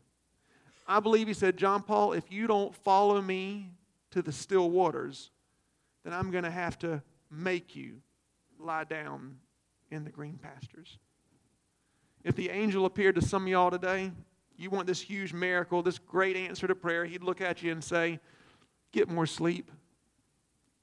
I 0.87 0.99
believe 0.99 1.27
He 1.27 1.33
said, 1.33 1.57
John 1.57 1.83
Paul, 1.83 2.13
if 2.13 2.31
you 2.31 2.47
don't 2.47 2.73
follow 2.75 3.21
me 3.21 3.71
to 4.11 4.21
the 4.21 4.31
still 4.31 4.69
waters, 4.69 5.29
then 6.03 6.13
I'm 6.13 6.31
going 6.31 6.43
to 6.43 6.51
have 6.51 6.79
to 6.79 7.01
make 7.29 7.75
you 7.75 7.97
lie 8.59 8.83
down 8.83 9.37
in 9.91 10.03
the 10.03 10.09
green 10.09 10.39
pastures. 10.41 10.97
If 12.23 12.35
the 12.35 12.49
angel 12.49 12.85
appeared 12.85 13.15
to 13.15 13.21
some 13.21 13.43
of 13.43 13.49
y'all 13.49 13.69
today, 13.69 14.11
you 14.57 14.69
want 14.69 14.87
this 14.87 15.01
huge 15.01 15.33
miracle, 15.33 15.81
this 15.81 15.99
great 15.99 16.35
answer 16.35 16.67
to 16.67 16.75
prayer, 16.75 17.05
he'd 17.05 17.23
look 17.23 17.41
at 17.41 17.61
you 17.61 17.71
and 17.71 17.83
say, 17.83 18.19
Get 18.91 19.09
more 19.09 19.25
sleep, 19.25 19.71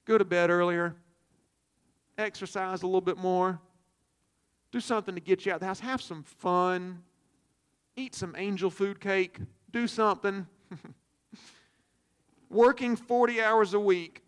go 0.04 0.18
to 0.18 0.24
bed 0.24 0.50
earlier, 0.50 0.94
exercise 2.18 2.82
a 2.82 2.86
little 2.86 3.00
bit 3.00 3.16
more, 3.16 3.58
do 4.70 4.80
something 4.80 5.14
to 5.14 5.20
get 5.20 5.46
you 5.46 5.52
out 5.52 5.56
of 5.56 5.60
the 5.60 5.66
house, 5.66 5.80
have 5.80 6.02
some 6.02 6.22
fun, 6.22 7.02
eat 7.96 8.14
some 8.14 8.34
angel 8.36 8.70
food 8.70 9.00
cake, 9.00 9.38
do 9.70 9.86
something. 9.86 10.46
Working 12.50 12.96
40 12.96 13.40
hours 13.40 13.72
a 13.72 13.80
week 13.80 14.22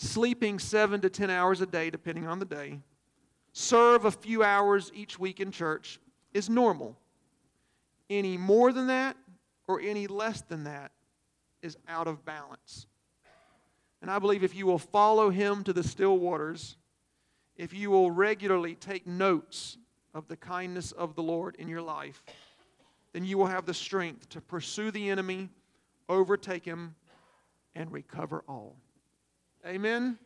sleeping 0.00 0.58
seven 0.58 0.98
to 1.02 1.10
10 1.10 1.28
hours 1.28 1.60
a 1.60 1.66
day, 1.66 1.90
depending 1.90 2.26
on 2.26 2.38
the 2.38 2.44
day, 2.46 2.80
serve 3.52 4.06
a 4.06 4.10
few 4.10 4.42
hours 4.42 4.90
each 4.94 5.18
week 5.18 5.40
in 5.40 5.50
church 5.50 6.00
is 6.32 6.48
normal. 6.48 6.96
Any 8.10 8.36
more 8.36 8.72
than 8.72 8.88
that 8.88 9.16
or 9.68 9.80
any 9.80 10.08
less 10.08 10.42
than 10.42 10.64
that 10.64 10.90
is 11.62 11.78
out 11.88 12.08
of 12.08 12.24
balance. 12.24 12.86
And 14.02 14.10
I 14.10 14.18
believe 14.18 14.42
if 14.42 14.54
you 14.54 14.66
will 14.66 14.78
follow 14.78 15.30
him 15.30 15.62
to 15.64 15.72
the 15.72 15.84
still 15.84 16.18
waters, 16.18 16.76
if 17.56 17.72
you 17.72 17.90
will 17.90 18.10
regularly 18.10 18.74
take 18.74 19.06
notes 19.06 19.78
of 20.12 20.26
the 20.26 20.36
kindness 20.36 20.92
of 20.92 21.14
the 21.14 21.22
Lord 21.22 21.54
in 21.56 21.68
your 21.68 21.82
life, 21.82 22.24
then 23.12 23.24
you 23.24 23.38
will 23.38 23.46
have 23.46 23.66
the 23.66 23.74
strength 23.74 24.28
to 24.30 24.40
pursue 24.40 24.90
the 24.90 25.08
enemy, 25.08 25.48
overtake 26.08 26.64
him, 26.64 26.94
and 27.74 27.92
recover 27.92 28.42
all. 28.48 28.76
Amen. 29.66 30.18